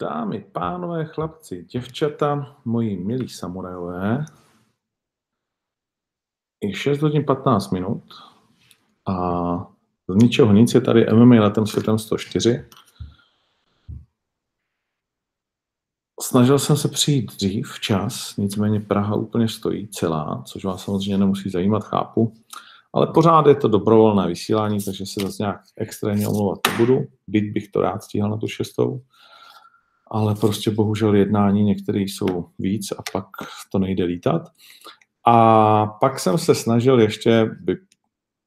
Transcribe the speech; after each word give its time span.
Dámy, 0.00 0.40
pánové, 0.52 1.04
chlapci, 1.04 1.64
děvčata, 1.64 2.56
moji 2.64 2.96
milí 2.96 3.28
samurajové, 3.28 4.24
je 6.62 6.74
6 6.74 7.02
hodin 7.02 7.24
15 7.24 7.70
minut 7.70 8.02
a 9.06 9.14
z 10.08 10.14
ničeho 10.14 10.52
nic 10.52 10.74
je 10.74 10.80
tady 10.80 11.06
MMA 11.12 11.34
letem 11.34 11.66
světem 11.66 11.98
104. 11.98 12.64
Snažil 16.20 16.58
jsem 16.58 16.76
se 16.76 16.88
přijít 16.88 17.36
dřív 17.36 17.72
včas, 17.72 18.36
nicméně 18.36 18.80
Praha 18.80 19.14
úplně 19.14 19.48
stojí 19.48 19.88
celá, 19.88 20.42
což 20.46 20.64
vás 20.64 20.84
samozřejmě 20.84 21.18
nemusí 21.18 21.50
zajímat, 21.50 21.84
chápu. 21.84 22.32
Ale 22.92 23.06
pořád 23.06 23.46
je 23.46 23.54
to 23.54 23.68
dobrovolné 23.68 24.26
vysílání, 24.26 24.84
takže 24.84 25.06
se 25.06 25.20
zase 25.20 25.42
nějak 25.42 25.60
extrémně 25.76 26.28
omlouvat 26.28 26.58
nebudu, 26.68 27.06
byť 27.26 27.52
bych 27.52 27.68
to 27.68 27.80
rád 27.80 28.02
stíhal 28.02 28.30
na 28.30 28.36
tu 28.36 28.48
šestou 28.48 29.02
ale 30.14 30.34
prostě 30.34 30.70
bohužel 30.70 31.14
jednání 31.14 31.64
některé 31.64 32.00
jsou 32.00 32.46
víc 32.58 32.92
a 32.92 33.02
pak 33.12 33.26
to 33.72 33.78
nejde 33.78 34.04
lítat. 34.04 34.42
A 35.26 35.86
pak 35.86 36.20
jsem 36.20 36.38
se 36.38 36.54
snažil 36.54 37.00
ještě, 37.00 37.50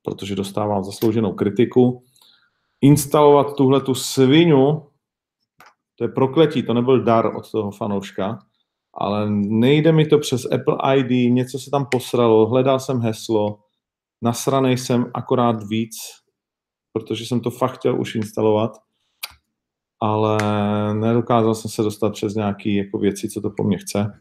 protože 0.04 0.36
dostávám 0.36 0.84
zaslouženou 0.84 1.34
kritiku, 1.34 2.04
instalovat 2.82 3.56
tuhle 3.56 3.82
tu 3.82 3.96
svinu, 3.96 4.88
to 5.96 6.04
je 6.04 6.08
prokletí, 6.08 6.64
to 6.64 6.74
nebyl 6.74 7.04
dar 7.04 7.36
od 7.36 7.52
toho 7.52 7.72
fanouška, 7.72 8.40
ale 8.94 9.30
nejde 9.30 9.92
mi 9.92 10.06
to 10.06 10.20
přes 10.20 10.46
Apple 10.46 10.98
ID, 10.98 11.34
něco 11.34 11.60
se 11.60 11.72
tam 11.72 11.86
posralo, 11.92 12.48
hledal 12.48 12.80
jsem 12.80 13.00
heslo, 13.00 13.60
nasranej 14.22 14.78
jsem 14.78 15.12
akorát 15.14 15.64
víc, 15.64 15.96
protože 16.94 17.26
jsem 17.26 17.40
to 17.40 17.52
fakt 17.52 17.76
chtěl 17.76 18.02
už 18.02 18.16
instalovat 18.16 18.87
ale 20.00 20.38
nedokázal 20.94 21.56
jsem 21.56 21.72
se 21.72 21.84
dostat 21.84 22.10
přes 22.10 22.36
nějaké 22.36 22.70
jako 22.70 22.98
věci, 22.98 23.30
co 23.30 23.42
to 23.42 23.50
po 23.50 23.64
mně 23.64 23.78
chce. 23.78 24.20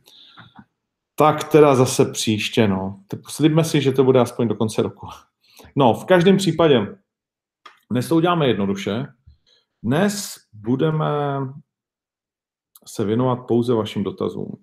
Tak 1.14 1.44
teda 1.44 1.74
zase 1.74 2.04
příště, 2.04 2.68
no. 2.68 3.00
Slibme 3.28 3.64
si, 3.64 3.80
že 3.80 3.92
to 3.92 4.04
bude 4.04 4.20
aspoň 4.20 4.48
do 4.48 4.54
konce 4.54 4.82
roku. 4.82 5.06
No, 5.76 5.94
v 5.94 6.04
každém 6.04 6.36
případě, 6.36 6.96
dnes 7.90 8.08
to 8.08 8.16
uděláme 8.16 8.48
jednoduše. 8.48 9.06
Dnes 9.82 10.34
budeme 10.52 11.38
se 12.86 13.04
věnovat 13.04 13.36
pouze 13.36 13.74
vašim 13.74 14.04
dotazům. 14.04 14.62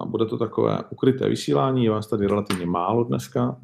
A 0.00 0.06
bude 0.06 0.26
to 0.26 0.38
takové 0.38 0.84
ukryté 0.90 1.28
vysílání, 1.28 1.84
je 1.84 1.90
vás 1.90 2.06
tady 2.06 2.26
relativně 2.26 2.66
málo 2.66 3.04
dneska. 3.04 3.60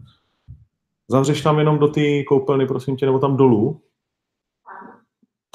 Zavřeš 1.09 1.43
tam 1.43 1.59
jenom 1.59 1.79
do 1.79 1.89
té 1.89 2.25
koupelny, 2.25 2.67
prosím 2.67 2.97
tě, 2.97 3.07
nebo 3.07 3.19
tam 3.19 3.37
dolů? 3.37 3.83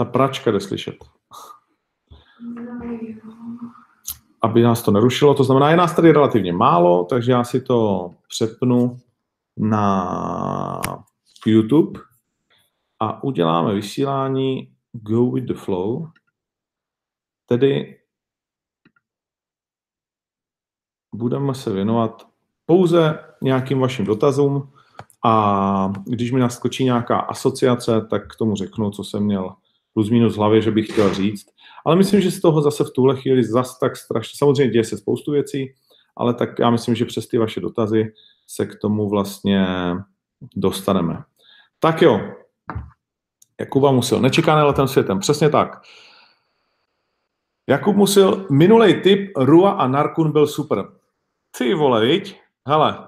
Ta 0.02 0.06
pračka 0.06 0.52
jde 0.52 0.60
slyšet. 0.60 0.96
Aby 4.42 4.62
nás 4.62 4.84
to 4.84 4.92
nerušilo, 4.92 5.34
to 5.34 5.44
znamená, 5.44 5.70
je 5.70 5.78
nás 5.78 5.96
tady 5.96 6.12
relativně 6.12 6.54
málo, 6.54 7.04
takže 7.04 7.32
já 7.32 7.44
si 7.44 7.62
to 7.62 8.10
přepnu 8.28 8.98
na 9.58 10.82
YouTube 11.46 12.00
a 13.00 13.24
uděláme 13.24 13.74
vysílání 13.74 14.74
Go 14.92 15.32
with 15.32 15.46
the 15.46 15.54
Flow, 15.54 16.08
tedy 17.46 18.00
budeme 21.16 21.56
se 21.56 21.74
věnovat 21.74 22.28
pouze 22.66 23.20
nějakým 23.42 23.80
vašim 23.80 24.06
dotazům 24.06 24.72
a 25.26 25.94
když 26.06 26.32
mi 26.32 26.40
naskočí 26.40 26.84
nějaká 26.84 27.20
asociace, 27.20 28.02
tak 28.10 28.34
k 28.34 28.36
tomu 28.36 28.56
řeknu, 28.56 28.92
co 28.92 29.04
jsem 29.04 29.24
měl 29.24 29.56
plus 29.94 30.10
minus 30.10 30.36
hlavě, 30.36 30.62
že 30.62 30.72
bych 30.72 30.88
chtěl 30.88 31.14
říct. 31.14 31.46
Ale 31.86 31.96
myslím, 31.96 32.22
že 32.22 32.32
z 32.32 32.42
toho 32.42 32.62
zase 32.62 32.84
v 32.84 32.92
tuhle 32.92 33.16
chvíli 33.16 33.44
zas 33.44 33.80
tak 33.80 33.98
strašně, 33.98 34.38
samozřejmě 34.38 34.72
děje 34.72 34.84
se 34.84 34.98
spoustu 34.98 35.32
věcí, 35.32 35.74
ale 36.18 36.34
tak 36.34 36.60
já 36.60 36.70
myslím, 36.70 36.96
že 36.96 37.06
přes 37.06 37.28
ty 37.28 37.38
vaše 37.38 37.60
dotazy 37.60 38.14
se 38.48 38.66
k 38.66 38.76
tomu 38.76 39.10
vlastně 39.10 39.66
dostaneme. 40.56 41.24
Tak 41.80 42.02
jo, 42.02 42.22
Jakuba 43.60 43.92
Musil, 43.92 44.20
nečekané 44.20 44.64
letem 44.64 44.88
světem, 44.88 45.20
přesně 45.20 45.50
tak. 45.50 45.82
Jakub 47.70 47.96
Musil, 47.96 48.48
minulý 48.52 49.02
typ 49.02 49.32
Rua 49.38 49.72
a 49.72 49.88
Narkun 49.88 50.32
byl 50.32 50.48
super. 50.48 50.86
Ty 51.58 51.74
vole, 51.74 52.06
viď? 52.06 52.42
Hele, 52.68 53.08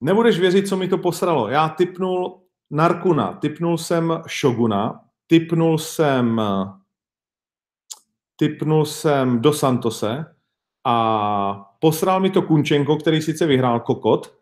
nebudeš 0.00 0.38
věřit, 0.38 0.68
co 0.68 0.76
mi 0.76 0.88
to 0.88 0.98
posralo. 0.98 1.48
Já 1.48 1.68
typnul 1.68 2.42
Narkuna, 2.70 3.32
typnul 3.32 3.78
jsem 3.78 4.22
Shoguna, 4.40 5.00
typnul 5.28 5.78
jsem, 5.78 6.42
typnul 8.36 8.84
jsem 8.84 9.40
do 9.40 9.52
Santose 9.52 10.24
a 10.84 11.64
posral 11.80 12.20
mi 12.20 12.30
to 12.30 12.42
Kunčenko, 12.42 12.96
který 12.96 13.22
sice 13.22 13.46
vyhrál 13.46 13.80
kokot, 13.80 14.34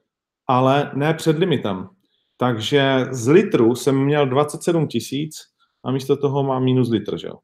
ale 0.46 0.90
ne 0.94 1.14
před 1.14 1.38
limitem. 1.38 1.88
Takže 2.36 3.06
z 3.10 3.28
litru 3.28 3.74
jsem 3.74 4.04
měl 4.04 4.26
27 4.26 4.88
tisíc 4.88 5.36
a 5.84 5.90
místo 5.90 6.16
toho 6.16 6.42
mám 6.42 6.64
minus 6.64 6.90
litr, 6.90 7.18
že 7.18 7.26
jo. 7.26 7.34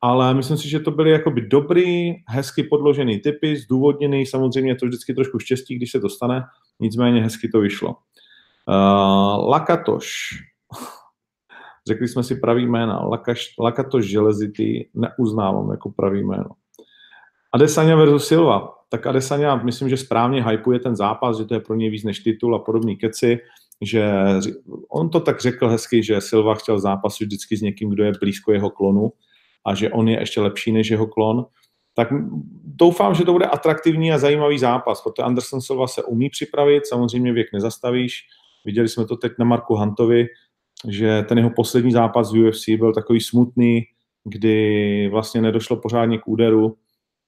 Ale 0.00 0.34
myslím 0.34 0.56
si, 0.56 0.68
že 0.68 0.80
to 0.80 0.90
byly 0.90 1.10
jakoby 1.10 1.40
dobrý, 1.40 2.12
hezky 2.28 2.62
podložený 2.62 3.18
typy, 3.18 3.56
zdůvodněný, 3.56 4.26
samozřejmě 4.26 4.74
to 4.74 4.86
vždycky 4.86 5.14
trošku 5.14 5.38
štěstí, 5.38 5.76
když 5.76 5.90
se 5.90 6.00
to 6.00 6.08
stane, 6.08 6.42
nicméně 6.80 7.22
hezky 7.22 7.48
to 7.48 7.60
vyšlo. 7.60 7.96
Uh, 8.68 9.48
Lakatoš, 9.48 10.28
Řekli 11.88 12.08
jsme 12.08 12.22
si 12.22 12.36
pravý 12.36 12.66
jména. 12.66 13.00
Lakaš, 13.00 13.54
Lakato 13.58 14.00
Železity 14.00 14.90
neuznávám 14.94 15.70
jako 15.70 15.90
pravý 15.90 16.22
jméno. 16.22 16.50
Adesanya 17.54 17.96
versus 17.96 18.28
Silva. 18.28 18.74
Tak 18.88 19.06
Adesanya, 19.06 19.56
myslím, 19.56 19.88
že 19.88 19.96
správně 19.96 20.44
hypuje 20.44 20.78
ten 20.78 20.96
zápas, 20.96 21.38
že 21.38 21.44
to 21.44 21.54
je 21.54 21.60
pro 21.60 21.74
něj 21.74 21.90
víc 21.90 22.04
než 22.04 22.18
titul 22.18 22.54
a 22.54 22.58
podobný 22.58 22.96
keci, 22.96 23.38
že 23.80 24.12
on 24.88 25.10
to 25.10 25.20
tak 25.20 25.40
řekl 25.40 25.68
hezky, 25.68 26.02
že 26.02 26.20
Silva 26.20 26.54
chtěl 26.54 26.78
zápas 26.78 27.20
vždycky 27.20 27.56
s 27.56 27.62
někým, 27.62 27.90
kdo 27.90 28.04
je 28.04 28.12
blízko 28.20 28.52
jeho 28.52 28.70
klonu 28.70 29.12
a 29.66 29.74
že 29.74 29.90
on 29.90 30.08
je 30.08 30.20
ještě 30.20 30.40
lepší 30.40 30.72
než 30.72 30.90
jeho 30.90 31.06
klon. 31.06 31.46
Tak 31.94 32.08
doufám, 32.64 33.14
že 33.14 33.24
to 33.24 33.32
bude 33.32 33.46
atraktivní 33.46 34.12
a 34.12 34.18
zajímavý 34.18 34.58
zápas, 34.58 35.02
protože 35.02 35.26
Anderson 35.26 35.60
Silva 35.60 35.86
se 35.86 36.02
umí 36.02 36.30
připravit, 36.30 36.86
samozřejmě 36.86 37.32
věk 37.32 37.46
nezastavíš. 37.52 38.26
Viděli 38.64 38.88
jsme 38.88 39.06
to 39.06 39.16
teď 39.16 39.32
na 39.38 39.44
Marku 39.44 39.74
Hantovi, 39.74 40.26
že 40.88 41.22
ten 41.28 41.38
jeho 41.38 41.50
poslední 41.50 41.92
zápas 41.92 42.32
v 42.32 42.48
UFC 42.48 42.68
byl 42.68 42.92
takový 42.94 43.20
smutný, 43.20 43.82
kdy 44.24 45.08
vlastně 45.08 45.40
nedošlo 45.40 45.76
pořádně 45.76 46.18
k 46.18 46.28
úderu. 46.28 46.76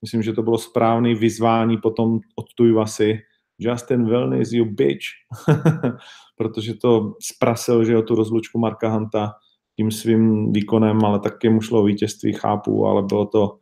Myslím, 0.03 0.23
že 0.23 0.33
to 0.33 0.43
bylo 0.43 0.59
správné 0.59 1.15
vyzvání 1.15 1.79
potom 1.79 2.21
od 2.37 2.47
Tuivasy. 2.55 3.21
Justin 3.59 4.09
Wellness, 4.09 4.53
you 4.53 4.65
bitch. 4.65 5.05
Protože 6.37 6.75
to 6.75 7.15
zprasil, 7.23 7.85
že 7.85 7.93
jo, 7.93 8.03
tu 8.03 8.15
rozlučku 8.15 8.59
Marka 8.59 8.89
Hanta 8.89 9.33
tím 9.77 9.91
svým 9.91 10.53
výkonem, 10.53 11.05
ale 11.05 11.21
taky 11.21 11.49
mu 11.49 11.61
šlo 11.61 11.81
o 11.81 11.85
vítězství, 11.85 12.33
chápu, 12.33 12.87
ale 12.87 13.03
bylo 13.03 13.27
to 13.27 13.59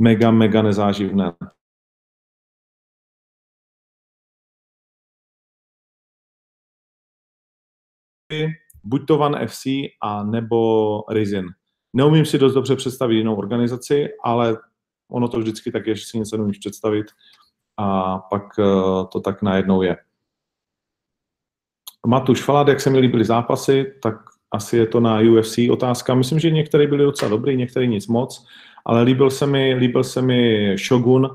mega, 0.00 0.30
mega 0.30 0.62
nezáživné. 0.62 1.32
Buď 8.84 9.06
to 9.06 9.18
One 9.18 9.46
FC 9.46 9.66
a 10.02 10.22
nebo 10.24 11.00
Rizin. 11.08 11.46
Neumím 11.92 12.24
si 12.24 12.38
dost 12.38 12.54
dobře 12.54 12.76
představit 12.76 13.16
jinou 13.16 13.36
organizaci, 13.36 14.08
ale 14.24 14.56
ono 15.10 15.28
to 15.28 15.38
vždycky 15.38 15.72
tak 15.72 15.86
je, 15.86 15.94
že 15.94 16.04
si 16.06 16.18
něco 16.18 16.36
neumíš 16.36 16.58
představit 16.58 17.06
a 17.76 18.18
pak 18.18 18.42
eh, 18.58 18.64
to 19.12 19.20
tak 19.20 19.42
najednou 19.42 19.82
je. 19.82 19.96
Matuš 22.06 22.42
Falad, 22.42 22.68
jak 22.68 22.80
se 22.80 22.90
mi 22.90 22.98
líbily 22.98 23.24
zápasy, 23.24 23.94
tak 24.02 24.14
asi 24.52 24.76
je 24.76 24.86
to 24.86 25.00
na 25.00 25.20
UFC 25.20 25.58
otázka. 25.70 26.14
Myslím, 26.14 26.38
že 26.38 26.50
některé 26.50 26.86
byly 26.86 27.04
docela 27.04 27.28
dobrý, 27.28 27.56
některé 27.56 27.86
nic 27.86 28.06
moc, 28.06 28.46
ale 28.84 29.02
líbil 29.02 29.30
se 29.30 29.46
mi, 29.46 29.74
líbil 29.74 30.04
se 30.04 30.22
mi 30.22 30.74
Shogun, 30.78 31.28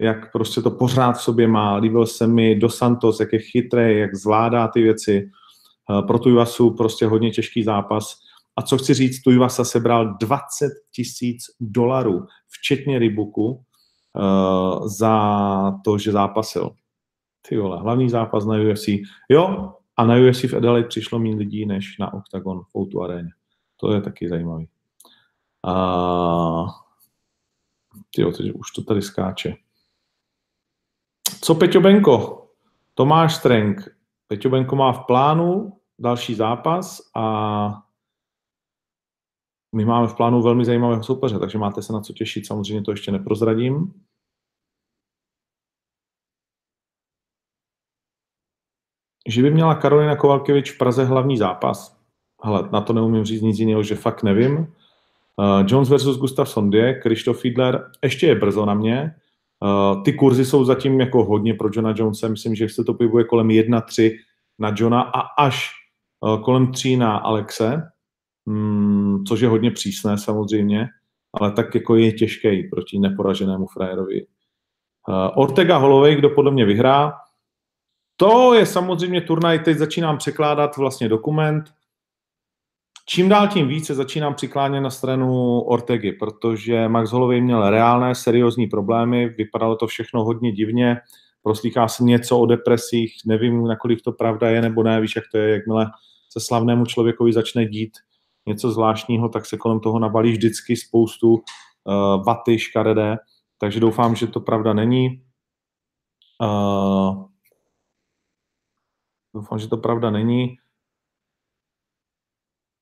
jak 0.00 0.32
prostě 0.32 0.60
to 0.60 0.70
pořád 0.70 1.12
v 1.12 1.22
sobě 1.22 1.48
má, 1.48 1.76
líbil 1.76 2.06
se 2.06 2.26
mi 2.26 2.54
Dos 2.54 2.76
Santos, 2.76 3.20
jak 3.20 3.32
je 3.32 3.38
chytrý, 3.38 3.98
jak 3.98 4.14
zvládá 4.14 4.68
ty 4.68 4.82
věci. 4.82 5.30
Eh, 5.90 6.02
pro 6.02 6.18
Tuivasu 6.18 6.70
prostě 6.70 7.06
hodně 7.06 7.30
těžký 7.30 7.62
zápas. 7.62 8.14
A 8.56 8.62
co 8.62 8.78
chci 8.78 8.94
říct, 8.94 9.22
Tuivasa 9.22 9.64
sebral 9.64 10.14
20 10.14 10.72
tisíc 10.94 11.44
dolarů, 11.60 12.26
včetně 12.48 12.98
Rybuku, 12.98 13.64
uh, 14.14 14.88
za 14.88 15.72
to, 15.84 15.98
že 15.98 16.12
zápasil. 16.12 16.70
Ty 17.48 17.56
vole, 17.56 17.80
hlavní 17.80 18.10
zápas 18.10 18.44
na 18.44 18.54
UFC. 18.54 18.88
Jo, 19.28 19.72
a 19.96 20.04
na 20.04 20.14
UFC 20.14 20.44
v 20.44 20.56
Adelaide 20.56 20.88
přišlo 20.88 21.18
méně 21.18 21.36
lidí 21.36 21.66
než 21.66 21.98
na 21.98 22.14
Octagon 22.14 22.60
v 22.60 22.78
Outu 22.78 23.02
aréně. 23.02 23.30
To 23.76 23.92
je 23.92 24.00
taky 24.00 24.28
zajímavý. 24.28 24.68
Uh, 25.66 26.70
tyjo, 28.14 28.32
teď 28.32 28.52
už 28.52 28.70
to 28.70 28.82
tady 28.82 29.02
skáče. 29.02 29.54
Co 31.40 31.54
Peťo 31.54 31.80
Benko? 31.80 32.46
Tomáš 32.94 33.34
Strenk. 33.34 33.93
Peťo 34.28 34.50
Benko 34.50 34.76
má 34.76 34.92
v 34.92 35.06
plánu 35.06 35.78
další 35.98 36.34
zápas 36.34 37.10
a 37.16 37.84
my 39.74 39.84
máme 39.84 40.06
v 40.06 40.14
plánu 40.14 40.42
velmi 40.42 40.64
zajímavého 40.64 41.02
soupeře, 41.02 41.38
takže 41.38 41.58
máte 41.58 41.82
se 41.82 41.92
na 41.92 42.00
co 42.00 42.12
těšit. 42.12 42.46
Samozřejmě 42.46 42.82
to 42.82 42.90
ještě 42.90 43.12
neprozradím. 43.12 44.04
Že 49.28 49.42
by 49.42 49.50
měla 49.50 49.74
Karolina 49.74 50.16
Kovalkevič 50.16 50.72
v 50.72 50.78
Praze 50.78 51.04
hlavní 51.04 51.38
zápas? 51.38 52.00
Hele, 52.42 52.68
na 52.72 52.80
to 52.80 52.92
neumím 52.92 53.24
říct 53.24 53.42
nic 53.42 53.58
jiného, 53.58 53.82
že 53.82 53.94
fakt 53.94 54.22
nevím. 54.22 54.56
Uh, 54.56 55.64
Jones 55.66 55.88
versus 55.88 56.18
Gustav 56.18 56.48
Sondě, 56.48 56.94
Krištof 57.02 57.40
Fiedler, 57.40 57.90
ještě 58.02 58.26
je 58.26 58.34
brzo 58.34 58.66
na 58.66 58.74
mě. 58.74 59.14
Uh, 59.62 60.02
ty 60.02 60.12
kurzy 60.12 60.44
jsou 60.44 60.64
zatím 60.64 61.00
jako 61.00 61.24
hodně 61.24 61.54
pro 61.54 61.68
Johna 61.72 61.94
Jonesa, 61.96 62.28
myslím, 62.28 62.54
že 62.54 62.68
se 62.68 62.84
to 62.84 62.94
pohybuje 62.94 63.24
kolem 63.24 63.48
1-3 63.48 64.18
na 64.58 64.74
Johna 64.76 65.02
a 65.02 65.20
až 65.20 65.70
uh, 66.20 66.42
kolem 66.42 66.72
3 66.72 66.96
na 66.96 67.16
Alexe, 67.16 67.82
mm, 68.46 69.24
což 69.24 69.40
je 69.40 69.48
hodně 69.48 69.70
přísné 69.70 70.18
samozřejmě, 70.18 70.88
ale 71.34 71.52
tak 71.52 71.74
jako 71.74 71.96
je 71.96 72.12
těžký 72.12 72.68
proti 72.68 72.98
neporaženému 72.98 73.66
frajerovi. 73.66 74.26
Uh, 75.08 75.14
Ortega 75.34 75.76
Holovej, 75.76 76.16
kdo 76.16 76.30
podle 76.30 76.50
mě 76.50 76.64
vyhrá, 76.64 77.12
to 78.16 78.54
je 78.54 78.66
samozřejmě 78.66 79.20
turnaj, 79.20 79.58
teď 79.58 79.78
začínám 79.78 80.18
překládat 80.18 80.76
vlastně 80.76 81.08
dokument. 81.08 81.64
Čím 83.06 83.28
dál 83.28 83.48
tím 83.48 83.68
více 83.68 83.94
začínám 83.94 84.34
přiklánět 84.34 84.82
na 84.82 84.90
stranu 84.90 85.60
Ortegy, 85.60 86.12
protože 86.12 86.88
Max 86.88 87.10
Holloway 87.10 87.40
měl 87.40 87.70
reálné, 87.70 88.14
seriózní 88.14 88.66
problémy, 88.66 89.28
vypadalo 89.28 89.76
to 89.76 89.86
všechno 89.86 90.24
hodně 90.24 90.52
divně, 90.52 90.96
proslýchá 91.42 91.88
se 91.88 92.04
něco 92.04 92.38
o 92.38 92.46
depresích, 92.46 93.12
nevím, 93.26 93.64
nakolik 93.64 94.02
to 94.02 94.12
pravda 94.12 94.50
je 94.50 94.62
nebo 94.62 94.82
ne, 94.82 95.00
víš, 95.00 95.16
jak 95.16 95.24
to 95.32 95.38
je, 95.38 95.50
jakmile 95.50 95.86
se 96.32 96.40
slavnému 96.40 96.86
člověkovi 96.86 97.32
začne 97.32 97.66
dít 97.66 97.92
něco 98.46 98.70
zvláštního, 98.70 99.28
tak 99.28 99.46
se 99.46 99.56
kolem 99.56 99.80
toho 99.80 99.98
nabalí 99.98 100.32
vždycky 100.32 100.76
spoustu 100.76 101.34
uh, 101.34 102.24
vaty 102.26 102.58
škaredé, 102.58 103.16
takže 103.58 103.80
doufám, 103.80 104.16
že 104.16 104.26
to 104.26 104.40
pravda 104.40 104.72
není. 104.72 105.22
Uh, 106.42 107.24
Doufám, 109.34 109.58
že 109.58 109.68
to 109.68 109.76
pravda 109.76 110.10
není. 110.10 110.56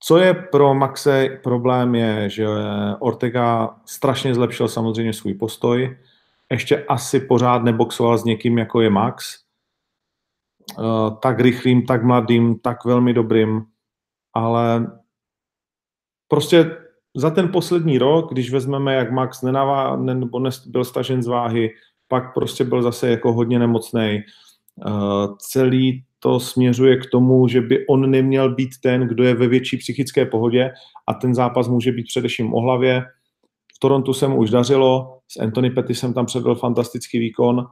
Co 0.05 0.19
je 0.19 0.35
pro 0.35 0.75
Maxe 0.75 1.29
problém 1.43 1.95
je, 1.95 2.31
že 2.31 2.47
Ortega 2.99 3.77
strašně 3.85 4.35
zlepšil 4.35 4.69
samozřejmě 4.69 5.13
svůj 5.13 5.35
postoj. 5.35 5.99
Ještě 6.51 6.85
asi 6.85 7.21
pořád 7.21 7.63
neboxoval 7.63 8.19
s 8.19 8.25
někým, 8.25 8.59
jako 8.59 8.81
je 8.81 8.91
Max. 8.91 9.39
Eh, 10.79 11.11
tak 11.23 11.41
rychlým, 11.41 11.87
tak 11.87 12.05
mladým, 12.05 12.59
tak 12.59 12.85
velmi 12.85 13.15
dobrým. 13.15 13.65
Ale 14.35 14.93
prostě 16.29 16.77
za 17.15 17.31
ten 17.31 17.53
poslední 17.53 17.99
rok, 17.99 18.33
když 18.33 18.53
vezmeme, 18.53 18.95
jak 18.95 19.11
Max 19.11 19.43
nenavá, 19.43 19.97
nebo 19.97 20.41
byl 20.67 20.85
stažen 20.85 21.23
z 21.23 21.27
váhy, 21.27 21.75
pak 22.09 22.35
prostě 22.35 22.65
byl 22.65 22.83
zase 22.83 23.11
jako 23.11 23.33
hodně 23.33 23.59
nemocný. 23.59 24.23
Eh, 24.87 25.27
celý 25.39 26.05
to 26.23 26.41
směřuje 26.41 26.97
k 26.97 27.11
tomu, 27.11 27.49
že 27.49 27.61
by 27.61 27.87
on 27.87 28.11
neměl 28.11 28.55
být 28.55 28.71
ten, 28.83 29.09
kdo 29.09 29.25
je 29.25 29.35
ve 29.35 29.49
větší 29.49 29.77
psychické 29.77 30.27
pohodě 30.27 30.73
a 31.09 31.15
ten 31.15 31.35
zápas 31.35 31.69
může 31.69 31.93
být 31.93 32.07
především 32.07 32.55
o 32.55 32.61
hlavě. 32.61 33.05
V 33.77 33.79
Torontu 33.79 34.15
se 34.15 34.29
mu 34.29 34.37
už 34.39 34.51
dařilo, 34.51 35.21
s 35.29 35.37
Anthony 35.37 35.71
Pettisem 35.71 36.15
tam 36.15 36.27
předvedl 36.27 36.55
fantastický 36.55 37.19
výkon. 37.19 37.67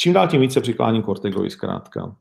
Čím 0.00 0.12
dál 0.12 0.28
tím 0.28 0.40
více 0.40 0.60
přiklání 0.60 1.02
k 1.02 1.08
Ortegovi 1.08 1.50
zkrátka. 1.50 2.16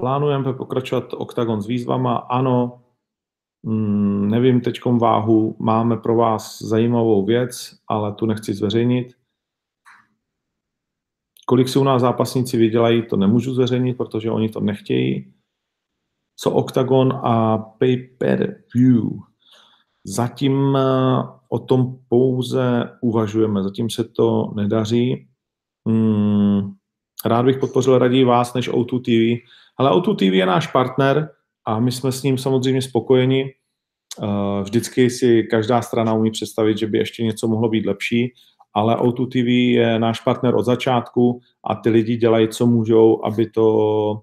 Plánujeme 0.00 0.52
pokračovat 0.52 1.14
OKTAGON 1.14 1.62
s 1.62 1.66
výzvama? 1.66 2.16
Ano, 2.16 2.82
mm, 3.62 4.30
nevím 4.30 4.60
teďkom 4.60 4.98
váhu, 4.98 5.56
máme 5.58 5.96
pro 5.96 6.16
vás 6.16 6.62
zajímavou 6.62 7.24
věc, 7.24 7.78
ale 7.88 8.12
tu 8.12 8.26
nechci 8.26 8.54
zveřejnit. 8.54 9.25
Kolik 11.48 11.68
si 11.68 11.78
u 11.78 11.84
nás 11.84 12.02
zápasníci 12.02 12.56
vydělají, 12.56 13.02
to 13.02 13.16
nemůžu 13.16 13.54
zveřejnit, 13.54 13.96
protože 13.96 14.30
oni 14.30 14.48
to 14.48 14.60
nechtějí. 14.60 15.32
Co 16.36 16.50
Octagon 16.50 17.12
a 17.12 17.58
Pay-Per-View? 17.58 19.02
Zatím 20.04 20.76
eh, 20.76 20.82
o 21.48 21.58
tom 21.58 21.98
pouze 22.08 22.90
uvažujeme, 23.00 23.62
zatím 23.62 23.90
se 23.90 24.04
to 24.04 24.52
nedaří. 24.56 25.28
Hmm, 25.88 26.74
rád 27.24 27.42
bych 27.42 27.58
podpořil 27.58 27.98
raději 27.98 28.24
vás 28.24 28.54
než 28.54 28.70
O2 28.70 29.00
TV, 29.00 29.42
ale 29.78 29.90
O2 29.90 30.16
TV 30.16 30.34
je 30.34 30.46
náš 30.46 30.66
partner 30.66 31.30
a 31.66 31.80
my 31.80 31.92
jsme 31.92 32.12
s 32.12 32.22
ním 32.22 32.38
samozřejmě 32.38 32.82
spokojeni. 32.82 33.52
Eh, 34.22 34.62
vždycky 34.62 35.10
si 35.10 35.42
každá 35.42 35.82
strana 35.82 36.14
umí 36.14 36.30
představit, 36.30 36.78
že 36.78 36.86
by 36.86 36.98
ještě 36.98 37.24
něco 37.24 37.48
mohlo 37.48 37.68
být 37.68 37.86
lepší, 37.86 38.34
ale 38.76 38.96
O2 38.96 39.28
TV 39.28 39.48
je 39.80 39.98
náš 39.98 40.20
partner 40.20 40.54
od 40.54 40.62
začátku 40.62 41.40
a 41.64 41.74
ty 41.74 41.90
lidi 41.90 42.16
dělají, 42.16 42.48
co 42.48 42.66
můžou, 42.66 43.24
aby 43.24 43.50
to, 43.50 44.20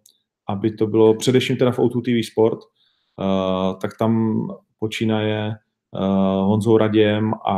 aby 0.49 0.71
to 0.71 0.87
bylo 0.87 1.13
především 1.13 1.57
teda 1.57 1.71
v 1.71 1.79
O2 1.79 2.01
TV 2.01 2.27
Sport, 2.27 2.59
uh, 2.59 3.79
tak 3.81 3.97
tam 3.97 4.41
počínaje 4.79 5.51
uh, 5.91 6.47
Honzou 6.47 6.77
Raděm 6.77 7.33
a 7.33 7.57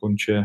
konče 0.00 0.44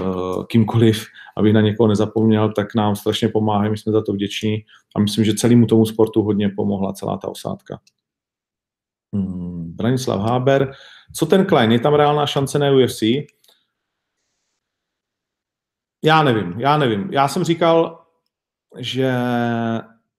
uh, 0.00 0.44
kýmkoliv, 0.44 1.06
aby 1.36 1.52
na 1.52 1.60
někoho 1.60 1.88
nezapomněl, 1.88 2.52
tak 2.52 2.74
nám 2.74 2.96
strašně 2.96 3.28
pomáhá, 3.28 3.68
my 3.68 3.76
jsme 3.76 3.92
za 3.92 4.02
to 4.02 4.12
vděční 4.12 4.64
a 4.96 5.00
myslím, 5.00 5.24
že 5.24 5.34
celému 5.34 5.66
tomu 5.66 5.86
sportu 5.86 6.22
hodně 6.22 6.48
pomohla 6.48 6.92
celá 6.92 7.16
ta 7.16 7.28
osádka. 7.28 7.78
Hmm, 9.14 9.72
Branislav 9.76 10.20
Háber. 10.20 10.72
Co 11.14 11.26
ten 11.26 11.46
Klein? 11.46 11.72
Je 11.72 11.80
tam 11.80 11.94
reálná 11.94 12.26
šance 12.26 12.58
na 12.58 12.72
UFC? 12.72 13.02
Já 16.04 16.22
nevím, 16.22 16.60
já 16.60 16.78
nevím. 16.78 17.08
Já 17.12 17.28
jsem 17.28 17.44
říkal, 17.44 18.04
že 18.78 19.14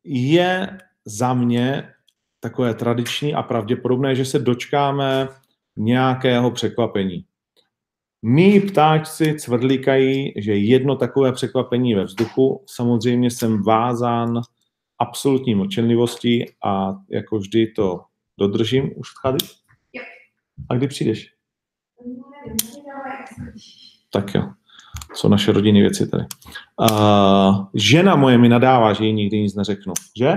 je 0.03 0.77
za 1.05 1.33
mě 1.33 1.93
takové 2.39 2.73
tradiční 2.73 3.33
a 3.33 3.43
pravděpodobné, 3.43 4.15
že 4.15 4.25
se 4.25 4.39
dočkáme 4.39 5.27
nějakého 5.77 6.51
překvapení. 6.51 7.25
Mí 8.21 8.59
ptáčci 8.59 9.35
cvrdlíkají, 9.39 10.33
že 10.37 10.55
jedno 10.55 10.95
takové 10.95 11.31
překvapení 11.31 11.95
ve 11.95 12.03
vzduchu. 12.03 12.65
Samozřejmě 12.69 13.31
jsem 13.31 13.63
vázán 13.63 14.41
absolutní 14.99 15.55
mlčenlivostí 15.55 16.45
a 16.63 16.95
jako 17.09 17.37
vždy 17.37 17.67
to 17.67 18.01
dodržím. 18.37 18.91
Už 18.95 19.09
vchází? 19.09 19.37
A 20.69 20.75
kdy 20.75 20.87
přijdeš? 20.87 21.33
Tak 24.11 24.33
jo 24.35 24.60
jsou 25.13 25.27
naše 25.27 25.51
rodinné 25.51 25.79
věci 25.79 26.09
tady. 26.09 26.23
Uh, 26.91 27.65
žena 27.73 28.15
moje 28.15 28.37
mi 28.37 28.49
nadává, 28.49 28.93
že 28.93 29.05
jí 29.05 29.13
nikdy 29.13 29.41
nic 29.41 29.55
neřeknu. 29.55 29.93
Že? 30.17 30.33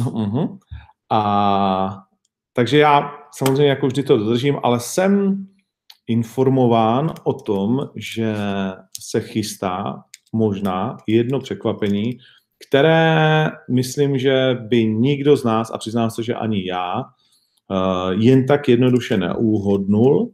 Uh-huh. 0.00 0.58
A, 1.10 1.98
takže 2.52 2.78
já 2.78 3.10
samozřejmě 3.32 3.68
jako 3.68 3.86
vždy 3.86 4.02
to 4.02 4.16
dodržím, 4.16 4.56
ale 4.62 4.80
jsem 4.80 5.46
informován 6.06 7.12
o 7.24 7.32
tom, 7.32 7.88
že 7.96 8.34
se 9.00 9.20
chystá 9.20 10.02
možná 10.32 10.96
jedno 11.06 11.40
překvapení, 11.40 12.18
které 12.68 13.50
myslím, 13.70 14.18
že 14.18 14.58
by 14.60 14.86
nikdo 14.86 15.36
z 15.36 15.44
nás, 15.44 15.70
a 15.70 15.78
přiznám 15.78 16.10
se, 16.10 16.22
že 16.22 16.34
ani 16.34 16.66
já, 16.66 17.00
uh, 17.00 18.10
jen 18.10 18.46
tak 18.46 18.68
jednoduše 18.68 19.16
neúhodnul, 19.16 20.32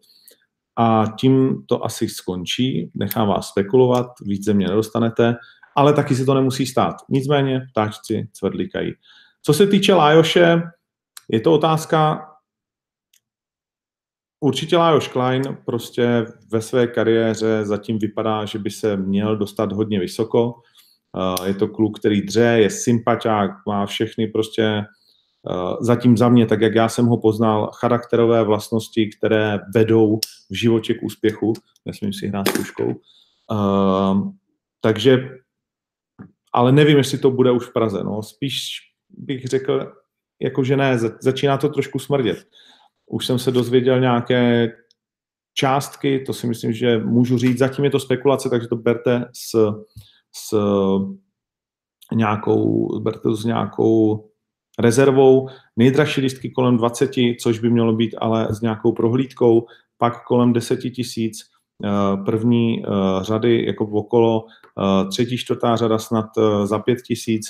a 0.77 1.05
tím 1.21 1.65
to 1.67 1.85
asi 1.85 2.09
skončí. 2.09 2.91
Nechám 2.95 3.29
vás 3.29 3.49
spekulovat, 3.49 4.07
víc 4.23 4.45
ze 4.45 4.55
mě 4.55 4.67
nedostanete, 4.69 5.35
ale 5.77 5.93
taky 5.93 6.15
se 6.15 6.25
to 6.25 6.35
nemusí 6.35 6.67
stát. 6.67 6.97
Nicméně 7.09 7.61
ptáčci 7.71 8.29
cvrdlíkají. 8.33 8.93
Co 9.43 9.55
se 9.55 9.67
týče 9.67 9.95
Lajoše, 9.95 10.63
je 11.31 11.41
to 11.41 11.53
otázka, 11.53 12.29
určitě 14.41 14.77
Lajoš 14.77 15.09
Klein 15.09 15.43
prostě 15.67 16.27
ve 16.53 16.63
své 16.63 16.87
kariéře 16.87 17.65
zatím 17.65 17.99
vypadá, 17.99 18.45
že 18.45 18.59
by 18.59 18.71
se 18.71 18.97
měl 18.97 19.37
dostat 19.37 19.73
hodně 19.73 20.01
vysoko. 20.01 20.55
Je 21.47 21.55
to 21.55 21.69
kluk, 21.69 21.99
který 21.99 22.23
dře, 22.23 22.57
je 22.61 22.71
sympatiák, 22.71 23.51
má 23.67 23.87
všechny 23.87 24.27
prostě 24.27 24.63
Eh, 24.73 24.85
zatím 25.81 26.17
za 26.17 26.29
mě, 26.29 26.47
tak 26.47 26.61
jak 26.61 26.75
já 26.75 26.89
jsem 26.89 27.07
ho 27.07 27.17
poznal, 27.17 27.71
charakterové 27.75 28.45
vlastnosti, 28.45 29.11
které 29.19 29.59
vedou 29.75 30.19
v 30.51 30.55
životě 30.55 30.95
k 30.95 31.03
úspěchu. 31.03 31.53
Nesmím 31.85 32.13
si 32.13 32.27
hrát 32.27 32.49
s 32.49 32.53
tuškou. 32.53 32.95
Uh, 33.51 34.29
takže, 34.81 35.29
ale 36.53 36.73
nevím, 36.73 36.97
jestli 36.97 37.19
to 37.19 37.31
bude 37.31 37.51
už 37.51 37.67
v 37.67 37.73
Praze. 37.73 38.05
No. 38.05 38.23
Spíš 38.23 38.79
bych 39.11 39.45
řekl, 39.45 39.93
jako 40.43 40.65
že 40.65 40.77
ne, 40.77 40.99
začíná 41.21 41.59
to 41.59 41.69
trošku 41.69 41.99
smrdět. 41.99 42.47
Už 43.07 43.27
jsem 43.27 43.39
se 43.39 43.51
dozvěděl 43.51 44.01
nějaké 44.01 44.73
částky, 45.55 46.21
to 46.21 46.33
si 46.33 46.47
myslím, 46.47 46.73
že 46.73 46.99
můžu 46.99 47.39
říct, 47.39 47.59
zatím 47.59 47.85
je 47.85 47.91
to 47.91 48.01
spekulace, 48.01 48.51
takže 48.51 48.69
to 48.69 48.77
berte 48.77 49.25
s, 49.33 49.73
s 50.37 50.59
nějakou, 52.13 52.89
berte 53.01 53.21
to 53.21 53.37
s 53.37 53.45
nějakou 53.45 54.25
rezervou. 54.79 55.49
Nejdražší 55.77 56.21
lístky 56.21 56.51
kolem 56.51 56.77
20, 56.77 57.11
což 57.41 57.59
by 57.59 57.71
mělo 57.71 57.93
být 57.93 58.15
ale 58.19 58.55
s 58.55 58.61
nějakou 58.61 58.93
prohlídkou, 58.93 59.67
pak 59.99 60.25
kolem 60.25 60.53
10 60.53 60.77
tisíc 60.77 61.39
eh, 61.85 61.89
první 62.25 62.83
eh, 62.85 62.89
řady 63.23 63.67
jako 63.67 63.85
okolo, 63.85 64.45
eh, 64.47 65.09
třetí, 65.09 65.39
čtvrtá 65.39 65.77
řada 65.77 65.99
snad 65.99 66.27
za 66.65 66.79
5 66.79 67.03
tisíc. 67.03 67.47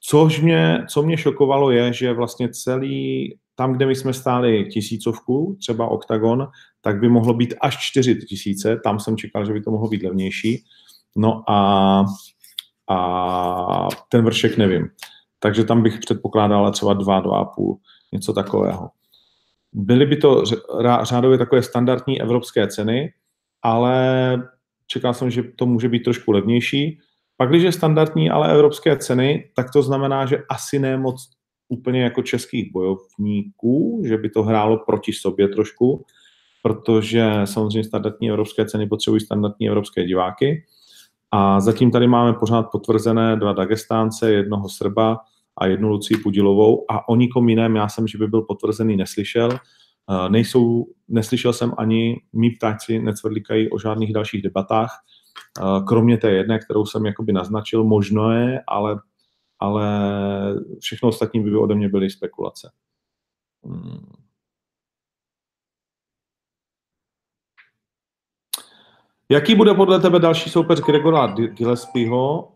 Což 0.00 0.40
mě, 0.40 0.84
co 0.88 1.02
mě 1.02 1.16
šokovalo 1.16 1.70
je, 1.70 1.92
že 1.92 2.12
vlastně 2.12 2.48
celý, 2.48 3.38
tam, 3.54 3.72
kde 3.72 3.86
my 3.86 3.94
jsme 3.94 4.12
stáli 4.12 4.64
tisícovku, 4.64 5.56
třeba 5.60 5.88
OKTAGON, 5.88 6.48
tak 6.80 7.00
by 7.00 7.08
mohlo 7.08 7.34
být 7.34 7.54
až 7.60 7.76
4 7.80 8.14
tisíce, 8.14 8.80
tam 8.84 9.00
jsem 9.00 9.16
čekal, 9.16 9.46
že 9.46 9.52
by 9.52 9.60
to 9.60 9.70
mohlo 9.70 9.88
být 9.88 10.02
levnější. 10.02 10.64
No 11.16 11.50
a, 11.50 12.04
a 12.90 13.88
ten 14.08 14.24
vršek 14.24 14.56
nevím. 14.56 14.88
Takže 15.46 15.64
tam 15.64 15.82
bych 15.82 15.98
předpokládal 15.98 16.72
třeba 16.72 16.94
2, 16.94 17.22
2,5, 17.22 17.76
něco 18.12 18.32
takového. 18.32 18.90
Byly 19.72 20.06
by 20.06 20.16
to 20.16 20.42
řádově 21.02 21.38
takové 21.38 21.62
standardní 21.62 22.20
evropské 22.20 22.66
ceny, 22.66 23.12
ale 23.62 24.36
čekal 24.86 25.14
jsem, 25.14 25.30
že 25.30 25.42
to 25.42 25.66
může 25.66 25.88
být 25.88 26.02
trošku 26.02 26.32
levnější. 26.32 26.98
Pak, 27.36 27.48
když 27.48 27.62
je 27.62 27.72
standardní, 27.72 28.30
ale 28.30 28.52
evropské 28.52 28.96
ceny, 28.96 29.50
tak 29.56 29.66
to 29.72 29.82
znamená, 29.82 30.26
že 30.26 30.42
asi 30.50 30.78
ne 30.78 30.96
moc 30.96 31.30
úplně 31.68 32.02
jako 32.02 32.22
českých 32.22 32.72
bojovníků, 32.72 34.02
že 34.04 34.18
by 34.18 34.30
to 34.30 34.42
hrálo 34.42 34.78
proti 34.86 35.12
sobě 35.12 35.48
trošku, 35.48 36.04
protože 36.62 37.30
samozřejmě 37.44 37.84
standardní 37.84 38.30
evropské 38.30 38.66
ceny 38.66 38.86
potřebují 38.86 39.20
standardní 39.20 39.68
evropské 39.68 40.04
diváky. 40.04 40.64
A 41.30 41.60
zatím 41.60 41.90
tady 41.90 42.06
máme 42.06 42.32
pořád 42.32 42.62
potvrzené 42.62 43.36
dva 43.36 43.52
Dagestánce, 43.52 44.32
jednoho 44.32 44.68
Srba 44.68 45.18
a 45.58 45.66
jednu 45.66 45.88
Lucii 45.88 46.18
Pudilovou 46.18 46.84
a 46.90 47.08
o 47.08 47.16
nikom 47.16 47.48
jiném 47.48 47.76
já 47.76 47.88
jsem, 47.88 48.06
že 48.06 48.18
by 48.18 48.26
byl 48.26 48.42
potvrzený, 48.42 48.96
neslyšel. 48.96 49.50
Uh, 50.10 50.28
nejsou, 50.28 50.86
neslyšel 51.08 51.52
jsem 51.52 51.72
ani, 51.78 52.20
mý 52.32 52.50
ptáci 52.50 52.98
necvrdlikají 52.98 53.70
o 53.70 53.78
žádných 53.78 54.12
dalších 54.12 54.42
debatách, 54.42 54.90
uh, 55.60 55.86
kromě 55.86 56.18
té 56.18 56.30
jedné, 56.30 56.58
kterou 56.58 56.86
jsem 56.86 57.06
jakoby 57.06 57.32
naznačil, 57.32 57.84
možno 57.84 58.32
je, 58.32 58.62
ale, 58.66 59.00
ale 59.58 59.86
všechno 60.80 61.08
ostatní 61.08 61.40
by 61.40 61.56
ode 61.56 61.74
mě 61.74 61.88
byly 61.88 62.10
spekulace. 62.10 62.72
Hmm. 63.64 64.12
Jaký 69.28 69.54
bude 69.54 69.74
podle 69.74 70.00
tebe 70.00 70.18
další 70.18 70.50
soupeř 70.50 70.80
Gregora 70.80 71.26
Gillespieho? 71.26 72.52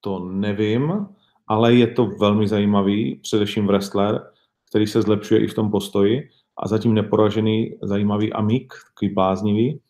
To 0.00 0.18
nevím 0.18 1.08
ale 1.52 1.74
je 1.74 1.86
to 1.86 2.06
velmi 2.06 2.48
zajímavý, 2.48 3.16
především 3.16 3.66
wrestler, 3.66 4.30
který 4.68 4.86
se 4.86 5.02
zlepšuje 5.02 5.44
i 5.44 5.46
v 5.46 5.54
tom 5.54 5.70
postoji 5.70 6.30
a 6.56 6.68
zatím 6.68 6.94
neporažený 6.94 7.78
zajímavý 7.82 8.32
amik, 8.32 8.72
takový 8.94 9.14
bláznivý. 9.14 9.80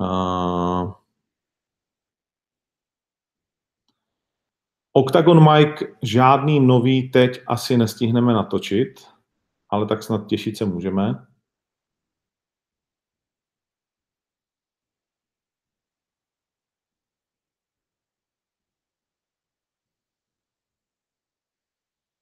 Uh, 0.00 0.92
Octagon 4.92 5.52
Mike 5.52 5.86
žádný 6.02 6.60
nový 6.60 7.10
teď 7.10 7.40
asi 7.46 7.76
nestihneme 7.76 8.32
natočit, 8.32 9.06
ale 9.70 9.86
tak 9.86 10.02
snad 10.02 10.26
těšit 10.26 10.56
se 10.56 10.64
můžeme. 10.64 11.26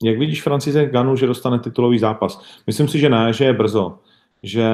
Jak 0.05 0.19
vidíš 0.19 0.43
Francise 0.43 0.87
Ganu, 0.87 1.17
že 1.17 1.27
dostane 1.27 1.59
titulový 1.59 1.99
zápas? 1.99 2.41
Myslím 2.67 2.89
si, 2.89 2.99
že 2.99 3.09
ne, 3.09 3.33
že 3.33 3.45
je 3.45 3.53
brzo. 3.53 3.99
Že 4.43 4.69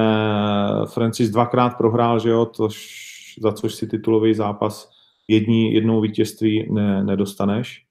Francis 0.85 1.29
dvakrát 1.29 1.77
prohrál, 1.77 2.19
že 2.19 2.29
jo, 2.29 2.45
tož, 2.45 3.35
za 3.41 3.51
což 3.51 3.75
si 3.75 3.87
titulový 3.87 4.33
zápas 4.33 4.91
jední, 5.27 5.73
jednou 5.73 6.01
vítězství 6.01 6.67
ne, 6.73 7.03
nedostaneš. 7.03 7.85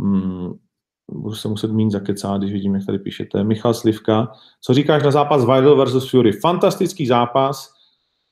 Hmm, 0.00 0.52
budu 1.10 1.34
se 1.34 1.48
muset 1.48 1.70
mít 1.70 1.90
zakecát, 1.90 2.40
když 2.40 2.52
vidím, 2.52 2.74
jak 2.74 2.86
tady 2.86 2.98
píšete. 2.98 3.44
Michal 3.44 3.74
Slivka, 3.74 4.32
co 4.60 4.74
říkáš 4.74 5.02
na 5.02 5.10
zápas 5.10 5.44
Wilder 5.44 5.74
versus 5.74 6.10
Fury? 6.10 6.32
Fantastický 6.32 7.06
zápas, 7.06 7.74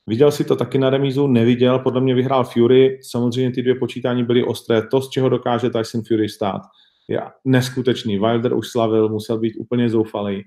Viděl 0.07 0.31
si 0.31 0.43
to 0.43 0.55
taky 0.55 0.77
na 0.77 0.89
remízu? 0.89 1.27
Neviděl, 1.27 1.79
podle 1.79 2.01
mě 2.01 2.15
vyhrál 2.15 2.43
Fury. 2.43 2.99
Samozřejmě 3.01 3.51
ty 3.51 3.61
dvě 3.61 3.75
počítání 3.75 4.23
byly 4.23 4.43
ostré. 4.43 4.87
To, 4.87 5.01
z 5.01 5.09
čeho 5.09 5.29
dokáže 5.29 5.69
Tyson 5.69 6.01
Fury 6.03 6.29
stát 6.29 6.61
je 7.07 7.21
neskutečný. 7.45 8.19
Wilder 8.19 8.53
už 8.53 8.67
slavil, 8.67 9.09
musel 9.09 9.39
být 9.39 9.55
úplně 9.59 9.89
zoufalý, 9.89 10.43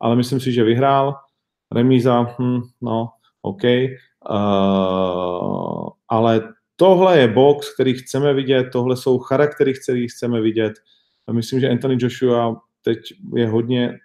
ale 0.00 0.16
myslím 0.16 0.40
si, 0.40 0.52
že 0.52 0.64
vyhrál. 0.64 1.14
Remíza, 1.74 2.22
hm, 2.38 2.60
no, 2.80 3.08
OK. 3.42 3.62
Uh, 4.30 5.88
ale 6.08 6.52
tohle 6.76 7.18
je 7.18 7.28
box, 7.28 7.74
který 7.74 7.94
chceme 7.94 8.34
vidět, 8.34 8.68
tohle 8.72 8.96
jsou 8.96 9.18
charaktery, 9.18 9.74
který 9.74 10.08
chceme 10.08 10.40
vidět. 10.40 10.72
Myslím, 11.32 11.60
že 11.60 11.70
Anthony 11.70 11.96
Joshua 12.00 12.56
teď 12.84 12.98
je 13.34 13.48
hodně 13.48 13.98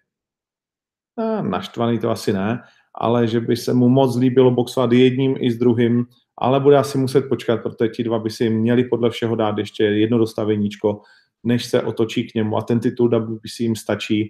eh, 1.19 1.41
naštvaný, 1.41 1.99
to 1.99 2.09
asi 2.09 2.33
ne, 2.33 2.61
ale 2.95 3.27
že 3.27 3.39
by 3.39 3.55
se 3.55 3.73
mu 3.73 3.89
moc 3.89 4.17
líbilo 4.17 4.51
boxovat 4.51 4.91
jedním 4.91 5.35
i 5.39 5.51
s 5.51 5.57
druhým, 5.57 6.05
ale 6.37 6.59
bude 6.59 6.77
asi 6.77 6.97
muset 6.97 7.21
počkat, 7.29 7.63
protože 7.63 7.89
ti 7.89 8.03
dva 8.03 8.19
by 8.19 8.29
si 8.29 8.49
měli 8.49 8.83
podle 8.83 9.09
všeho 9.09 9.35
dát 9.35 9.57
ještě 9.57 9.83
jedno 9.83 10.17
dostaveníčko, 10.17 11.01
než 11.45 11.65
se 11.65 11.81
otočí 11.81 12.23
k 12.23 12.35
němu 12.35 12.57
a 12.57 12.61
ten 12.61 12.79
titul 12.79 13.09
WBC 13.09 13.59
jim 13.59 13.75
stačí. 13.75 14.29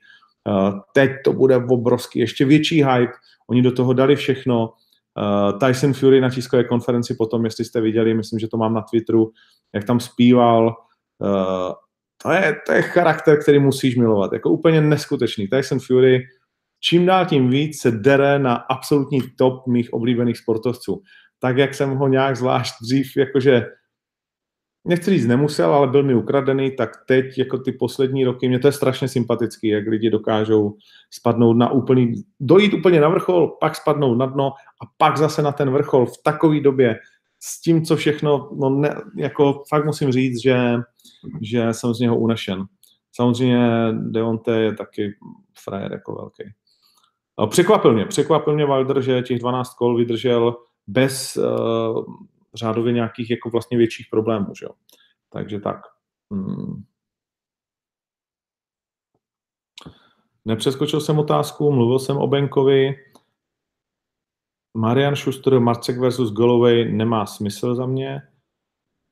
Uh, 0.50 0.80
teď 0.94 1.12
to 1.24 1.34
bude 1.34 1.58
obrovský, 1.58 2.20
ještě 2.20 2.46
větší 2.46 2.84
hype, 2.84 3.14
oni 3.50 3.62
do 3.62 3.72
toho 3.72 3.94
dali 3.94 4.16
všechno. 4.16 4.70
Uh, 4.70 5.60
Tyson 5.60 5.94
Fury 5.94 6.22
na 6.22 6.30
tiskové 6.30 6.64
konferenci 6.64 7.16
potom, 7.16 7.46
jestli 7.46 7.66
jste 7.66 7.82
viděli, 7.82 8.14
myslím, 8.14 8.40
že 8.40 8.48
to 8.48 8.58
mám 8.58 8.74
na 8.74 8.82
Twitteru, 8.82 9.32
jak 9.74 9.84
tam 9.84 10.00
zpíval, 10.00 10.76
uh, 11.20 11.72
to 12.24 12.32
je, 12.32 12.56
to 12.66 12.72
je 12.72 12.82
charakter, 12.82 13.42
který 13.42 13.60
musíš 13.60 13.96
milovat, 13.96 14.34
jako 14.34 14.50
úplně 14.50 14.82
neskutečný. 14.82 15.48
Tyson 15.48 15.80
Fury 15.80 16.24
čím 16.86 17.06
dál 17.06 17.26
tím 17.26 17.50
víc 17.50 17.82
se 17.82 17.92
dere 17.92 18.40
na 18.40 18.56
absolutní 18.56 19.22
top 19.38 19.68
mých 19.68 19.94
oblíbených 19.94 20.38
sportovců. 20.38 21.02
Tak, 21.40 21.58
jak 21.58 21.74
jsem 21.74 21.90
ho 21.96 22.08
nějak 22.08 22.36
zvlášť 22.36 22.74
dřív 22.82 23.18
jakože 23.18 23.66
nechci 24.86 25.12
říct 25.12 25.26
nemusel, 25.26 25.74
ale 25.74 25.88
byl 25.88 26.04
mi 26.04 26.16
ukradený, 26.16 26.72
tak 26.72 26.90
teď 27.08 27.38
jako 27.38 27.58
ty 27.58 27.72
poslední 27.72 28.26
roky, 28.26 28.48
mě 28.48 28.60
to 28.60 28.68
je 28.68 28.72
strašně 28.72 29.08
sympatický, 29.08 29.68
jak 29.68 29.88
lidi 29.88 30.10
dokážou 30.10 30.78
spadnout 31.10 31.58
na 31.58 31.72
úplný, 31.72 32.14
dojít 32.40 32.74
úplně 32.74 33.02
na 33.02 33.10
vrchol, 33.10 33.48
pak 33.48 33.76
spadnout 33.76 34.18
na 34.18 34.26
dno 34.26 34.54
a 34.82 34.86
pak 34.98 35.18
zase 35.18 35.42
na 35.42 35.52
ten 35.52 35.70
vrchol 35.70 36.06
v 36.06 36.24
takové 36.24 36.60
době 36.60 37.00
s 37.40 37.62
tím, 37.62 37.86
co 37.86 37.96
všechno, 37.96 38.50
no 38.56 38.70
ne, 38.70 38.96
jako 39.16 39.64
fakt 39.70 39.86
musím 39.86 40.12
říct, 40.12 40.42
že, 40.42 40.58
že 41.42 41.74
jsem 41.74 41.94
z 41.94 42.00
něho 42.00 42.18
unešen. 42.18 42.66
Samozřejmě 43.12 43.68
Deonte 43.92 44.62
je 44.62 44.74
taky 44.74 45.14
frajer 45.64 45.92
jako 45.92 46.16
velký. 46.16 46.44
Překvapil 47.50 47.94
mě, 47.94 48.06
překvapil 48.06 48.54
mě 48.54 48.66
Wilder, 48.66 49.02
že 49.02 49.22
těch 49.22 49.40
12 49.40 49.74
kol 49.74 49.98
vydržel 49.98 50.56
bez 50.88 51.38
uh, 51.38 52.04
řádově 52.56 52.94
nějakých 52.94 53.30
jako 53.30 53.50
vlastně 53.50 53.78
větších 53.78 54.08
problémů. 54.12 54.56
Že 54.60 54.66
jo? 54.66 54.72
Takže 55.30 55.60
tak. 55.60 55.82
Hmm. 56.32 56.84
Nepřeskočil 60.46 61.02
jsem 61.02 61.20
otázku, 61.20 61.72
mluvil 61.72 62.00
jsem 62.00 62.18
o 62.18 62.28
Benkovi. 62.28 62.96
Marian 64.78 65.16
Schuster, 65.16 65.60
Marcek 65.60 65.98
versus 65.98 66.32
Golovej 66.32 66.92
nemá 66.92 67.26
smysl 67.26 67.76
za 67.76 67.86
mě. 67.86 68.22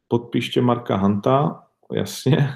Podpíště 0.07 0.61
Marka 0.61 0.95
Hanta, 0.95 1.63
jasně. 1.93 2.49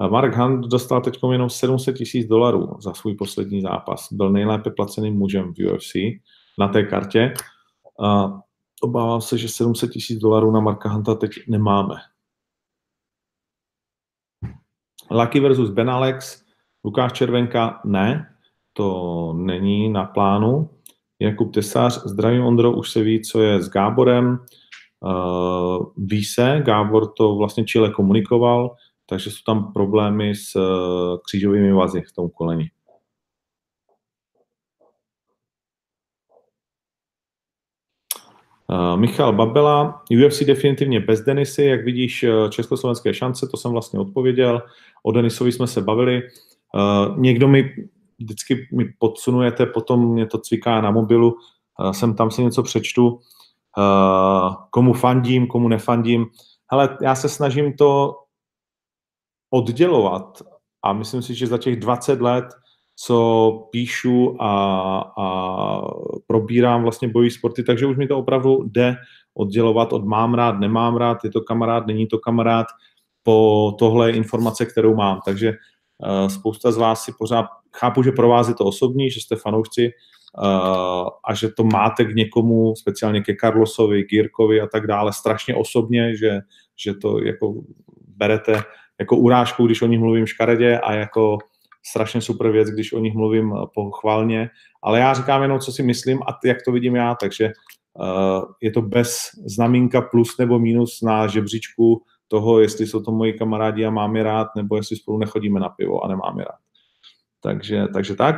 A 0.00 0.08
Mark 0.08 0.36
Hunt 0.36 0.66
dostal 0.66 1.00
teď 1.00 1.18
jenom 1.32 1.50
700 1.50 1.96
tisíc 1.96 2.26
dolarů 2.26 2.80
za 2.80 2.94
svůj 2.94 3.14
poslední 3.14 3.60
zápas. 3.60 4.12
Byl 4.12 4.32
nejlépe 4.32 4.70
placeným 4.70 5.14
mužem 5.14 5.52
v 5.54 5.72
UFC 5.72 5.92
na 6.58 6.68
té 6.68 6.82
kartě. 6.82 7.34
A 8.04 8.28
obávám 8.82 9.20
se, 9.20 9.38
že 9.38 9.48
700 9.48 9.90
tisíc 9.90 10.18
dolarů 10.18 10.50
na 10.50 10.60
Marka 10.60 10.88
Hanta 10.88 11.14
teď 11.14 11.30
nemáme. 11.48 11.94
Lucky 15.10 15.40
versus 15.40 15.70
Ben 15.70 15.90
Alex, 15.90 16.44
Lukáš 16.84 17.12
Červenka, 17.12 17.80
ne, 17.84 18.34
to 18.72 19.32
není 19.36 19.88
na 19.88 20.04
plánu. 20.04 20.70
Jakub 21.18 21.54
Tesář, 21.54 22.06
zdravím 22.06 22.42
Ondro, 22.42 22.72
už 22.72 22.90
se 22.90 23.02
ví, 23.02 23.22
co 23.22 23.42
je 23.42 23.62
s 23.62 23.68
Gáborem. 23.68 24.38
Uh, 25.00 25.86
ví 25.96 26.24
se, 26.24 26.62
Gábor 26.64 27.12
to 27.12 27.36
vlastně 27.36 27.64
Chile 27.64 27.90
komunikoval, 27.90 28.74
takže 29.06 29.30
jsou 29.30 29.42
tam 29.46 29.72
problémy 29.72 30.34
s 30.34 30.56
uh, 30.56 31.18
křížovými 31.26 31.72
vazy 31.72 32.02
v 32.02 32.12
tom 32.12 32.30
koleni. 32.30 32.70
Michal 38.96 39.32
Babela, 39.32 40.02
UFC 40.24 40.42
definitivně 40.42 41.00
bez 41.00 41.20
Denisy, 41.20 41.64
jak 41.64 41.84
vidíš 41.84 42.22
eh, 42.22 42.32
československé 42.50 43.14
šance, 43.14 43.48
to 43.48 43.56
jsem 43.56 43.70
vlastně 43.70 44.00
odpověděl. 44.00 44.62
O 45.02 45.12
Denisovi 45.12 45.52
jsme 45.52 45.66
se 45.66 45.80
bavili. 45.80 46.22
Uh, 46.74 47.18
někdo 47.18 47.48
mi 47.48 47.74
vždycky 48.18 48.68
mi 48.72 48.84
podsunujete, 48.98 49.66
potom 49.66 50.12
mě 50.12 50.26
to 50.26 50.38
cviká 50.38 50.80
na 50.80 50.90
mobilu, 50.90 51.32
uh, 51.32 51.90
sem 51.92 52.14
tam 52.14 52.30
si 52.30 52.44
něco 52.44 52.62
přečtu, 52.62 53.20
komu 54.70 54.92
fandím, 54.92 55.46
komu 55.46 55.68
nefandím. 55.68 56.26
Hele, 56.70 56.98
já 57.02 57.14
se 57.14 57.28
snažím 57.28 57.72
to 57.72 58.14
oddělovat 59.50 60.42
a 60.82 60.92
myslím 60.92 61.22
si, 61.22 61.34
že 61.34 61.46
za 61.46 61.58
těch 61.58 61.76
20 61.76 62.20
let, 62.20 62.44
co 63.00 63.50
píšu 63.70 64.36
a, 64.42 64.52
a 65.18 65.80
probírám 66.26 66.82
vlastně 66.82 67.08
bojí 67.08 67.30
sporty, 67.30 67.62
takže 67.62 67.86
už 67.86 67.96
mi 67.96 68.06
to 68.06 68.18
opravdu 68.18 68.64
jde 68.66 68.96
oddělovat 69.34 69.92
od 69.92 70.04
mám 70.04 70.34
rád, 70.34 70.58
nemám 70.58 70.96
rád, 70.96 71.24
je 71.24 71.30
to 71.30 71.40
kamarád, 71.40 71.86
není 71.86 72.06
to 72.06 72.18
kamarád, 72.18 72.66
po 73.22 73.76
tohle 73.78 74.10
informace, 74.10 74.66
kterou 74.66 74.94
mám. 74.94 75.20
Takže 75.24 75.52
uh, 75.52 76.28
spousta 76.28 76.72
z 76.72 76.76
vás 76.76 77.04
si 77.04 77.12
pořád, 77.18 77.46
chápu, 77.76 78.02
že 78.02 78.12
pro 78.12 78.28
vás 78.28 78.48
je 78.48 78.54
to 78.54 78.64
osobní, 78.64 79.10
že 79.10 79.20
jste 79.20 79.36
fanoušci 79.36 79.90
uh, 80.38 81.08
a 81.24 81.34
že 81.34 81.48
to 81.48 81.64
máte 81.64 82.04
k 82.04 82.14
někomu, 82.14 82.74
speciálně 82.76 83.20
ke 83.20 83.36
Carlosovi, 83.40 84.02
Girkovi 84.02 84.60
a 84.60 84.66
tak 84.66 84.86
dále, 84.86 85.12
strašně 85.12 85.54
osobně, 85.54 86.16
že, 86.16 86.40
že 86.76 86.94
to 86.94 87.24
jako 87.24 87.54
berete 88.16 88.62
jako 89.00 89.16
urážku, 89.16 89.66
když 89.66 89.82
o 89.82 89.86
nich 89.86 90.00
mluvím 90.00 90.26
škaredě 90.26 90.78
a 90.78 90.92
jako 90.92 91.38
strašně 91.90 92.20
super 92.20 92.50
věc, 92.50 92.68
když 92.68 92.92
o 92.92 92.98
nich 92.98 93.14
mluvím 93.14 93.54
pochválně, 93.74 94.50
ale 94.82 94.98
já 94.98 95.14
říkám 95.14 95.42
jenom, 95.42 95.60
co 95.60 95.72
si 95.72 95.82
myslím 95.82 96.22
a 96.22 96.38
jak 96.44 96.58
to 96.64 96.72
vidím 96.72 96.96
já, 96.96 97.14
takže 97.14 97.52
uh, 97.94 98.52
je 98.62 98.70
to 98.70 98.82
bez 98.82 99.18
znamínka 99.46 100.00
plus 100.00 100.38
nebo 100.38 100.58
minus 100.58 101.02
na 101.02 101.26
žebříčku 101.26 102.02
toho, 102.28 102.60
jestli 102.60 102.86
jsou 102.86 103.02
to 103.02 103.12
moji 103.12 103.32
kamarádi 103.32 103.84
a 103.84 103.90
mám 103.90 104.16
je 104.16 104.22
rád, 104.22 104.48
nebo 104.56 104.76
jestli 104.76 104.96
spolu 104.96 105.18
nechodíme 105.18 105.60
na 105.60 105.68
pivo 105.68 106.04
a 106.04 106.08
nemám 106.08 106.38
je 106.38 106.44
rád. 106.44 106.60
Takže, 107.40 107.86
takže 107.92 108.14
tak. 108.14 108.36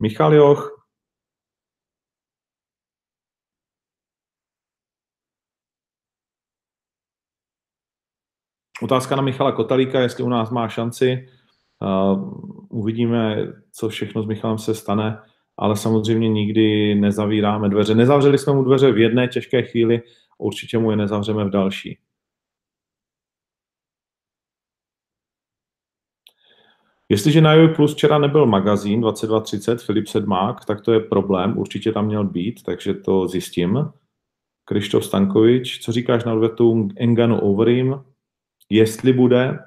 Michal 0.00 0.34
Joch. 0.34 0.86
Otázka 8.82 9.16
na 9.16 9.22
Michala 9.22 9.52
Kotalíka, 9.52 10.00
jestli 10.00 10.24
u 10.24 10.28
nás 10.28 10.50
má 10.50 10.68
šanci. 10.68 11.28
Uvidíme, 12.68 13.36
co 13.72 13.88
všechno 13.88 14.22
s 14.22 14.26
Michalem 14.26 14.58
se 14.58 14.74
stane, 14.74 15.18
ale 15.56 15.76
samozřejmě 15.76 16.28
nikdy 16.28 16.94
nezavíráme 16.94 17.68
dveře. 17.68 17.94
Nezavřeli 17.94 18.38
jsme 18.38 18.52
mu 18.52 18.64
dveře 18.64 18.92
v 18.92 18.98
jedné 18.98 19.28
těžké 19.28 19.62
chvíli, 19.62 20.02
určitě 20.38 20.78
mu 20.78 20.90
je 20.90 20.96
nezavřeme 20.96 21.44
v 21.44 21.50
další. 21.50 21.98
Jestliže 27.08 27.40
na 27.40 27.54
Joy 27.54 27.74
Plus 27.74 27.94
včera 27.94 28.18
nebyl 28.18 28.46
magazín 28.46 29.00
2230 29.00 29.82
Filip 29.82 30.06
Sedmák, 30.06 30.64
tak 30.64 30.80
to 30.80 30.92
je 30.92 31.00
problém, 31.00 31.58
určitě 31.58 31.92
tam 31.92 32.06
měl 32.06 32.24
být, 32.24 32.62
takže 32.62 32.94
to 32.94 33.28
zjistím. 33.28 33.90
Krištof 34.64 35.04
Stankovič, 35.04 35.80
co 35.84 35.92
říkáš 35.92 36.24
na 36.24 36.32
odvetu 36.32 36.88
Enganu 36.96 37.40
Overeem? 37.40 38.04
Jestli 38.70 39.12
bude, 39.12 39.58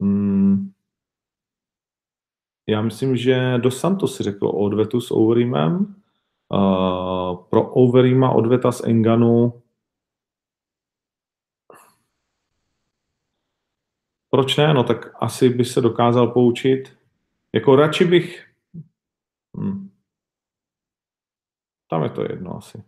hmm, 0.00 0.70
já 2.68 2.82
myslím, 2.82 3.16
že 3.16 3.58
do 3.58 3.70
Santos 3.70 4.20
řekl 4.20 4.46
o 4.46 4.52
odvetu 4.52 5.00
s 5.00 5.10
Overeemem. 5.10 5.94
Uh, 6.54 7.36
pro 7.50 7.72
Overeema 7.72 8.30
odveta 8.30 8.72
z 8.72 8.84
Enganu 8.84 9.62
Proč 14.30 14.56
ne? 14.56 14.74
No 14.74 14.84
tak 14.84 15.10
asi 15.20 15.48
by 15.48 15.64
se 15.64 15.80
dokázal 15.80 16.26
poučit. 16.26 16.96
Jako 17.54 17.76
radši 17.76 18.04
bych... 18.04 18.46
Hm. 19.56 19.90
Tam 21.90 22.02
je 22.02 22.10
to 22.10 22.22
jedno 22.22 22.56
asi. 22.56 22.82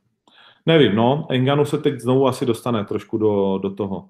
Nevím, 0.66 0.96
no. 0.96 1.26
Enganu 1.30 1.64
se 1.64 1.78
teď 1.78 2.00
znovu 2.00 2.26
asi 2.26 2.46
dostane 2.46 2.84
trošku 2.84 3.18
do, 3.18 3.58
do 3.58 3.74
toho. 3.74 4.08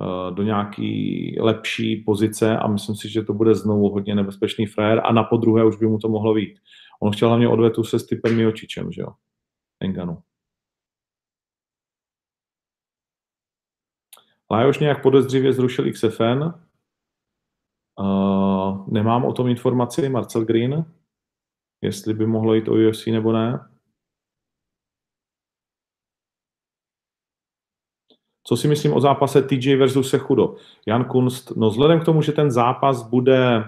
Eh, 0.00 0.34
do 0.34 0.42
nějaký 0.42 1.36
lepší 1.40 1.96
pozice 1.96 2.58
a 2.58 2.68
myslím 2.68 2.96
si, 2.96 3.08
že 3.08 3.22
to 3.22 3.34
bude 3.34 3.54
znovu 3.54 3.88
hodně 3.88 4.14
nebezpečný 4.14 4.66
frajer 4.66 5.00
a 5.04 5.12
na 5.12 5.24
podruhé 5.24 5.64
už 5.64 5.76
by 5.76 5.86
mu 5.86 5.98
to 5.98 6.08
mohlo 6.08 6.34
být. 6.34 6.58
On 7.00 7.12
chtěl 7.12 7.28
hlavně 7.28 7.48
odvetu 7.48 7.84
se 7.84 7.98
Stipem 7.98 8.36
Miočičem, 8.36 8.92
že 8.92 9.00
jo? 9.00 9.08
Enganu. 9.80 10.22
Lajoš 14.50 14.78
nějak 14.78 15.02
podezřivě 15.02 15.52
zrušil 15.52 15.92
XFN. 15.92 16.42
Uh, 18.00 18.88
nemám 18.88 19.24
o 19.24 19.32
tom 19.32 19.48
informaci, 19.48 20.08
Marcel 20.08 20.44
Green, 20.44 20.84
jestli 21.82 22.14
by 22.14 22.26
mohlo 22.26 22.54
jít 22.54 22.68
o 22.68 22.72
UFC 22.72 23.06
nebo 23.06 23.32
ne. 23.32 23.75
Co 28.46 28.56
si 28.56 28.68
myslím 28.68 28.92
o 28.92 29.00
zápase 29.00 29.42
TJ 29.42 29.76
versus 29.76 30.10
Sechudo? 30.10 30.54
Jan 30.86 31.04
Kunst, 31.04 31.56
no 31.56 31.70
vzhledem 31.70 32.00
k 32.00 32.04
tomu, 32.04 32.22
že 32.22 32.32
ten 32.32 32.50
zápas 32.50 33.02
bude 33.02 33.64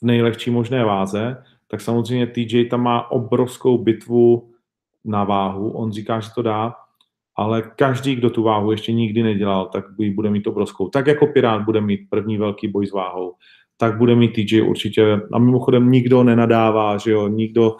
v 0.00 0.02
nejlehčí 0.02 0.50
možné 0.50 0.84
váze, 0.84 1.42
tak 1.70 1.80
samozřejmě 1.80 2.26
TJ 2.26 2.64
tam 2.64 2.82
má 2.82 3.10
obrovskou 3.10 3.78
bitvu 3.78 4.50
na 5.04 5.24
váhu. 5.24 5.70
On 5.70 5.92
říká, 5.92 6.20
že 6.20 6.28
to 6.34 6.42
dá, 6.42 6.74
ale 7.36 7.62
každý, 7.62 8.14
kdo 8.14 8.30
tu 8.30 8.42
váhu 8.42 8.70
ještě 8.70 8.92
nikdy 8.92 9.22
nedělal, 9.22 9.66
tak 9.66 9.84
bude 10.14 10.30
mít 10.30 10.46
obrovskou. 10.46 10.88
Tak 10.88 11.06
jako 11.06 11.26
Pirát 11.26 11.64
bude 11.64 11.80
mít 11.80 12.00
první 12.10 12.38
velký 12.38 12.68
boj 12.68 12.86
s 12.86 12.92
váhou, 12.92 13.34
tak 13.76 13.98
bude 13.98 14.14
mít 14.14 14.32
TJ 14.32 14.62
určitě. 14.62 15.20
A 15.32 15.38
mimochodem 15.38 15.90
nikdo 15.90 16.24
nenadává, 16.24 16.98
že 16.98 17.10
jo, 17.10 17.28
nikdo 17.28 17.70
uh, 17.70 17.78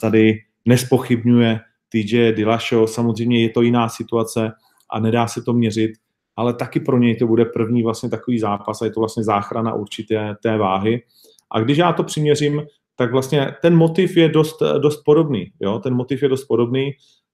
tady 0.00 0.34
nespochybňuje 0.64 1.60
TJ 1.88 2.32
Dilasho. 2.32 2.86
Samozřejmě 2.86 3.42
je 3.42 3.50
to 3.50 3.62
jiná 3.62 3.88
situace 3.88 4.52
a 4.90 5.00
nedá 5.00 5.26
se 5.26 5.42
to 5.42 5.52
měřit, 5.52 5.90
ale 6.36 6.54
taky 6.54 6.80
pro 6.80 6.98
něj 6.98 7.16
to 7.16 7.26
bude 7.26 7.44
první 7.44 7.82
vlastně 7.82 8.10
takový 8.10 8.38
zápas 8.38 8.82
a 8.82 8.84
je 8.84 8.90
to 8.90 9.00
vlastně 9.00 9.24
záchrana 9.24 9.74
určité 9.74 10.36
té 10.42 10.58
váhy. 10.58 11.02
A 11.50 11.60
když 11.60 11.78
já 11.78 11.92
to 11.92 12.04
přiměřím, 12.04 12.62
tak 12.96 13.12
vlastně 13.12 13.54
ten 13.62 13.76
motiv 13.76 14.16
je 14.16 14.28
dost, 14.28 14.62
dost 14.78 15.02
podobný. 15.04 15.52
Jo? 15.60 15.78
Ten 15.78 15.94
motiv 15.94 16.22
je 16.22 16.28
dost 16.28 16.44
podobný. 16.44 16.92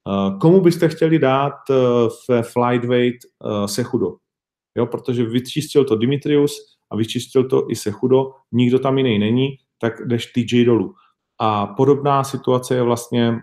Eh, 0.08 0.38
komu 0.38 0.60
byste 0.60 0.88
chtěli 0.88 1.18
dát 1.18 1.54
eh, 1.70 1.74
v 2.28 2.42
flyweight 2.42 3.20
eh, 3.24 3.68
Sechudo? 3.68 4.14
Jo, 4.76 4.86
protože 4.86 5.24
vyčistil 5.24 5.84
to 5.84 5.96
Dimitrius 5.96 6.52
a 6.90 6.96
vyčistil 6.96 7.48
to 7.48 7.70
i 7.70 7.76
Sechudo, 7.76 8.32
nikdo 8.52 8.78
tam 8.78 8.98
jiný 8.98 9.18
není, 9.18 9.48
tak 9.78 10.06
jdeš 10.06 10.26
TJ 10.26 10.64
dolů. 10.64 10.94
A 11.38 11.66
podobná 11.66 12.24
situace 12.24 12.74
je 12.74 12.82
vlastně 12.82 13.38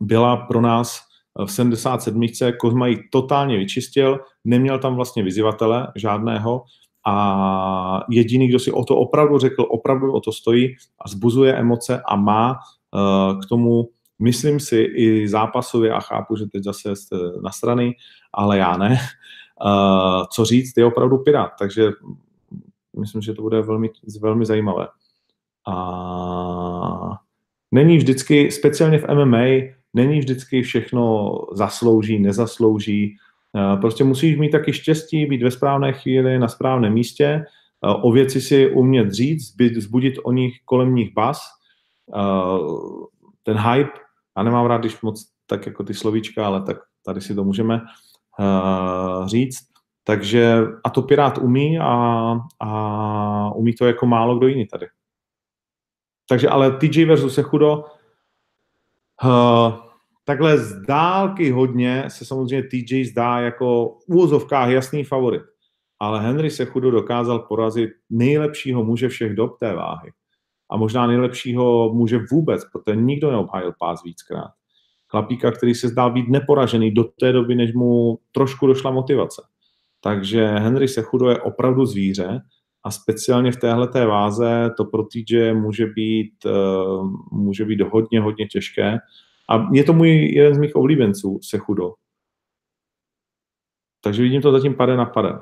byla 0.00 0.36
pro 0.36 0.60
nás 0.60 1.00
v 1.46 1.52
77. 1.52 2.26
Kozma 2.60 2.86
ji 2.86 2.98
totálně 3.12 3.58
vyčistil, 3.58 4.20
neměl 4.44 4.78
tam 4.78 4.96
vlastně 4.96 5.22
vyzývatele 5.22 5.92
žádného 5.96 6.64
a 7.06 8.00
jediný, 8.10 8.48
kdo 8.48 8.58
si 8.58 8.72
o 8.72 8.84
to 8.84 8.96
opravdu 8.96 9.38
řekl, 9.38 9.66
opravdu 9.68 10.12
o 10.12 10.20
to 10.20 10.32
stojí 10.32 10.74
a 11.04 11.08
zbuzuje 11.08 11.54
emoce 11.54 12.02
a 12.08 12.16
má 12.16 12.58
k 13.42 13.48
tomu 13.48 13.88
myslím 14.18 14.60
si 14.60 14.76
i 14.76 15.28
zápasově, 15.28 15.92
a 15.92 16.00
chápu, 16.00 16.36
že 16.36 16.46
teď 16.46 16.62
zase 16.64 16.96
jste 16.96 17.16
na 17.42 17.50
strany, 17.50 17.96
ale 18.32 18.58
já 18.58 18.76
ne, 18.76 18.98
uh, 19.64 20.24
co 20.32 20.44
říct, 20.44 20.76
je 20.76 20.84
opravdu 20.84 21.18
Pirát, 21.18 21.50
takže 21.58 21.90
myslím, 23.00 23.22
že 23.22 23.34
to 23.34 23.42
bude 23.42 23.62
velmi, 23.62 23.90
velmi 24.20 24.46
zajímavé. 24.46 24.86
A 25.68 27.18
není 27.72 27.96
vždycky, 27.96 28.50
speciálně 28.50 28.98
v 28.98 29.14
MMA, 29.14 29.74
není 29.94 30.18
vždycky 30.18 30.62
všechno 30.62 31.34
zaslouží, 31.52 32.18
nezaslouží. 32.18 33.16
Prostě 33.80 34.04
musíš 34.04 34.36
mít 34.36 34.50
taky 34.50 34.72
štěstí, 34.72 35.26
být 35.26 35.42
ve 35.42 35.50
správné 35.50 35.92
chvíli, 35.92 36.38
na 36.38 36.48
správném 36.48 36.92
místě, 36.92 37.44
o 37.80 38.12
věci 38.12 38.40
si 38.40 38.70
umět 38.70 39.10
říct, 39.10 39.56
zbudit 39.76 40.14
o 40.24 40.32
nich 40.32 40.54
kolem 40.64 40.94
nich 40.94 41.14
bas, 41.14 41.40
ten 43.42 43.58
hype 43.58 44.04
já 44.36 44.42
nemám 44.42 44.66
rád, 44.66 44.78
když 44.78 45.00
moc 45.00 45.28
tak 45.46 45.66
jako 45.66 45.84
ty 45.84 45.94
slovíčka, 45.94 46.46
ale 46.46 46.62
tak 46.62 46.76
tady 47.06 47.20
si 47.20 47.34
to 47.34 47.44
můžeme 47.44 47.80
říct. 49.26 49.58
Takže 50.04 50.58
a 50.84 50.90
to 50.90 51.02
Pirát 51.02 51.38
umí 51.38 51.78
a, 51.78 52.36
a 52.60 53.50
umí 53.54 53.72
to 53.74 53.86
jako 53.86 54.06
málo 54.06 54.38
kdo 54.38 54.46
jiný 54.46 54.66
tady. 54.66 54.86
Takže 56.28 56.48
ale 56.48 56.70
TJ 56.70 57.04
versus 57.04 57.34
Sechudo, 57.34 57.84
uh, 59.24 59.72
takhle 60.24 60.58
z 60.58 60.80
dálky 60.86 61.50
hodně 61.50 62.04
se 62.08 62.24
samozřejmě 62.24 62.68
TJ 62.68 63.04
zdá 63.04 63.40
jako 63.40 63.98
v 64.00 64.08
úvozovkách 64.08 64.70
jasný 64.70 65.04
favorit. 65.04 65.42
Ale 65.98 66.22
Henry 66.22 66.50
Sechudo 66.50 66.90
dokázal 66.90 67.38
porazit 67.38 67.90
nejlepšího 68.10 68.84
muže 68.84 69.08
všech 69.08 69.34
dob 69.34 69.58
té 69.58 69.74
váhy 69.74 70.12
a 70.70 70.76
možná 70.76 71.06
nejlepšího 71.06 71.92
muže 71.94 72.20
vůbec, 72.30 72.64
protože 72.72 72.96
nikdo 72.96 73.30
neobhájil 73.30 73.72
pás 73.78 74.04
víckrát. 74.04 74.50
Chlapíka, 75.08 75.50
který 75.50 75.74
se 75.74 75.88
zdál 75.88 76.12
být 76.12 76.28
neporažený 76.28 76.90
do 76.90 77.04
té 77.04 77.32
doby, 77.32 77.54
než 77.54 77.74
mu 77.74 78.18
trošku 78.32 78.66
došla 78.66 78.90
motivace. 78.90 79.42
Takže 80.00 80.46
Henry 80.46 80.88
Sechudo 80.88 81.28
je 81.28 81.40
opravdu 81.40 81.86
zvíře 81.86 82.40
a 82.84 82.90
speciálně 82.90 83.52
v 83.52 83.56
téhle 83.56 83.88
té 83.88 84.06
váze 84.06 84.70
to 84.76 84.84
pro 84.84 85.02
TJ 85.02 85.54
může 85.54 85.86
být, 85.86 86.44
uh, 86.44 87.10
může 87.32 87.64
být 87.64 87.80
hodně, 87.80 88.20
hodně 88.20 88.46
těžké. 88.46 88.98
A 89.50 89.68
je 89.72 89.84
to 89.84 89.92
můj 89.92 90.08
jeden 90.08 90.54
z 90.54 90.58
mých 90.58 90.76
oblíbenců, 90.76 91.40
se 91.42 91.58
chudo. 91.58 91.94
Takže 94.00 94.22
vidím 94.22 94.42
to 94.42 94.52
zatím 94.52 94.74
pade 94.74 94.96
na 94.96 95.04
pade. 95.04 95.32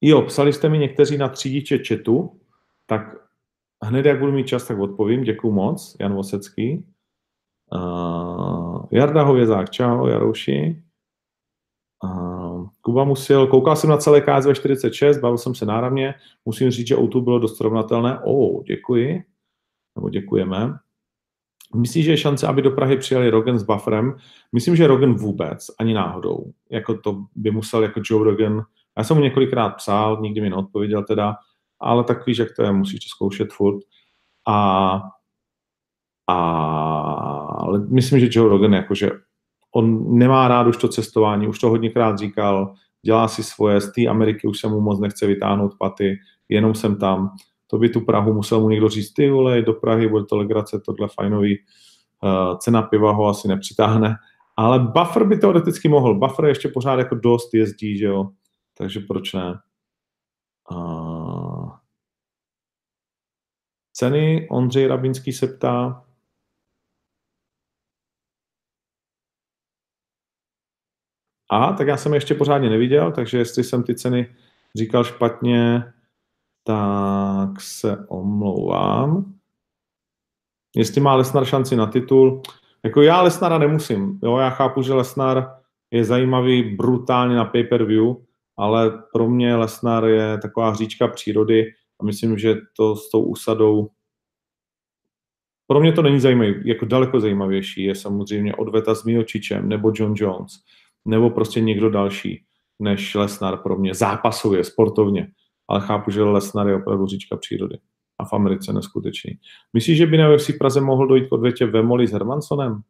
Jo, 0.00 0.22
psali 0.22 0.52
jste 0.52 0.68
mi 0.68 0.78
někteří 0.78 1.18
na 1.18 1.28
třídiče 1.28 1.78
chatu, 1.88 2.40
tak 2.86 3.02
hned, 3.84 4.06
jak 4.06 4.18
budu 4.18 4.32
mít 4.32 4.46
čas, 4.46 4.66
tak 4.66 4.78
odpovím. 4.78 5.24
Děkuju 5.24 5.52
moc, 5.52 5.96
Jan 6.00 6.14
Vosecký. 6.14 6.86
Uh, 7.74 8.86
Jarda 8.90 9.22
Hovězák, 9.22 9.70
čau, 9.70 10.06
Jarouši. 10.06 10.82
Uh, 12.04 12.41
Kuba 12.84 13.04
Musil, 13.04 13.46
koukal 13.46 13.76
jsem 13.76 13.90
na 13.90 13.96
celé 13.96 14.20
KSV 14.20 14.54
46, 14.54 15.18
bavil 15.18 15.38
jsem 15.38 15.54
se 15.54 15.66
náramně, 15.66 16.14
musím 16.44 16.70
říct, 16.70 16.86
že 16.86 16.96
o 16.96 17.20
bylo 17.20 17.38
dost 17.38 17.56
srovnatelné. 17.56 18.18
O, 18.18 18.32
oh, 18.32 18.62
děkuji, 18.64 19.22
nebo 19.96 20.10
děkujeme. 20.10 20.74
Myslíš, 21.76 22.04
že 22.04 22.10
je 22.10 22.16
šance, 22.16 22.46
aby 22.46 22.62
do 22.62 22.70
Prahy 22.70 22.96
přijeli 22.96 23.30
Rogan 23.30 23.58
s 23.58 23.62
bufferem? 23.62 24.16
Myslím, 24.52 24.76
že 24.76 24.86
Rogan 24.86 25.14
vůbec, 25.14 25.66
ani 25.78 25.94
náhodou. 25.94 26.52
Jako 26.70 26.98
to 26.98 27.24
by 27.34 27.50
musel 27.50 27.82
jako 27.82 28.00
Joe 28.10 28.24
Rogan. 28.24 28.62
Já 28.98 29.04
jsem 29.04 29.16
mu 29.16 29.22
několikrát 29.22 29.70
psal, 29.70 30.18
nikdy 30.20 30.40
mi 30.40 30.50
neodpověděl 30.50 31.04
teda, 31.04 31.36
ale 31.80 32.04
tak 32.04 32.26
víš, 32.26 32.38
jak 32.38 32.48
to 32.56 32.62
je, 32.62 32.72
musíš 32.72 33.00
to 33.00 33.08
zkoušet 33.08 33.52
furt. 33.52 33.80
A, 34.48 35.00
a 36.26 36.36
ale 37.62 37.78
myslím, 37.88 38.20
že 38.20 38.28
Joe 38.30 38.48
Rogan, 38.48 38.72
jakože 38.72 39.10
on 39.74 40.18
nemá 40.18 40.48
rád 40.48 40.66
už 40.66 40.76
to 40.76 40.88
cestování, 40.88 41.48
už 41.48 41.58
to 41.58 41.68
hodněkrát 41.68 42.18
říkal, 42.18 42.74
dělá 43.02 43.28
si 43.28 43.42
svoje, 43.42 43.80
z 43.80 43.92
té 43.92 44.06
Ameriky 44.06 44.48
už 44.48 44.60
se 44.60 44.68
mu 44.68 44.80
moc 44.80 45.00
nechce 45.00 45.26
vytáhnout 45.26 45.74
paty, 45.78 46.18
jenom 46.48 46.74
jsem 46.74 46.96
tam. 46.96 47.30
To 47.66 47.78
by 47.78 47.88
tu 47.88 48.00
Prahu 48.00 48.34
musel 48.34 48.60
mu 48.60 48.68
někdo 48.68 48.88
říct, 48.88 49.12
ty 49.12 49.30
vole, 49.30 49.62
do 49.62 49.72
Prahy, 49.72 50.08
bude 50.08 50.24
to 50.24 50.36
legrace, 50.36 50.80
tohle 50.86 51.08
fajnový, 51.08 51.58
uh, 52.22 52.58
cena 52.58 52.82
piva 52.82 53.12
ho 53.12 53.26
asi 53.26 53.48
nepřitáhne, 53.48 54.14
ale 54.56 54.78
buffer 54.78 55.24
by 55.24 55.36
teoreticky 55.36 55.88
mohl. 55.88 56.14
Buffer 56.14 56.44
ještě 56.44 56.68
pořád 56.68 56.98
jako 56.98 57.14
dost 57.14 57.54
jezdí, 57.54 57.98
že 57.98 58.06
jo, 58.06 58.28
takže 58.78 59.00
proč 59.00 59.32
ne? 59.32 59.54
Uh, 60.70 61.70
ceny 63.92 64.48
Ondřej 64.50 64.86
Rabinský 64.86 65.32
se 65.32 65.46
ptá, 65.46 66.04
A, 71.52 71.72
tak 71.72 71.86
já 71.86 71.96
jsem 71.96 72.12
je 72.12 72.16
ještě 72.16 72.34
pořádně 72.34 72.70
neviděl, 72.70 73.12
takže 73.12 73.38
jestli 73.38 73.64
jsem 73.64 73.82
ty 73.82 73.94
ceny 73.94 74.34
říkal 74.76 75.04
špatně, 75.04 75.84
tak 76.64 77.60
se 77.60 78.06
omlouvám. 78.08 79.34
Jestli 80.76 81.00
má 81.00 81.14
Lesnar 81.14 81.44
šanci 81.44 81.76
na 81.76 81.86
titul, 81.86 82.42
jako 82.84 83.02
já 83.02 83.22
Lesnara 83.22 83.58
nemusím. 83.58 84.18
Jo, 84.22 84.38
já 84.38 84.50
chápu, 84.50 84.82
že 84.82 84.94
Lesnar 84.94 85.56
je 85.90 86.04
zajímavý 86.04 86.76
brutálně 86.76 87.36
na 87.36 87.44
pay-per-view, 87.44 88.16
ale 88.56 89.02
pro 89.12 89.30
mě 89.30 89.56
Lesnar 89.56 90.04
je 90.04 90.38
taková 90.38 90.70
hříčka 90.70 91.08
přírody 91.08 91.64
a 92.00 92.04
myslím, 92.04 92.38
že 92.38 92.54
to 92.76 92.96
s 92.96 93.10
tou 93.10 93.22
usadou 93.22 93.90
pro 95.66 95.80
mě 95.80 95.92
to 95.92 96.02
není 96.02 96.20
zajímavý, 96.20 96.54
jako 96.64 96.86
daleko 96.86 97.20
zajímavější 97.20 97.84
je 97.84 97.94
samozřejmě 97.94 98.54
odveta 98.54 98.94
s 98.94 99.04
Miočičem 99.04 99.68
nebo 99.68 99.92
John 99.94 100.14
Jones 100.16 100.52
nebo 101.04 101.30
prostě 101.30 101.60
někdo 101.60 101.90
další 101.90 102.44
než 102.80 103.14
Lesnar 103.14 103.56
pro 103.56 103.76
mě, 103.76 103.94
zápasově, 103.94 104.64
sportovně. 104.64 105.28
Ale 105.68 105.80
chápu, 105.80 106.10
že 106.10 106.22
Lesnar 106.22 106.68
je 106.68 106.76
opravdu 106.76 107.06
říčka 107.06 107.36
přírody 107.36 107.78
a 108.18 108.24
v 108.24 108.32
Americe 108.32 108.72
neskutečný. 108.72 109.38
Myslíš, 109.72 109.98
že 109.98 110.06
by 110.06 110.16
na 110.16 110.34
UFC 110.34 110.50
Praze 110.58 110.80
mohl 110.80 111.06
dojít 111.06 111.28
k 111.28 111.32
odvětě 111.32 111.66
Vemoli 111.66 112.06
s 112.06 112.12
Hermansonem? 112.12 112.80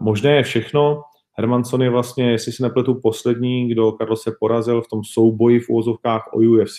Možné 0.00 0.36
je 0.36 0.42
všechno. 0.42 1.02
Hermanson 1.38 1.82
je 1.82 1.90
vlastně, 1.90 2.30
jestli 2.30 2.52
si 2.52 2.62
nepletu, 2.62 3.00
poslední, 3.02 3.68
kdo 3.68 3.92
Karlo 3.92 4.16
se 4.16 4.36
porazil 4.40 4.82
v 4.82 4.88
tom 4.88 5.04
souboji 5.04 5.60
v 5.60 5.68
úvozovkách 5.68 6.28
o 6.32 6.38
UFC. 6.38 6.78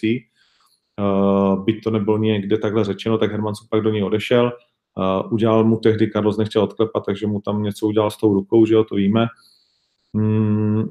Uh, 0.99 1.63
byť 1.63 1.83
to 1.83 1.91
nebylo 1.91 2.17
někde 2.17 2.57
takhle 2.57 2.83
řečeno, 2.83 3.17
tak 3.17 3.31
Hermanson 3.31 3.67
pak 3.71 3.81
do 3.81 3.89
něj 3.89 4.03
odešel. 4.03 4.51
Uh, 4.97 5.33
udělal 5.33 5.63
mu 5.63 5.77
tehdy, 5.77 6.11
Carlos 6.11 6.37
nechtěl 6.37 6.63
odklepat, 6.63 7.05
takže 7.05 7.27
mu 7.27 7.41
tam 7.41 7.63
něco 7.63 7.87
udělal 7.87 8.11
s 8.11 8.17
tou 8.17 8.33
rukou, 8.33 8.65
že 8.65 8.73
jo, 8.73 8.83
to 8.83 8.95
víme. 8.95 9.27
Hmm, 10.15 10.89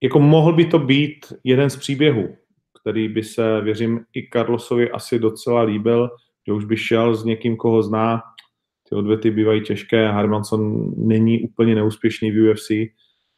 jako 0.00 0.20
mohl 0.20 0.52
by 0.52 0.64
to 0.64 0.78
být 0.78 1.32
jeden 1.44 1.70
z 1.70 1.76
příběhů, 1.76 2.36
který 2.80 3.08
by 3.08 3.22
se, 3.22 3.60
věřím, 3.60 4.00
i 4.14 4.28
Carlosovi 4.32 4.90
asi 4.90 5.18
docela 5.18 5.62
líbil, 5.62 6.10
že 6.46 6.52
už 6.52 6.64
by 6.64 6.76
šel 6.76 7.14
s 7.14 7.24
někým, 7.24 7.56
koho 7.56 7.82
zná. 7.82 8.22
Ty 8.88 8.94
odvety 8.94 9.30
bývají 9.30 9.62
těžké, 9.62 10.08
Harmanson 10.08 10.92
není 10.96 11.40
úplně 11.40 11.74
neúspěšný 11.74 12.30
v 12.30 12.50
UFC, 12.50 12.70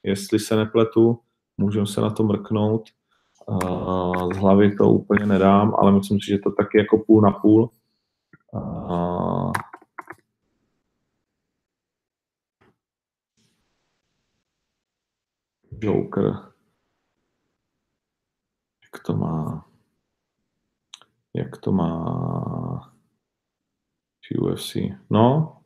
jestli 0.03 0.39
se 0.39 0.57
nepletu, 0.57 1.19
můžeme 1.59 1.87
se 1.87 2.01
na 2.01 2.11
to 2.11 2.23
mrknout. 2.23 2.83
z 4.33 4.37
hlavy 4.37 4.75
to 4.77 4.89
úplně 4.89 5.27
nedám, 5.27 5.75
ale 5.79 5.93
myslím 5.93 6.21
si, 6.21 6.27
že 6.31 6.39
to 6.39 6.51
taky 6.51 6.79
jako 6.79 6.99
půl 7.07 7.21
na 7.21 7.31
půl. 7.31 7.71
Joker. 15.83 16.33
Jak 18.83 19.03
to 19.07 19.17
má? 19.17 19.67
Jak 21.35 21.57
to 21.57 21.73
má 21.73 22.93
UFC? 24.41 24.77
No, 25.11 25.63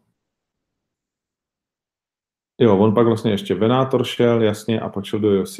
Jo, 2.60 2.78
on 2.78 2.94
pak 2.94 3.06
vlastně 3.06 3.30
ještě 3.30 3.54
Venátor 3.54 4.04
šel, 4.04 4.42
jasně, 4.42 4.80
a 4.80 4.88
pak 4.88 5.04
šel 5.04 5.20
do 5.20 5.42
UFC 5.42 5.58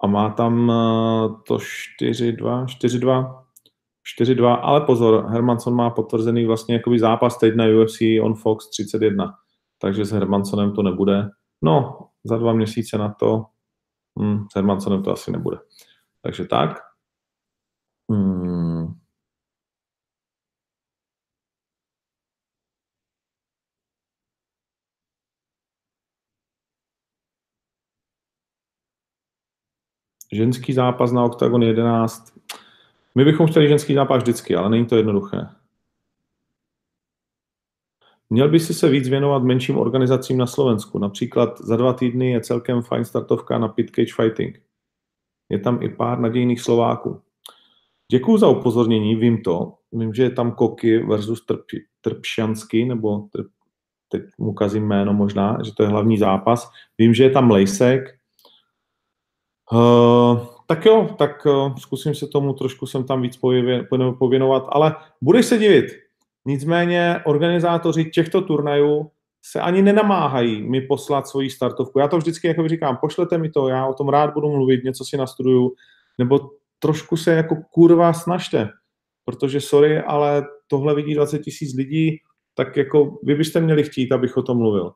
a 0.00 0.06
má 0.06 0.30
tam 0.30 0.70
eh, 0.70 1.28
to 1.46 1.56
4-2, 1.56 2.64
4-2, 2.64 3.44
4-2, 4.20 4.58
ale 4.62 4.80
pozor, 4.80 5.26
Hermanson 5.28 5.74
má 5.74 5.90
potvrzený 5.90 6.46
vlastně 6.46 6.74
jakoby 6.74 6.98
zápas 6.98 7.38
teď 7.38 7.54
na 7.54 7.64
UFC 7.64 7.98
on 8.22 8.34
Fox 8.34 8.70
31, 8.70 9.34
takže 9.78 10.04
s 10.04 10.10
Hermansonem 10.10 10.72
to 10.72 10.82
nebude. 10.82 11.30
No, 11.62 11.98
za 12.24 12.38
dva 12.38 12.52
měsíce 12.52 12.98
na 12.98 13.14
to 13.14 13.44
Hmm, 14.18 14.46
s 14.52 14.54
Hermansonem 14.54 15.02
to 15.02 15.12
asi 15.12 15.30
nebude. 15.32 15.58
Takže 16.22 16.44
tak. 16.44 16.78
Hmm. 18.10 18.94
Ženský 30.32 30.72
zápas 30.72 31.12
na 31.12 31.24
OKTAGON 31.24 31.62
11. 31.62 32.38
My 33.14 33.24
bychom 33.24 33.46
chtěli 33.46 33.68
ženský 33.68 33.94
zápas 33.94 34.22
vždycky, 34.22 34.56
ale 34.56 34.70
není 34.70 34.86
to 34.86 34.96
jednoduché. 34.96 35.48
Měl 38.30 38.48
by 38.48 38.60
si 38.60 38.74
se 38.74 38.88
víc 38.88 39.08
věnovat 39.08 39.42
menším 39.42 39.78
organizacím 39.78 40.38
na 40.38 40.46
Slovensku. 40.46 40.98
Například 40.98 41.60
za 41.60 41.76
dva 41.76 41.92
týdny 41.92 42.30
je 42.30 42.40
celkem 42.40 42.82
fajn 42.82 43.04
startovka 43.04 43.58
na 43.58 43.68
Pit 43.68 43.90
Cage 43.90 44.12
Fighting. 44.16 44.62
Je 45.48 45.58
tam 45.58 45.82
i 45.82 45.88
pár 45.88 46.18
nadějných 46.18 46.60
Slováků. 46.60 47.20
Děkuji 48.12 48.38
za 48.38 48.48
upozornění, 48.48 49.16
vím 49.16 49.42
to. 49.42 49.74
Vím, 49.92 50.14
že 50.14 50.22
je 50.22 50.30
tam 50.30 50.52
Koky 50.52 50.98
versus 50.98 51.46
Trp, 51.46 51.64
Trpšansky, 52.00 52.84
nebo 52.84 53.18
trp, 53.32 53.46
teď 54.08 54.22
mu 54.38 54.52
kazím 54.52 54.86
jméno 54.86 55.14
možná, 55.14 55.58
že 55.64 55.74
to 55.74 55.82
je 55.82 55.88
hlavní 55.88 56.18
zápas. 56.18 56.70
Vím, 56.98 57.14
že 57.14 57.24
je 57.24 57.30
tam 57.30 57.50
Lejsek. 57.50 58.02
Uh, 59.72 60.46
tak 60.66 60.84
jo, 60.84 61.14
tak 61.18 61.46
uh, 61.46 61.76
zkusím 61.76 62.14
se 62.14 62.26
tomu 62.26 62.52
trošku 62.52 62.86
sem 62.86 63.04
tam 63.04 63.22
víc 63.22 63.38
pověnovat, 64.18 64.64
ale 64.68 64.94
budeš 65.20 65.46
se 65.46 65.58
divit, 65.58 65.86
Nicméně 66.46 67.20
organizátoři 67.24 68.04
těchto 68.04 68.42
turnajů 68.42 69.10
se 69.42 69.60
ani 69.60 69.82
nenamáhají 69.82 70.62
mi 70.62 70.80
poslat 70.80 71.28
svoji 71.28 71.50
startovku. 71.50 71.98
Já 71.98 72.08
to 72.08 72.18
vždycky 72.18 72.48
jako 72.48 72.68
říkám, 72.68 72.96
pošlete 72.96 73.38
mi 73.38 73.50
to, 73.50 73.68
já 73.68 73.86
o 73.86 73.94
tom 73.94 74.08
rád 74.08 74.34
budu 74.34 74.50
mluvit, 74.50 74.84
něco 74.84 75.04
si 75.04 75.16
nastuduju, 75.16 75.72
nebo 76.18 76.50
trošku 76.78 77.16
se 77.16 77.32
jako 77.32 77.56
kurva 77.70 78.12
snažte, 78.12 78.68
protože 79.24 79.60
sorry, 79.60 79.98
ale 79.98 80.44
tohle 80.66 80.94
vidí 80.94 81.14
20 81.14 81.38
tisíc 81.38 81.76
lidí, 81.76 82.16
tak 82.54 82.76
jako 82.76 83.18
vy 83.22 83.34
byste 83.34 83.60
měli 83.60 83.84
chtít, 83.84 84.12
abych 84.12 84.36
o 84.36 84.42
tom 84.42 84.58
mluvil. 84.58 84.92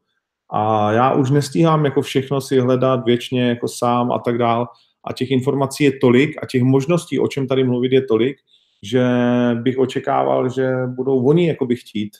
A 0.53 0.93
já 0.93 1.15
už 1.15 1.31
nestíhám 1.31 1.85
jako 1.85 2.03
všechno 2.03 2.41
si 2.41 2.59
hledat 2.59 3.05
věčně 3.05 3.49
jako 3.49 3.69
sám 3.69 4.13
a 4.13 4.19
tak 4.19 4.39
dál. 4.39 4.67
A 5.05 5.13
těch 5.13 5.31
informací 5.31 5.85
je 5.85 5.99
tolik 5.99 6.43
a 6.43 6.47
těch 6.47 6.63
možností, 6.63 7.19
o 7.19 7.29
čem 7.29 7.47
tady 7.47 7.65
mluvit, 7.65 7.93
je 7.93 8.07
tolik, 8.07 8.37
že 8.83 9.05
bych 9.63 9.79
očekával, 9.79 10.49
že 10.49 10.73
budou 10.87 11.25
oni 11.25 11.49
jako 11.49 11.67
by 11.67 11.77
chtít, 11.77 12.17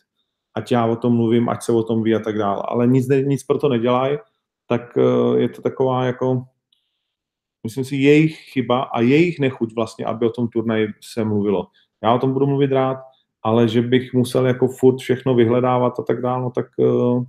ať 0.55 0.73
já 0.73 0.87
o 0.87 0.97
tom 0.97 1.17
mluvím, 1.17 1.49
ať 1.49 1.63
se 1.63 1.73
o 1.73 1.83
tom 1.83 2.03
ví 2.03 2.15
a 2.15 2.19
tak 2.19 2.39
dále. 2.39 2.63
Ale 2.69 2.87
nic, 2.87 3.09
nic 3.09 3.45
pro 3.45 3.59
to 3.59 3.69
nedělají, 3.69 4.19
tak 4.67 4.97
eh, 4.97 5.41
je 5.41 5.49
to 5.49 5.63
taková 5.63 6.05
jako 6.05 6.45
myslím 7.65 7.85
si, 7.85 7.97
jejich 7.97 8.37
chyba 8.37 8.83
a 8.83 9.01
jejich 9.01 9.41
nechuť 9.41 9.75
vlastně, 9.75 10.05
aby 10.05 10.27
o 10.27 10.31
tom 10.31 10.49
turnaji 10.49 10.89
se 11.01 11.25
mluvilo. 11.25 11.67
Já 12.03 12.15
o 12.15 12.19
tom 12.19 12.33
budu 12.33 12.47
mluvit 12.47 12.73
rád, 12.73 12.97
ale 13.43 13.69
že 13.69 13.83
bych 13.83 14.15
musel 14.15 14.47
jako 14.47 14.69
furt 14.69 14.99
všechno 14.99 15.35
vyhledávat 15.35 16.01
a 16.01 16.03
tak 16.03 16.23
dále, 16.23 16.43
no 16.43 16.51
tak 16.51 16.67
uh, 16.79 17.25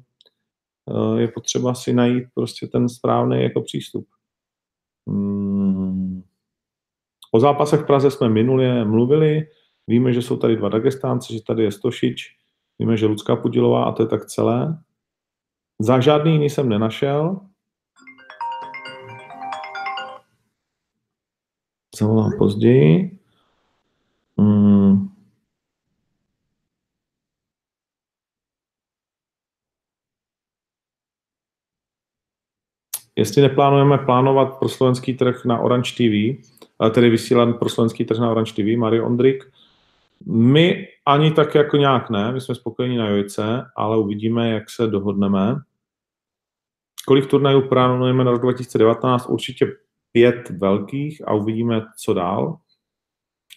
uh, 0.86 1.18
je 1.18 1.28
potřeba 1.28 1.74
si 1.74 1.94
najít 1.94 2.24
prostě 2.34 2.68
ten 2.68 2.90
správný 2.90 3.44
jako 3.44 3.62
přístup. 3.62 4.08
Hmm. 5.10 5.81
O 7.32 7.40
zápasech 7.40 7.80
v 7.80 7.86
Praze 7.86 8.12
jsme 8.12 8.30
minulě 8.30 8.86
mluvili, 8.86 9.48
víme, 9.88 10.14
že 10.14 10.22
jsou 10.22 10.38
tady 10.38 10.56
dva 10.56 10.70
Dagestánci, 10.70 11.34
že 11.34 11.44
tady 11.44 11.64
je 11.64 11.72
Stošič, 11.72 12.36
víme, 12.80 12.98
že 12.98 13.06
Ludská 13.06 13.36
Pudilová 13.36 13.84
a 13.84 13.92
to 13.92 14.04
je 14.04 14.08
tak 14.08 14.26
celé. 14.26 14.82
Za 15.80 16.00
žádný 16.00 16.32
jiný 16.32 16.50
jsem 16.50 16.70
nenašel. 16.70 17.40
Zavolám 22.00 22.32
později. 22.38 23.20
Hmm. 24.38 25.10
Jestli 33.16 33.42
neplánujeme 33.42 33.98
plánovat 33.98 34.60
pro 34.60 34.70
slovenský 34.70 35.14
trh 35.14 35.46
na 35.46 35.60
Orange 35.60 35.92
TV, 35.92 36.42
tedy 36.90 37.10
vysílat 37.10 37.60
pro 37.60 37.70
slovenský 37.70 38.06
trh 38.06 38.20
na 38.20 38.32
Orange 38.32 38.54
TV, 38.54 38.78
Mario 38.78 39.06
Ondrik, 39.06 39.44
my 40.26 40.88
ani 41.06 41.32
tak 41.32 41.56
jako 41.56 41.78
nějak 41.78 42.10
ne, 42.10 42.32
my 42.32 42.42
jsme 42.42 42.56
spokojení 42.56 42.98
na 42.98 43.10
Jojce, 43.10 43.66
ale 43.78 43.98
uvidíme, 43.98 44.50
jak 44.50 44.70
se 44.70 44.88
dohodneme. 44.88 45.56
Kolik 47.08 47.26
turnajů 47.26 47.62
plánujeme 47.62 48.24
na 48.24 48.32
rok 48.32 48.42
2019? 48.42 49.26
Určitě 49.30 49.68
pět 50.12 50.50
velkých 50.50 51.28
a 51.28 51.34
uvidíme, 51.34 51.82
co 51.98 52.14
dál. 52.14 52.58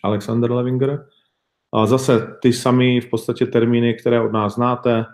Alexander 0.02 0.52
Levinger. 0.52 1.06
A 1.72 1.87
zase 1.87 2.37
ty 2.42 2.52
samé 2.52 3.00
v 3.00 3.10
podstatě 3.10 3.46
termíny, 3.46 3.94
které 3.94 4.20
od 4.20 4.32
nás 4.32 4.54
znáte, 4.54 5.04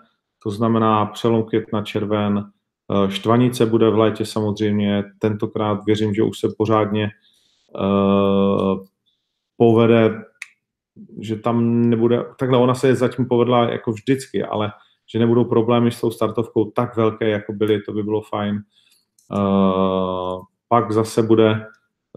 to 0.43 0.51
znamená 0.51 1.05
přelom 1.05 1.43
května, 1.43 1.81
červen, 1.81 2.51
Eh, 2.91 3.11
Štvanice 3.11 3.65
bude 3.65 3.89
v 3.89 3.97
létě 3.97 4.25
samozřejmě, 4.25 5.03
tentokrát 5.19 5.85
věřím, 5.85 6.13
že 6.13 6.23
už 6.23 6.39
se 6.39 6.47
pořádně 6.57 7.09
uh, 7.75 8.85
povede, 9.57 10.23
že 11.19 11.35
tam 11.35 11.81
nebude, 11.89 12.25
takhle 12.39 12.57
ona 12.57 12.73
se 12.73 12.95
zatím 12.95 13.25
povedla 13.25 13.69
jako 13.69 13.91
vždycky, 13.91 14.43
ale 14.43 14.71
že 15.13 15.19
nebudou 15.19 15.45
problémy 15.45 15.91
s 15.91 16.01
tou 16.01 16.11
startovkou 16.11 16.71
tak 16.71 16.97
velké, 16.97 17.29
jako 17.29 17.53
byly, 17.53 17.81
to 17.81 17.93
by 17.93 18.03
bylo 18.03 18.21
fajn. 18.21 18.55
Uh, 19.31 20.43
pak 20.67 20.91
zase 20.91 21.23
bude 21.23 21.65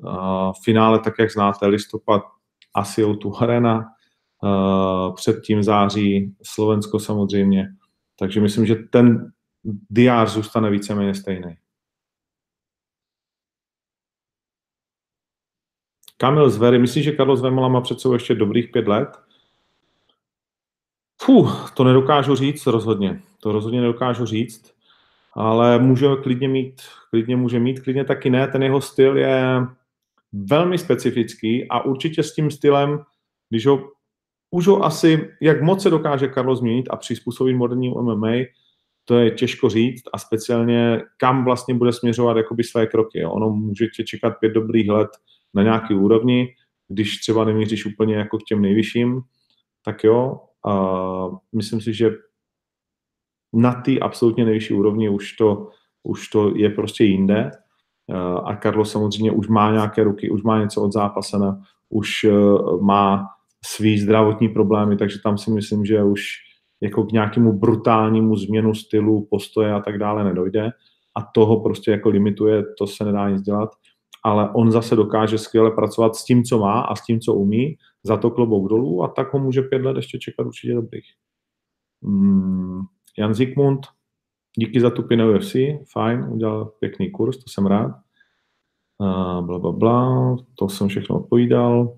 uh, 0.02 0.52
finále, 0.64 0.98
tak 0.98 1.14
jak 1.18 1.30
znáte, 1.30 1.66
listopad 1.66 2.22
asi 2.74 3.04
o 3.04 3.14
tu 3.14 3.32
arena, 3.38 3.84
uh, 4.42 5.14
předtím 5.14 5.62
září 5.62 6.34
Slovensko 6.42 6.98
samozřejmě. 6.98 7.68
Takže 8.18 8.40
myslím, 8.40 8.66
že 8.66 8.74
ten 8.74 9.32
diář 9.90 10.30
zůstane 10.30 10.70
víceméně 10.70 11.14
stejný. 11.14 11.56
Kamil 16.24 16.50
Zvery, 16.50 16.78
myslíš, 16.78 17.04
že 17.04 17.16
Carlos 17.16 17.40
Vemola 17.42 17.68
má 17.68 17.80
před 17.80 18.00
sebou 18.00 18.14
ještě 18.14 18.34
dobrých 18.34 18.68
pět 18.68 18.88
let? 18.88 19.08
Fuh, 21.22 21.72
to 21.76 21.84
nedokážu 21.84 22.34
říct 22.34 22.66
rozhodně. 22.66 23.20
To 23.42 23.52
rozhodně 23.52 23.80
nedokážu 23.80 24.26
říct, 24.26 24.74
ale 25.32 25.78
může 25.78 26.06
klidně 26.22 26.48
mít, 26.48 26.82
klidně 27.10 27.36
může 27.36 27.58
mít, 27.58 27.80
klidně 27.80 28.04
taky 28.04 28.30
ne. 28.30 28.48
Ten 28.48 28.62
jeho 28.62 28.80
styl 28.80 29.18
je 29.18 29.60
velmi 30.32 30.78
specifický 30.78 31.68
a 31.68 31.84
určitě 31.84 32.22
s 32.22 32.34
tím 32.34 32.50
stylem, 32.50 33.00
když 33.50 33.66
ho 33.66 33.90
už 34.50 34.66
ho 34.66 34.84
asi, 34.84 35.30
jak 35.40 35.62
moc 35.62 35.82
se 35.82 35.90
dokáže 35.90 36.32
Carlos 36.34 36.58
změnit 36.58 36.86
a 36.90 36.96
přizpůsobit 36.96 37.56
modernímu 37.56 38.02
MMA, 38.02 38.32
to 39.04 39.18
je 39.18 39.30
těžko 39.30 39.68
říct 39.68 40.04
a 40.12 40.18
speciálně 40.18 41.02
kam 41.16 41.44
vlastně 41.44 41.74
bude 41.74 41.92
směřovat 41.92 42.36
jakoby 42.36 42.64
své 42.64 42.86
kroky. 42.86 43.24
Ono 43.24 43.50
může 43.50 43.86
tě 43.86 44.04
čekat 44.04 44.30
pět 44.40 44.52
dobrých 44.52 44.88
let 44.88 45.10
na 45.54 45.62
nějaký 45.62 45.94
úrovni, 45.94 46.48
když 46.88 47.18
třeba 47.18 47.44
nemíříš 47.44 47.86
úplně 47.86 48.14
jako 48.14 48.38
k 48.38 48.42
těm 48.42 48.62
nejvyšším, 48.62 49.20
tak 49.84 50.04
jo, 50.04 50.40
a 50.66 51.28
myslím 51.52 51.80
si, 51.80 51.94
že 51.94 52.10
na 53.52 53.82
ty 53.82 54.00
absolutně 54.00 54.44
nejvyšší 54.44 54.74
úrovni 54.74 55.08
už 55.08 55.32
to, 55.32 55.68
už 56.02 56.28
to 56.28 56.56
je 56.56 56.70
prostě 56.70 57.04
jinde. 57.04 57.50
A 58.44 58.56
Carlos 58.56 58.92
samozřejmě 58.92 59.32
už 59.32 59.48
má 59.48 59.72
nějaké 59.72 60.04
ruky, 60.04 60.30
už 60.30 60.42
má 60.42 60.60
něco 60.60 60.82
od 60.82 60.92
zápasena, 60.92 61.60
už 61.88 62.24
e, 62.24 62.30
má 62.80 63.26
svý 63.64 63.98
zdravotní 63.98 64.48
problémy, 64.48 64.96
takže 64.96 65.18
tam 65.22 65.38
si 65.38 65.50
myslím, 65.50 65.84
že 65.84 66.02
už 66.02 66.22
jako 66.80 67.04
k 67.04 67.12
nějakému 67.12 67.52
brutálnímu 67.52 68.36
změnu 68.36 68.74
stylu, 68.74 69.26
postoje 69.30 69.72
a 69.72 69.80
tak 69.80 69.98
dále 69.98 70.24
nedojde 70.24 70.70
a 71.16 71.22
toho 71.22 71.60
prostě 71.60 71.90
jako 71.90 72.08
limituje, 72.08 72.62
to 72.78 72.86
se 72.86 73.04
nedá 73.04 73.30
nic 73.30 73.42
dělat, 73.42 73.70
ale 74.24 74.50
on 74.50 74.70
zase 74.70 74.96
dokáže 74.96 75.38
skvěle 75.38 75.70
pracovat 75.70 76.16
s 76.16 76.24
tím, 76.24 76.44
co 76.44 76.58
má 76.58 76.80
a 76.80 76.96
s 76.96 77.04
tím, 77.04 77.20
co 77.20 77.34
umí, 77.34 77.76
za 78.02 78.16
to 78.16 78.30
klobouk 78.30 78.68
dolů 78.68 79.02
a 79.02 79.08
tak 79.08 79.32
ho 79.32 79.38
může 79.38 79.62
pět 79.62 79.82
let 79.82 79.96
ještě 79.96 80.18
čekat 80.18 80.46
určitě 80.46 80.74
dobrých. 80.74 81.04
Mm, 82.02 82.80
Jan 83.18 83.34
Zikmund, 83.34 83.86
díky 84.58 84.80
za 84.80 84.90
tu 84.90 85.02
pinu 85.02 85.36
UFC, 85.36 85.56
fajn, 85.92 86.24
udělal 86.30 86.64
pěkný 86.64 87.10
kurz, 87.10 87.36
to 87.36 87.50
jsem 87.50 87.66
rád. 87.66 87.92
Uh, 88.98 89.46
bla, 89.46 89.58
bla, 89.58 89.72
bla, 89.72 90.36
to 90.54 90.68
jsem 90.68 90.88
všechno 90.88 91.16
odpovídal. 91.16 91.96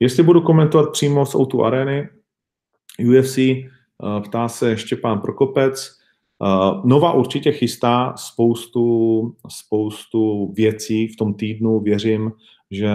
Jestli 0.00 0.22
budu 0.22 0.40
komentovat 0.40 0.92
přímo 0.92 1.26
z 1.26 1.34
O2 1.34 1.64
Areny, 1.64 2.08
UFC, 2.98 3.38
Eh, 4.02 4.20
ptá 4.20 4.48
se 4.48 4.76
Štěpán 4.76 5.20
Prokopec. 5.20 5.99
Eh, 6.42 6.80
Nova 6.84 7.12
určitě 7.12 7.52
chystá 7.52 8.14
spoustu, 8.16 9.34
spoustu 9.48 10.52
věcí 10.52 11.08
v 11.08 11.16
tom 11.16 11.34
týdnu. 11.34 11.80
Věřím, 11.80 12.32
že 12.70 12.90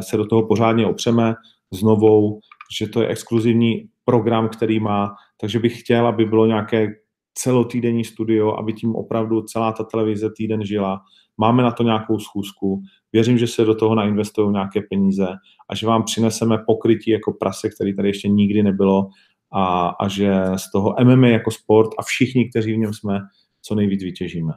se 0.00 0.16
do 0.16 0.26
toho 0.26 0.46
pořádně 0.46 0.86
opřeme 0.86 1.34
s 1.72 1.82
novou, 1.82 2.40
že 2.78 2.88
to 2.88 3.02
je 3.02 3.08
exkluzivní 3.08 3.88
program, 4.04 4.48
který 4.48 4.80
má, 4.80 5.14
takže 5.40 5.58
bych 5.58 5.80
chtěl, 5.80 6.06
aby 6.06 6.24
bylo 6.24 6.46
nějaké 6.46 6.88
celotýdenní 7.34 8.04
studio, 8.04 8.56
aby 8.58 8.72
tím 8.72 8.96
opravdu 8.96 9.42
celá 9.42 9.72
ta 9.72 9.84
televize 9.84 10.30
týden 10.36 10.64
žila. 10.64 11.00
Máme 11.38 11.62
na 11.62 11.70
to 11.70 11.82
nějakou 11.82 12.18
schůzku. 12.18 12.82
Věřím, 13.12 13.38
že 13.38 13.46
se 13.46 13.64
do 13.64 13.74
toho 13.74 13.94
nainvestují 13.94 14.52
nějaké 14.52 14.80
peníze 14.90 15.28
a 15.70 15.74
že 15.74 15.86
vám 15.86 16.02
přineseme 16.02 16.58
pokrytí 16.66 17.10
jako 17.10 17.32
prase, 17.32 17.68
který 17.68 17.96
tady 17.96 18.08
ještě 18.08 18.28
nikdy 18.28 18.62
nebylo 18.62 19.08
a, 19.52 19.88
a 19.88 20.08
že 20.08 20.32
z 20.56 20.70
toho 20.72 20.94
MMA 21.04 21.26
jako 21.26 21.50
sport 21.50 21.90
a 21.98 22.02
všichni, 22.02 22.48
kteří 22.48 22.72
v 22.72 22.78
něm 22.78 22.94
jsme, 22.94 23.18
co 23.62 23.74
nejvíc 23.74 24.02
vytěžíme. 24.02 24.52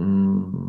Hmm. 0.00 0.64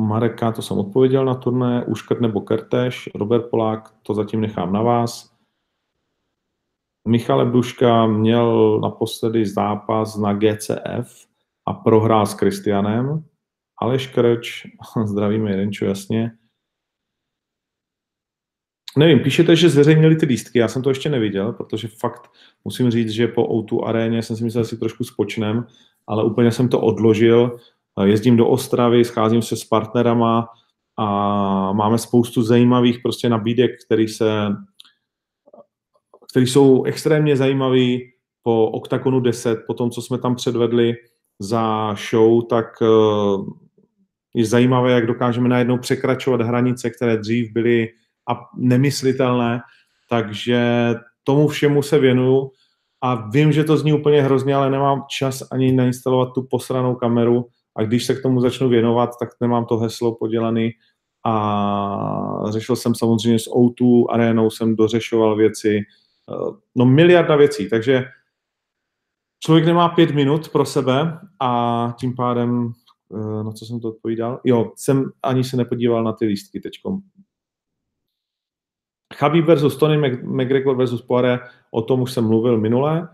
Mareka, 0.00 0.52
to 0.52 0.62
jsem 0.62 0.78
odpověděl 0.78 1.24
na 1.24 1.34
turné, 1.34 1.84
Uškrt 1.84 2.20
nebo 2.20 2.40
Kerteš, 2.40 3.10
Robert 3.14 3.50
Polák, 3.50 3.94
to 4.02 4.14
zatím 4.14 4.40
nechám 4.40 4.72
na 4.72 4.82
vás. 4.82 5.38
Michal 7.08 7.40
Ebduška 7.40 8.06
měl 8.06 8.80
naposledy 8.80 9.46
zápas 9.46 10.16
na 10.16 10.32
GCF 10.32 11.26
a 11.66 11.72
prohrál 11.72 12.26
s 12.26 12.34
Kristianem. 12.34 13.24
Aleš 13.82 14.06
Krč, 14.06 14.66
zdravíme 15.04 15.50
Jerenčo, 15.50 15.84
jasně. 15.84 16.30
Nevím, 18.96 19.20
píšete, 19.20 19.56
že 19.56 19.68
zveřejnili 19.68 20.16
ty 20.16 20.26
lístky, 20.26 20.58
já 20.58 20.68
jsem 20.68 20.82
to 20.82 20.90
ještě 20.90 21.08
neviděl, 21.08 21.52
protože 21.52 21.88
fakt 21.88 22.30
musím 22.64 22.90
říct, 22.90 23.10
že 23.10 23.28
po 23.28 23.42
O2 23.42 23.84
aréně 23.84 24.22
jsem 24.22 24.36
si 24.36 24.44
myslel, 24.44 24.64
že 24.64 24.68
si 24.70 24.76
trošku 24.76 25.04
spočnem, 25.04 25.66
ale 26.06 26.24
úplně 26.24 26.52
jsem 26.52 26.68
to 26.68 26.80
odložil. 26.80 27.58
Jezdím 28.04 28.36
do 28.36 28.48
Ostravy, 28.48 29.04
scházím 29.04 29.42
se 29.42 29.56
s 29.56 29.64
partnerama 29.64 30.48
a 30.96 31.06
máme 31.72 31.98
spoustu 31.98 32.42
zajímavých 32.42 32.98
prostě 33.02 33.28
nabídek, 33.28 33.70
které 33.86 34.08
se 34.08 34.48
které 36.30 36.46
jsou 36.46 36.84
extrémně 36.84 37.36
zajímavé 37.36 37.86
po 38.42 38.70
OKTAGONu 38.70 39.20
10, 39.20 39.58
po 39.66 39.74
tom, 39.74 39.90
co 39.90 40.02
jsme 40.02 40.18
tam 40.18 40.34
předvedli 40.34 40.94
za 41.38 41.94
show, 42.10 42.42
tak 42.46 42.66
je 44.34 44.44
zajímavé, 44.44 44.92
jak 44.92 45.06
dokážeme 45.06 45.48
najednou 45.48 45.78
překračovat 45.78 46.40
hranice, 46.40 46.90
které 46.90 47.16
dřív 47.16 47.52
byly 47.52 47.88
a 48.28 48.40
nemyslitelné, 48.56 49.60
takže 50.10 50.94
tomu 51.24 51.48
všemu 51.48 51.82
se 51.82 51.98
věnuju. 51.98 52.50
A 53.02 53.28
vím, 53.30 53.52
že 53.52 53.64
to 53.64 53.76
zní 53.76 53.92
úplně 53.92 54.22
hrozně, 54.22 54.54
ale 54.54 54.70
nemám 54.70 55.04
čas 55.08 55.42
ani 55.52 55.72
nainstalovat 55.72 56.34
tu 56.34 56.42
posranou 56.50 56.94
kameru. 56.94 57.46
A 57.76 57.82
když 57.82 58.04
se 58.04 58.14
k 58.14 58.22
tomu 58.22 58.40
začnu 58.40 58.68
věnovat, 58.68 59.10
tak 59.20 59.28
nemám 59.40 59.66
to 59.66 59.78
heslo 59.78 60.14
podělaný. 60.14 60.70
A 61.26 62.44
řešil 62.48 62.76
jsem 62.76 62.94
samozřejmě 62.94 63.38
s 63.38 63.50
O2 63.50 64.06
arénou, 64.10 64.50
jsem 64.50 64.76
dořešoval 64.76 65.36
věci, 65.36 65.80
no 66.74 66.84
miliarda 66.84 67.36
věcí, 67.36 67.68
takže 67.68 68.04
člověk 69.40 69.66
nemá 69.66 69.88
pět 69.88 70.10
minut 70.10 70.48
pro 70.48 70.64
sebe 70.64 71.18
a 71.40 71.94
tím 72.00 72.14
pádem, 72.16 72.72
na 73.42 73.52
co 73.52 73.66
jsem 73.66 73.80
to 73.80 73.88
odpovídal? 73.88 74.40
Jo, 74.44 74.72
jsem 74.76 75.10
ani 75.22 75.44
se 75.44 75.56
nepodíval 75.56 76.04
na 76.04 76.12
ty 76.12 76.24
lístky 76.24 76.60
teďkom. 76.60 77.00
Chabib 79.14 79.44
versus 79.44 79.76
Tony 79.76 80.18
McGregor 80.22 80.76
versus 80.76 81.02
Poirier, 81.02 81.48
o 81.70 81.82
tom 81.82 82.00
už 82.00 82.12
jsem 82.12 82.26
mluvil 82.26 82.58
minule. 82.58 83.08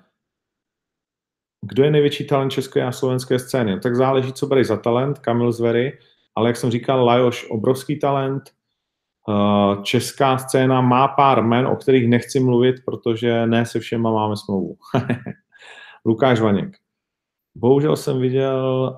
Kdo 1.62 1.84
je 1.84 1.90
největší 1.90 2.26
talent 2.26 2.52
české 2.52 2.82
a 2.82 2.92
slovenské 2.92 3.38
scény? 3.38 3.80
Tak 3.80 3.96
záleží, 3.96 4.32
co 4.32 4.46
bereš 4.46 4.66
za 4.66 4.76
talent, 4.76 5.18
Kamil 5.18 5.52
Zvery, 5.52 5.98
ale 6.34 6.48
jak 6.48 6.56
jsem 6.56 6.70
říkal, 6.70 7.04
Lajoš 7.04 7.50
obrovský 7.50 7.98
talent. 7.98 8.42
Eh, 9.30 9.82
česká 9.82 10.38
scéna 10.38 10.80
má 10.80 11.08
pár 11.08 11.42
men, 11.42 11.66
o 11.66 11.76
kterých 11.76 12.08
nechci 12.08 12.40
mluvit, 12.40 12.76
protože 12.84 13.46
ne 13.46 13.66
se 13.66 13.80
všema 13.80 14.12
máme 14.12 14.36
smlouvu. 14.36 14.76
Lukáš 16.04 16.40
Vaněk. 16.40 16.76
Bohužel 17.54 17.96
jsem 17.96 18.20
viděl 18.20 18.90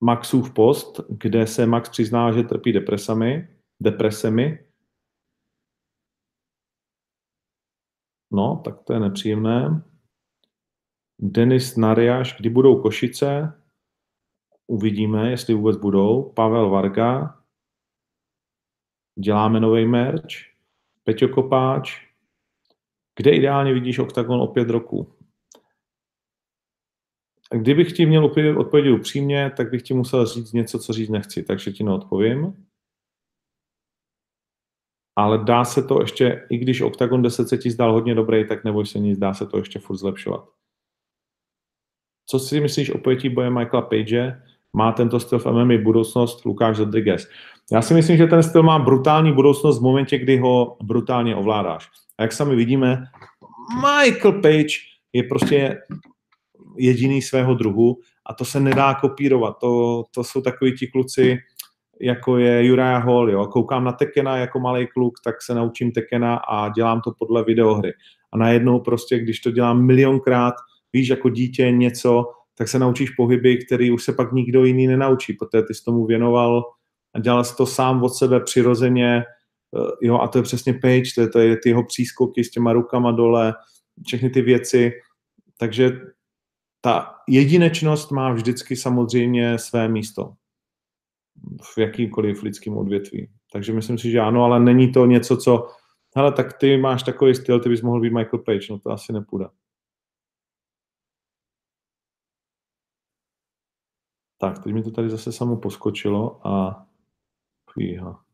Maxův 0.00 0.54
post, 0.54 1.00
kde 1.08 1.46
se 1.46 1.66
Max 1.66 1.88
přizná, 1.88 2.32
že 2.32 2.42
trpí 2.42 2.72
depresami 2.72 3.58
depresemi. 3.80 4.64
No, 8.32 8.62
tak 8.64 8.82
to 8.82 8.92
je 8.92 9.00
nepříjemné. 9.00 9.82
Denis 11.18 11.76
Nariáš, 11.76 12.36
kdy 12.36 12.50
budou 12.50 12.82
Košice? 12.82 13.62
Uvidíme, 14.66 15.30
jestli 15.30 15.54
vůbec 15.54 15.76
budou. 15.76 16.32
Pavel 16.32 16.70
Varga, 16.70 17.42
děláme 19.18 19.60
nový 19.60 19.86
merch. 19.86 20.28
Peťo 21.04 21.28
Kopáč, 21.28 22.08
kde 23.16 23.30
ideálně 23.30 23.72
vidíš 23.74 23.98
OKTAGON 23.98 24.40
o 24.40 24.46
pět 24.46 24.70
roku? 24.70 25.17
Kdybych 27.54 27.92
ti 27.92 28.06
měl 28.06 28.24
odpovědět 28.58 28.92
upřímně, 28.92 29.52
tak 29.56 29.70
bych 29.70 29.82
ti 29.82 29.94
musel 29.94 30.26
říct 30.26 30.52
něco, 30.52 30.78
co 30.78 30.92
říct 30.92 31.08
nechci, 31.08 31.42
takže 31.42 31.72
ti 31.72 31.84
neodpovím 31.84 32.68
ale 35.18 35.38
dá 35.38 35.64
se 35.64 35.82
to 35.82 36.00
ještě, 36.00 36.46
i 36.50 36.58
když 36.58 36.80
Octagon 36.80 37.22
10 37.22 37.48
se 37.48 37.58
ti 37.58 37.70
zdal 37.70 37.92
hodně 37.92 38.14
dobrý, 38.14 38.46
tak 38.48 38.64
neboj 38.64 38.86
se 38.86 38.98
nic, 38.98 39.18
dá 39.18 39.34
se 39.34 39.46
to 39.46 39.58
ještě 39.58 39.78
furt 39.78 39.96
zlepšovat. 39.96 40.44
Co 42.26 42.38
si 42.38 42.60
myslíš 42.60 42.90
o 42.90 42.98
pojetí 42.98 43.28
boje 43.28 43.50
Michaela 43.50 43.82
Page? 43.82 44.42
Má 44.72 44.92
tento 44.92 45.20
styl 45.20 45.38
v 45.38 45.46
MMA 45.46 45.82
budoucnost 45.82 46.44
Lukáš 46.44 46.78
Rodriguez? 46.78 47.28
Já 47.72 47.82
si 47.82 47.94
myslím, 47.94 48.16
že 48.16 48.26
ten 48.26 48.42
styl 48.42 48.62
má 48.62 48.78
brutální 48.78 49.32
budoucnost 49.32 49.78
v 49.78 49.82
momentě, 49.82 50.18
kdy 50.18 50.38
ho 50.38 50.76
brutálně 50.82 51.36
ovládáš. 51.36 51.88
A 52.18 52.22
jak 52.22 52.32
sami 52.32 52.56
vidíme, 52.56 53.04
Michael 53.74 54.32
Page 54.32 54.74
je 55.12 55.22
prostě 55.22 55.78
jediný 56.76 57.22
svého 57.22 57.54
druhu 57.54 57.96
a 58.26 58.34
to 58.34 58.44
se 58.44 58.60
nedá 58.60 58.94
kopírovat. 58.94 59.58
To, 59.60 60.04
to 60.14 60.24
jsou 60.24 60.40
takový 60.40 60.74
ti 60.74 60.86
kluci, 60.86 61.38
jako 62.00 62.38
je 62.38 62.72
Uriah 62.72 63.04
Hall, 63.04 63.30
jo. 63.30 63.46
Koukám 63.46 63.84
na 63.84 63.92
Tekena 63.92 64.36
jako 64.36 64.60
malý 64.60 64.86
kluk, 64.86 65.14
tak 65.24 65.42
se 65.42 65.54
naučím 65.54 65.92
Tekena 65.92 66.36
a 66.36 66.68
dělám 66.68 67.00
to 67.00 67.12
podle 67.18 67.44
videohry. 67.44 67.92
A 68.32 68.36
najednou 68.36 68.80
prostě, 68.80 69.18
když 69.18 69.40
to 69.40 69.50
dělám 69.50 69.86
milionkrát, 69.86 70.54
víš, 70.92 71.08
jako 71.08 71.28
dítě 71.28 71.70
něco, 71.70 72.24
tak 72.54 72.68
se 72.68 72.78
naučíš 72.78 73.10
pohyby, 73.10 73.58
který 73.66 73.90
už 73.90 74.04
se 74.04 74.12
pak 74.12 74.32
nikdo 74.32 74.64
jiný 74.64 74.86
nenaučí, 74.86 75.32
protože 75.32 75.62
ty 75.62 75.74
jsi 75.74 75.84
tomu 75.84 76.06
věnoval 76.06 76.62
a 77.14 77.20
dělal 77.20 77.44
jsi 77.44 77.56
to 77.56 77.66
sám 77.66 78.02
od 78.02 78.08
sebe 78.08 78.40
přirozeně, 78.40 79.16
eh, 79.18 80.06
jo, 80.06 80.18
a 80.18 80.28
to 80.28 80.38
je 80.38 80.42
přesně 80.42 80.72
Page, 80.72 81.10
to 81.14 81.20
je, 81.20 81.28
to 81.28 81.38
je 81.38 81.56
ty 81.56 81.68
jeho 81.68 81.84
přískoky 81.84 82.44
s 82.44 82.50
těma 82.50 82.72
rukama 82.72 83.12
dole, 83.12 83.54
všechny 84.06 84.30
ty 84.30 84.42
věci, 84.42 84.92
takže 85.58 86.00
ta 86.80 87.20
jedinečnost 87.28 88.10
má 88.10 88.32
vždycky 88.32 88.76
samozřejmě 88.76 89.58
své 89.58 89.88
místo 89.88 90.34
v 91.74 91.78
jakýmkoliv 91.78 92.42
lidském 92.42 92.76
odvětví. 92.76 93.30
Takže 93.52 93.72
myslím 93.72 93.98
si, 93.98 94.10
že 94.10 94.20
ano, 94.20 94.44
ale 94.44 94.60
není 94.60 94.92
to 94.92 95.06
něco, 95.06 95.36
co, 95.36 95.68
hele, 96.16 96.32
tak 96.32 96.58
ty 96.58 96.76
máš 96.76 97.02
takový 97.02 97.34
styl, 97.34 97.60
ty 97.60 97.68
bys 97.68 97.82
mohl 97.82 98.00
být 98.00 98.12
Michael 98.12 98.42
Page, 98.42 98.66
no 98.70 98.78
to 98.78 98.90
asi 98.90 99.12
nepůjde. 99.12 99.46
Tak, 104.40 104.64
teď 104.64 104.72
mi 104.72 104.82
to 104.82 104.90
tady 104.90 105.10
zase 105.10 105.32
samo 105.32 105.56
poskočilo 105.56 106.46
a 106.46 106.86
fíha. 107.72 108.24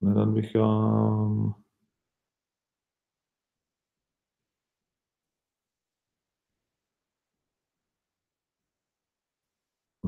Nerad 0.00 0.28
bych 0.28 0.54
vám... 0.56 1.63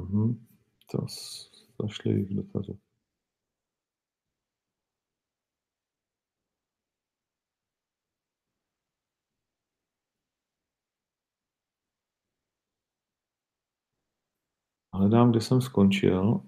Mm-hmm. 0.07 0.47
To 0.91 1.07
zašli 1.83 2.27
dotazy. 2.35 2.79
Hledám, 14.93 15.31
kde 15.31 15.41
jsem 15.41 15.61
skončil. 15.61 16.41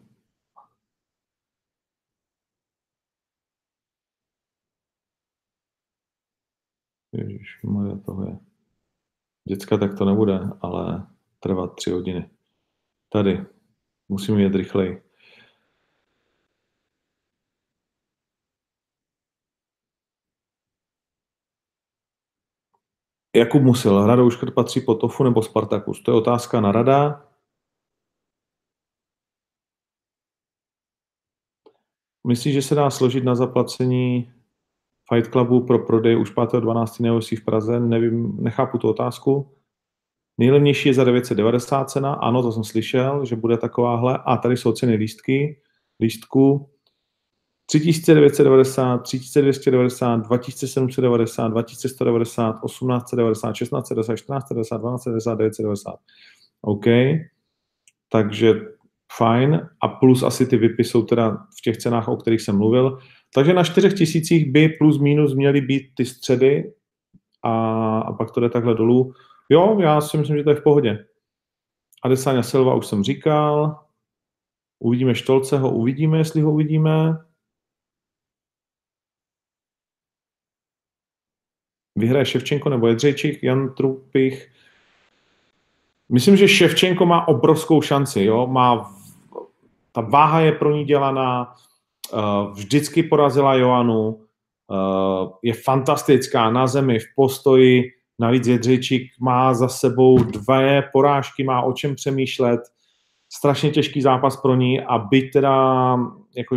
Ježíš, 7.13 7.63
moje 7.63 7.99
toho 7.99 8.25
je. 8.25 8.39
Děcka 9.49 9.79
tak 9.79 9.99
to 9.99 10.05
nebude, 10.05 10.41
ale 10.61 11.07
trvat 11.41 11.75
tři 11.77 11.91
hodiny. 11.91 12.38
Tady. 13.09 13.47
Musíme 14.09 14.43
jet 14.43 14.55
rychleji. 14.55 15.03
Jakub 23.37 23.63
Musil, 23.63 24.07
Radou 24.07 24.31
Škrt 24.31 24.55
patří 24.55 24.81
po 24.81 24.95
Tofu 24.95 25.25
nebo 25.25 25.43
Spartakus? 25.43 26.03
To 26.03 26.11
je 26.11 26.17
otázka 26.17 26.61
na 26.61 26.73
rada. 26.73 27.29
Myslíš, 32.27 32.55
že 32.55 32.63
se 32.63 32.75
dá 32.75 32.91
složit 32.91 33.25
na 33.25 33.35
zaplacení 33.35 34.33
Fight 35.09 35.33
Clubu 35.33 35.67
pro 35.67 35.79
prodej 35.79 36.21
už 36.21 36.35
5.12. 36.35 37.03
nebo 37.03 37.21
v 37.21 37.45
Praze? 37.45 37.81
Nevím, 37.81 38.45
nechápu 38.45 38.79
tu 38.79 38.89
otázku. 38.89 39.58
Nejlevnější 40.39 40.89
je 40.89 40.95
za 40.95 41.05
990 41.05 41.91
cena, 41.91 42.13
ano, 42.13 42.43
to 42.43 42.53
jsem 42.53 42.65
slyšel, 42.65 43.25
že 43.25 43.37
bude 43.37 43.57
takováhle. 43.57 44.19
A 44.25 44.37
tady 44.37 44.57
jsou 44.57 44.73
ceny 44.73 44.95
lístky, 44.95 45.61
lístku 46.01 46.71
3990, 47.67 48.99
3290, 48.99 50.17
2790, 50.17 51.49
2190, 51.49 52.61
1890, 52.67 53.53
1690, 53.53 53.53
1490, 53.53 54.97
1290, 54.99 55.35
990. 55.35 55.95
OK, 56.63 56.85
takže 58.13 58.55
fajn. 59.13 59.69
A 59.81 59.89
plus 59.89 60.23
asi 60.23 60.47
ty 60.47 60.57
VIPy 60.57 60.85
jsou 60.85 61.03
teda 61.03 61.31
v 61.31 61.61
těch 61.63 61.77
cenách, 61.77 62.09
o 62.09 62.17
kterých 62.17 62.41
jsem 62.41 62.57
mluvil. 62.57 62.99
Takže 63.35 63.55
na 63.55 63.65
4000 63.65 64.45
by 64.45 64.69
plus 64.69 64.99
minus 64.99 65.35
měly 65.35 65.61
být 65.61 65.91
ty 65.95 66.05
středy 66.05 66.73
a, 67.43 67.53
a 67.99 68.13
pak 68.13 68.31
to 68.31 68.41
jde 68.41 68.49
takhle 68.49 68.75
dolů. 68.75 69.15
Jo, 69.49 69.81
já 69.81 70.01
si 70.01 70.17
myslím, 70.17 70.37
že 70.37 70.45
to 70.45 70.51
je 70.51 70.57
v 70.57 70.63
pohodě. 70.63 71.07
Adesanya 72.03 72.43
Silva 72.43 72.75
už 72.75 72.87
jsem 72.87 73.05
říkal. 73.05 73.81
Uvidíme 74.79 75.15
Štolceho, 75.15 75.71
uvidíme, 75.71 76.19
jestli 76.19 76.41
ho 76.41 76.53
uvidíme. 76.53 77.19
Vyhraje 81.97 82.27
Ševčenko 82.27 82.69
nebo 82.69 82.87
Jedřejčík, 82.87 83.43
Jan 83.43 83.75
Trupich. 83.75 84.53
Myslím, 86.09 86.37
že 86.37 86.49
Ševčenko 86.49 87.07
má 87.07 87.29
obrovskou 87.29 87.83
šanci. 87.83 88.25
Jo? 88.25 88.47
Má, 88.47 88.95
ta 89.93 90.01
váha 90.01 90.41
je 90.41 90.53
pro 90.53 90.71
ní 90.71 90.85
dělaná, 90.85 91.55
eh, 92.13 92.17
vždycky 92.53 93.03
porazila 93.03 93.55
Joanu, 93.55 94.21
eh, 94.21 95.31
je 95.43 95.55
fantastická 95.55 96.51
na 96.51 96.67
zemi, 96.67 96.99
v 96.99 97.07
postoji, 97.17 97.98
Navíc 98.19 98.47
Jedřičík 98.47 99.13
má 99.21 99.55
za 99.55 99.69
sebou 99.69 100.23
dvě 100.23 100.89
porážky, 100.93 101.45
má 101.45 101.63
o 101.63 101.73
čem 101.73 101.95
přemýšlet. 101.95 102.61
Strašně 103.33 103.71
těžký 103.71 104.03
zápas 104.03 104.37
pro 104.37 104.55
ní 104.55 104.81
a 104.81 104.99
byť 104.99 105.33
teda 105.33 105.97
jako 106.37 106.57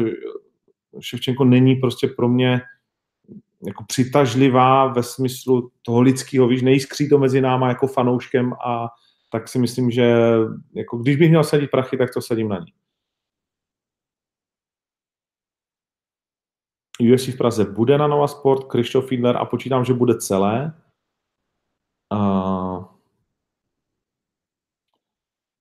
Ševčenko 0.99 1.43
není 1.43 1.75
prostě 1.75 2.07
pro 2.07 2.29
mě 2.29 2.61
jako 3.65 3.83
přitažlivá 3.87 4.87
ve 4.87 5.03
smyslu 5.03 5.71
toho 5.81 6.01
lidského, 6.01 6.47
víš, 6.47 6.61
nejskří 6.61 7.09
to 7.09 7.17
mezi 7.17 7.41
náma 7.41 7.67
jako 7.67 7.87
fanouškem 7.87 8.53
a 8.53 8.87
tak 9.29 9.47
si 9.47 9.59
myslím, 9.59 9.91
že 9.91 10.15
jako 10.73 10.97
když 10.97 11.15
bych 11.15 11.29
měl 11.29 11.43
sadit 11.43 11.71
prachy, 11.71 11.97
tak 11.97 12.13
to 12.13 12.21
sadím 12.21 12.49
na 12.49 12.59
ní. 12.59 12.73
UFC 17.13 17.27
v 17.27 17.37
Praze 17.37 17.65
bude 17.65 17.97
na 17.97 18.07
Nova 18.07 18.27
Sport, 18.27 18.63
Krištof 18.63 19.07
Fiedler 19.07 19.37
a 19.37 19.45
počítám, 19.45 19.85
že 19.85 19.93
bude 19.93 20.17
celé. 20.17 20.73
Uh, 22.11 22.83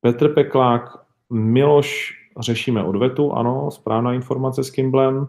Petr 0.00 0.34
Peklák, 0.34 0.82
Miloš, 1.30 2.12
řešíme 2.40 2.84
odvetu, 2.84 3.32
ano, 3.32 3.70
správná 3.70 4.12
informace 4.12 4.64
s 4.64 4.70
Kimblem. 4.70 5.28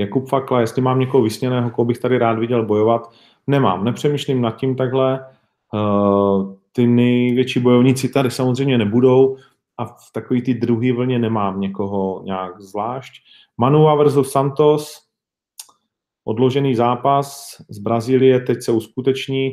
Jakub 0.00 0.28
Fakla, 0.28 0.60
jestli 0.60 0.82
mám 0.82 1.00
někoho 1.00 1.22
vysněného, 1.22 1.70
koho 1.70 1.86
bych 1.86 1.98
tady 1.98 2.18
rád 2.18 2.38
viděl 2.38 2.66
bojovat, 2.66 3.12
nemám, 3.46 3.84
nepřemýšlím 3.84 4.40
nad 4.40 4.56
tím 4.56 4.76
takhle. 4.76 5.34
Uh, 5.72 6.54
ty 6.72 6.86
největší 6.86 7.60
bojovníci 7.60 8.08
tady 8.08 8.30
samozřejmě 8.30 8.78
nebudou 8.78 9.36
a 9.78 9.84
v 9.84 10.12
takový 10.12 10.42
ty 10.42 10.54
druhý 10.54 10.92
vlně 10.92 11.18
nemám 11.18 11.60
někoho 11.60 12.22
nějak 12.24 12.60
zvlášť. 12.60 13.22
Manua 13.56 13.94
versus 13.94 14.32
Santos, 14.32 15.05
odložený 16.26 16.74
zápas 16.74 17.56
z 17.68 17.78
Brazílie 17.78 18.40
teď 18.40 18.62
se 18.62 18.72
uskuteční. 18.72 19.50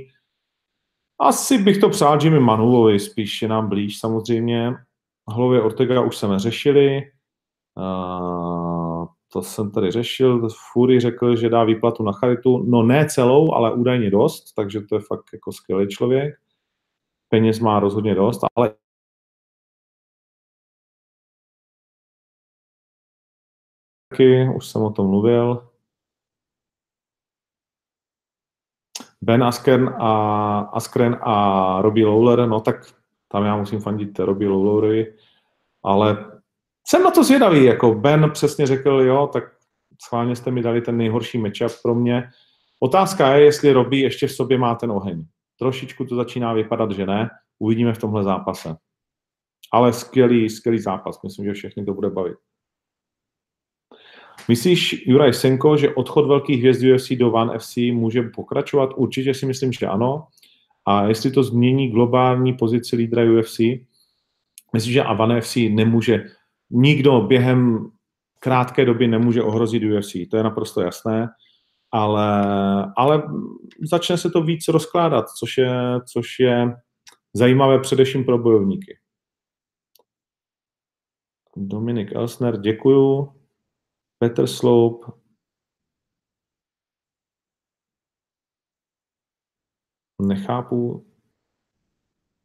Asi 1.19 1.57
bych 1.57 1.77
to 1.77 1.89
přál 1.89 2.19
Jimmy 2.23 2.39
Manuovi, 2.39 2.99
spíš 2.99 3.41
je 3.41 3.47
nám 3.47 3.69
blíž 3.69 3.99
samozřejmě. 3.99 4.73
Hlově 5.29 5.61
Ortega 5.61 6.01
už 6.01 6.17
jsme 6.17 6.39
řešili. 6.39 7.01
Uh, 7.77 9.07
to 9.33 9.41
jsem 9.41 9.71
tady 9.71 9.91
řešil. 9.91 10.47
Fury 10.71 10.99
řekl, 10.99 11.35
že 11.35 11.49
dá 11.49 11.63
výplatu 11.63 12.03
na 12.03 12.11
charitu. 12.11 12.63
No 12.67 12.83
ne 12.83 13.09
celou, 13.09 13.53
ale 13.53 13.73
údajně 13.73 14.11
dost, 14.11 14.53
takže 14.53 14.81
to 14.81 14.95
je 14.95 15.01
fakt 15.01 15.25
jako 15.33 15.51
skvělý 15.51 15.87
člověk. 15.87 16.35
Peněz 17.29 17.59
má 17.59 17.79
rozhodně 17.79 18.15
dost, 18.15 18.41
ale 18.55 18.75
už 24.55 24.67
jsem 24.67 24.81
o 24.81 24.91
tom 24.91 25.07
mluvil. 25.07 25.72
Ben 29.23 29.43
Askren 29.43 29.95
a, 29.99 30.59
Askren 30.59 31.17
a 31.21 31.81
Robbie 31.81 32.07
Lawler, 32.07 32.47
no 32.47 32.61
tak 32.61 32.75
tam 33.27 33.45
já 33.45 33.57
musím 33.57 33.79
fandit 33.79 34.19
Robbie 34.19 34.49
Lawlerovi, 34.49 35.13
ale 35.83 36.25
jsem 36.87 37.03
na 37.03 37.11
to 37.11 37.23
zvědavý, 37.23 37.63
jako 37.63 37.93
Ben 37.93 38.31
přesně 38.31 38.67
řekl, 38.67 38.89
jo, 38.89 39.29
tak 39.33 39.43
schválně 40.05 40.35
jste 40.35 40.51
mi 40.51 40.61
dali 40.61 40.81
ten 40.81 40.97
nejhorší 40.97 41.37
matchup 41.37 41.71
pro 41.83 41.95
mě. 41.95 42.23
Otázka 42.79 43.35
je, 43.35 43.43
jestli 43.43 43.73
Robbie 43.73 44.03
ještě 44.03 44.27
v 44.27 44.31
sobě 44.31 44.57
má 44.57 44.75
ten 44.75 44.91
oheň. 44.91 45.25
Trošičku 45.59 46.05
to 46.05 46.15
začíná 46.15 46.53
vypadat, 46.53 46.91
že 46.91 47.05
ne. 47.05 47.29
Uvidíme 47.59 47.93
v 47.93 47.97
tomhle 47.97 48.23
zápase. 48.23 48.75
Ale 49.71 49.93
skvělý, 49.93 50.49
skvělý 50.49 50.79
zápas. 50.79 51.21
Myslím, 51.23 51.45
že 51.45 51.53
všechny 51.53 51.85
to 51.85 51.93
bude 51.93 52.09
bavit. 52.09 52.37
Myslíš, 54.47 55.07
Juraj 55.07 55.33
Senko, 55.33 55.77
že 55.77 55.95
odchod 55.95 56.27
velkých 56.27 56.59
hvězd 56.59 56.83
UFC 56.83 57.11
do 57.11 57.31
One 57.31 57.59
FC 57.59 57.77
může 57.77 58.21
pokračovat? 58.21 58.89
Určitě 58.95 59.33
si 59.33 59.45
myslím, 59.45 59.71
že 59.71 59.87
ano. 59.87 60.27
A 60.85 61.05
jestli 61.05 61.31
to 61.31 61.43
změní 61.43 61.89
globální 61.89 62.53
pozici 62.53 62.95
lídra 62.95 63.23
UFC, 63.23 63.59
myslím, 64.73 64.93
že 64.93 65.03
a 65.03 65.19
One 65.19 65.41
FC 65.41 65.55
nemůže, 65.55 66.25
nikdo 66.69 67.21
během 67.21 67.91
krátké 68.39 68.85
doby 68.85 69.07
nemůže 69.07 69.43
ohrozit 69.43 69.83
UFC, 69.83 70.13
to 70.31 70.37
je 70.37 70.43
naprosto 70.43 70.81
jasné, 70.81 71.29
ale, 71.91 72.33
ale 72.97 73.23
začne 73.81 74.17
se 74.17 74.29
to 74.29 74.43
víc 74.43 74.67
rozkládat, 74.67 75.29
což 75.29 75.57
je, 75.57 75.71
což 76.11 76.39
je 76.39 76.75
zajímavé 77.33 77.79
především 77.79 78.23
pro 78.23 78.37
bojovníky. 78.37 78.97
Dominik 81.55 82.11
Elsner, 82.15 82.57
děkuju. 82.57 83.42
Petr 84.23 84.47
Sloup, 84.47 85.05
nechápu, 90.21 91.05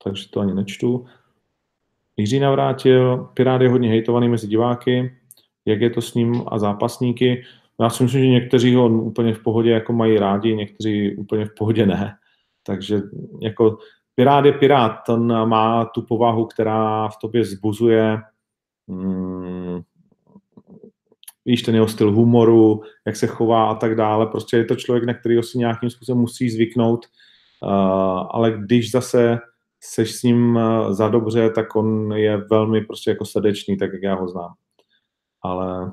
takže 0.05 0.29
to 0.29 0.41
ani 0.41 0.55
nečtu. 0.55 1.07
Jiří 2.17 2.41
Navrátil, 2.41 3.17
Pirát 3.35 3.61
je 3.61 3.69
hodně 3.69 3.89
hejtovaný 3.89 4.29
mezi 4.29 4.47
diváky, 4.47 5.19
jak 5.65 5.81
je 5.81 5.91
to 5.91 6.01
s 6.03 6.15
ním 6.15 6.43
a 6.47 6.59
zápasníky. 6.59 7.45
Já 7.81 7.91
si 7.91 8.03
myslím, 8.03 8.21
že 8.21 8.27
někteří 8.27 8.75
ho 8.75 8.89
úplně 8.89 9.35
v 9.35 9.43
pohodě 9.43 9.71
jako 9.71 9.93
mají 9.93 10.19
rádi, 10.19 10.57
někteří 10.57 11.17
úplně 11.17 11.45
v 11.45 11.55
pohodě 11.55 11.87
ne. 11.87 12.19
Takže 12.63 13.01
jako 13.41 13.79
Pirát 14.15 14.45
je 14.45 14.53
Pirát, 14.53 15.03
ten 15.07 15.49
má 15.49 15.85
tu 15.85 16.03
povahu, 16.03 16.47
která 16.47 17.09
v 17.09 17.17
tobě 17.21 17.45
zbuzuje 17.45 18.19
hmm, 18.89 19.58
víš, 21.49 21.63
ten 21.63 21.75
jeho 21.75 21.89
styl 21.89 22.13
humoru, 22.13 22.83
jak 23.07 23.17
se 23.17 23.27
chová 23.27 23.71
a 23.71 23.75
tak 23.75 23.95
dále. 23.95 24.27
Prostě 24.27 24.57
je 24.57 24.65
to 24.65 24.77
člověk, 24.77 25.05
na 25.05 25.15
kterého 25.15 25.43
si 25.43 25.59
nějakým 25.59 25.91
způsobem 25.91 26.21
musí 26.21 26.51
zvyknout, 26.51 27.07
ale 28.31 28.53
když 28.59 28.91
zase 28.91 29.39
seš 29.81 30.13
s 30.15 30.23
ním 30.23 30.59
za 30.91 31.09
dobře, 31.09 31.51
tak 31.51 31.77
on 31.77 32.13
je 32.13 32.37
velmi 32.37 32.81
prostě 32.81 33.11
jako 33.11 33.25
srdečný, 33.25 33.77
tak 33.77 33.93
jak 33.93 34.03
já 34.03 34.15
ho 34.15 34.29
znám. 34.29 34.55
Ale 35.43 35.93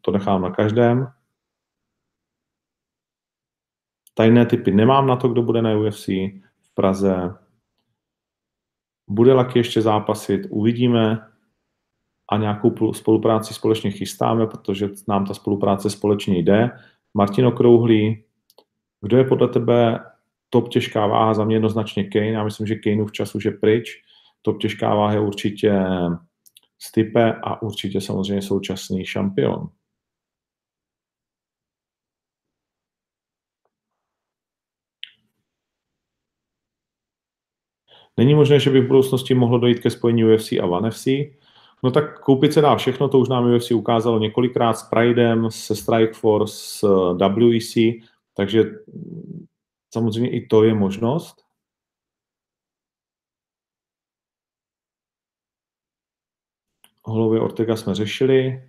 to 0.00 0.10
nechám 0.10 0.42
na 0.42 0.50
každém. 0.50 1.06
Tajné 4.14 4.46
typy 4.46 4.70
nemám 4.70 5.06
na 5.06 5.16
to, 5.16 5.28
kdo 5.28 5.42
bude 5.42 5.62
na 5.62 5.78
UFC 5.78 6.08
v 6.08 6.74
Praze. 6.74 7.34
Bude 9.08 9.32
Laky 9.32 9.58
ještě 9.58 9.82
zápasit, 9.82 10.46
uvidíme 10.50 11.28
a 12.28 12.36
nějakou 12.36 12.92
spolupráci 12.92 13.54
společně 13.54 13.90
chystáme, 13.90 14.46
protože 14.46 14.88
nám 15.08 15.26
ta 15.26 15.34
spolupráce 15.34 15.90
společně 15.90 16.38
jde. 16.38 16.70
Martin 17.14 17.46
Okrouhlý, 17.46 18.24
kdo 19.00 19.16
je 19.16 19.24
podle 19.24 19.48
tebe 19.48 20.00
top 20.50 20.68
těžká 20.68 21.06
váha? 21.06 21.34
Za 21.34 21.44
mě 21.44 21.56
jednoznačně 21.56 22.04
Kane. 22.04 22.26
Já 22.26 22.44
myslím, 22.44 22.66
že 22.66 22.74
Kaneův 22.74 23.12
čas 23.12 23.34
už 23.34 23.44
je 23.44 23.52
pryč. 23.52 24.02
Top 24.42 24.60
těžká 24.60 24.94
váha 24.94 25.12
je 25.12 25.20
určitě 25.20 25.82
Stipe 26.78 27.34
a 27.42 27.62
určitě 27.62 28.00
samozřejmě 28.00 28.42
současný 28.42 29.04
šampion. 29.04 29.68
Není 38.16 38.34
možné, 38.34 38.60
že 38.60 38.70
by 38.70 38.80
v 38.80 38.86
budoucnosti 38.86 39.34
mohlo 39.34 39.58
dojít 39.58 39.80
ke 39.80 39.90
spojení 39.90 40.24
UFC 40.24 40.52
a 40.52 40.66
ONE 40.66 40.90
FC. 40.90 41.06
No 41.82 41.90
tak 41.90 42.20
koupit 42.20 42.52
se 42.52 42.60
dá 42.60 42.76
všechno, 42.76 43.08
to 43.08 43.18
už 43.18 43.28
nám 43.28 43.54
UFC 43.54 43.70
ukázalo 43.70 44.18
několikrát 44.18 44.74
s 44.74 44.82
Pridem, 44.82 45.50
se 45.50 45.76
Strikeforce, 45.76 46.54
s 46.56 46.82
eh, 47.20 47.28
WEC, 47.28 48.02
takže 48.34 48.62
samozřejmě 49.94 50.30
i 50.30 50.46
to 50.46 50.64
je 50.64 50.74
možnost. 50.74 51.46
Holově 57.02 57.40
Ortega 57.40 57.76
jsme 57.76 57.94
řešili. 57.94 58.62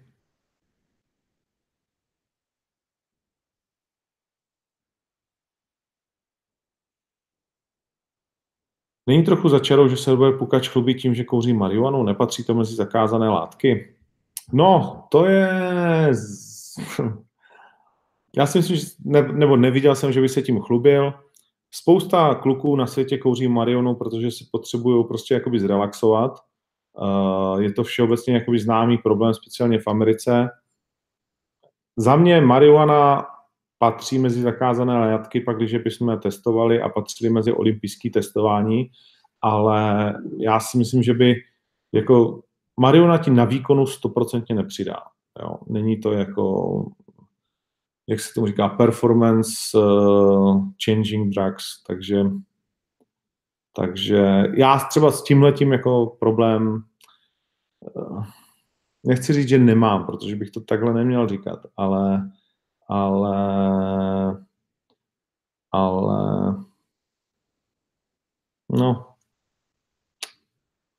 Není 9.08 9.24
trochu 9.24 9.49
začarou, 9.49 9.88
že 9.88 9.97
se 9.97 10.16
bude 10.16 10.32
Pukač 10.32 10.70
chlubí 10.70 10.95
tím, 10.95 11.16
že 11.16 11.24
kouří 11.24 11.53
marihuanu? 11.53 12.03
Nepatří 12.03 12.43
to 12.43 12.55
mezi 12.55 12.76
zakázané 12.76 13.30
látky? 13.30 13.95
No, 14.53 15.03
to 15.10 15.26
je... 15.26 15.49
Já 18.38 18.45
si 18.45 18.58
myslím, 18.58 18.78
že 18.78 18.86
ne, 19.05 19.22
nebo 19.22 19.58
neviděl 19.58 19.95
jsem, 19.95 20.12
že 20.12 20.22
by 20.22 20.30
se 20.30 20.41
tím 20.41 20.60
chlubil. 20.60 21.14
Spousta 21.72 22.36
kluků 22.36 22.76
na 22.76 22.88
světě 22.88 23.18
kouří 23.18 23.47
marionu, 23.47 23.95
protože 23.95 24.32
si 24.32 24.45
potřebují 24.51 25.05
prostě 25.08 25.34
jakoby 25.34 25.60
zrelaxovat. 25.60 26.39
Uh, 26.93 27.62
je 27.62 27.74
to 27.74 27.84
všeobecně 27.84 28.34
jakoby 28.34 28.60
známý 28.60 28.97
problém, 28.97 29.34
speciálně 29.34 29.80
v 29.80 29.88
Americe. 29.88 30.49
Za 31.97 32.16
mě 32.16 32.41
marihuana 32.41 33.26
patří 33.80 34.19
mezi 34.19 34.41
zakázané 34.41 34.99
látky, 34.99 35.41
pak 35.41 35.57
když 35.57 35.78
bychom 35.78 36.19
testovali 36.19 36.82
a 36.82 36.89
patřili 36.89 37.30
mezi 37.34 37.53
olympijské 37.53 38.09
testování, 38.09 38.91
ale 39.41 40.13
já 40.39 40.59
si 40.59 40.78
myslím, 40.78 41.03
že 41.03 41.13
by 41.13 41.36
jako 41.93 42.41
marihuana 42.80 43.17
ti 43.17 43.32
na 43.32 43.45
výkonu 43.45 43.86
stoprocentně 43.86 44.55
nepřidá. 44.55 44.99
Jo. 45.41 45.57
Není 45.67 45.97
to 45.97 46.11
jako, 46.11 46.86
jak 48.07 48.19
se 48.19 48.34
tomu 48.34 48.47
říká, 48.47 48.69
performance 48.69 49.51
uh, 49.75 50.65
changing 50.86 51.36
drugs, 51.36 51.84
takže 51.88 52.25
takže 53.80 54.43
já 54.53 54.80
třeba 54.80 55.11
s 55.11 55.23
tím 55.23 55.43
letím 55.43 55.71
jako 55.71 56.05
problém 56.19 56.84
uh, 57.95 58.25
nechci 59.05 59.34
říct, 59.34 59.47
že 59.47 59.57
nemám, 59.57 60.05
protože 60.05 60.36
bych 60.36 60.51
to 60.51 60.61
takhle 60.61 60.93
neměl 60.93 61.28
říkat, 61.28 61.59
ale 61.78 62.32
ale, 62.88 64.46
ale 65.72 66.56
no, 68.70 69.16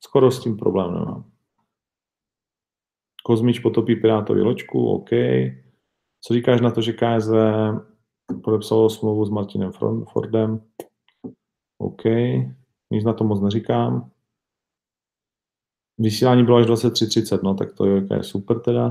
skoro 0.03 0.31
s 0.31 0.43
tím 0.43 0.57
problém 0.57 0.93
nemám. 0.93 1.31
Kozmič 3.23 3.59
potopí 3.59 3.95
Pirátovi 3.95 4.41
loďku, 4.41 4.89
OK. 4.91 5.09
Co 6.21 6.33
říkáš 6.33 6.61
na 6.61 6.71
to, 6.71 6.81
že 6.81 6.93
KSV 6.93 7.33
podepsalo 8.43 8.89
smlouvu 8.89 9.25
s 9.25 9.29
Martinem 9.29 9.71
Fordem? 10.11 10.61
OK. 11.77 12.03
Nic 12.91 13.03
na 13.05 13.13
to 13.13 13.23
moc 13.23 13.41
neříkám. 13.41 14.11
Vysílání 15.97 16.43
bylo 16.43 16.57
až 16.57 16.65
23.30, 16.65 17.43
no 17.43 17.55
tak 17.55 17.73
to 17.73 17.85
je, 17.85 18.07
je 18.11 18.23
super 18.23 18.59
teda. 18.59 18.87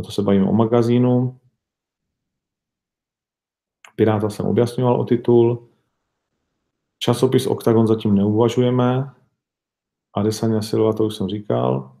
A 0.00 0.02
to 0.04 0.10
se 0.10 0.22
bavíme 0.22 0.48
o 0.48 0.52
magazínu. 0.52 1.40
Piráta 3.96 4.30
jsem 4.30 4.46
objasňoval 4.46 5.00
o 5.00 5.04
titul. 5.04 5.68
Časopis 6.98 7.46
Octagon 7.46 7.86
zatím 7.86 8.14
neuvažujeme. 8.14 9.14
Adesanya 10.14 10.62
Silva, 10.62 10.92
to 10.92 11.04
už 11.04 11.16
jsem 11.16 11.28
říkal. 11.28 11.96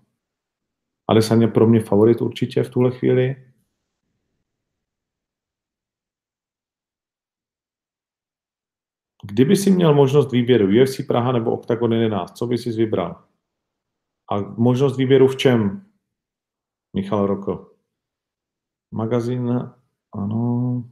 Adesanya 1.08 1.48
pro 1.48 1.66
mě 1.66 1.80
favorit 1.80 2.22
určitě 2.22 2.62
v 2.62 2.70
tuhle 2.70 2.90
chvíli. 2.90 3.36
Kdyby 9.24 9.56
si 9.56 9.70
měl 9.70 9.94
možnost 9.94 10.32
výběru 10.32 10.82
UFC 10.82 11.00
Praha 11.06 11.32
nebo 11.32 11.52
Octagon 11.52 11.92
11, 11.92 12.38
co 12.38 12.46
by 12.46 12.58
si 12.58 12.72
vybral? 12.72 13.24
A 14.32 14.40
možnost 14.40 14.96
výběru 14.96 15.28
v 15.28 15.36
čem? 15.36 15.86
Michal 16.96 17.26
Roko. 17.26 17.70
Magazín, 18.90 19.70
ano. 20.12 20.84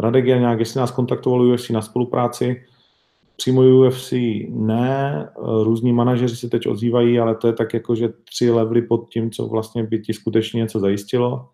Radek 0.00 0.24
nějak, 0.24 0.58
jestli 0.58 0.80
nás 0.80 0.90
kontaktoval 0.90 1.42
UFC 1.42 1.70
na 1.70 1.82
spolupráci, 1.82 2.64
přímo 3.36 3.62
UFC 3.62 4.12
ne, 4.48 5.28
různí 5.62 5.92
manažeři 5.92 6.36
se 6.36 6.48
teď 6.48 6.66
ozývají, 6.66 7.18
ale 7.18 7.34
to 7.34 7.46
je 7.46 7.52
tak 7.52 7.74
jako, 7.74 7.94
že 7.94 8.08
tři 8.08 8.50
levely 8.50 8.82
pod 8.82 9.08
tím, 9.10 9.30
co 9.30 9.46
vlastně 9.46 9.82
by 9.82 9.98
ti 9.98 10.12
skutečně 10.12 10.58
něco 10.58 10.80
zajistilo. 10.80 11.48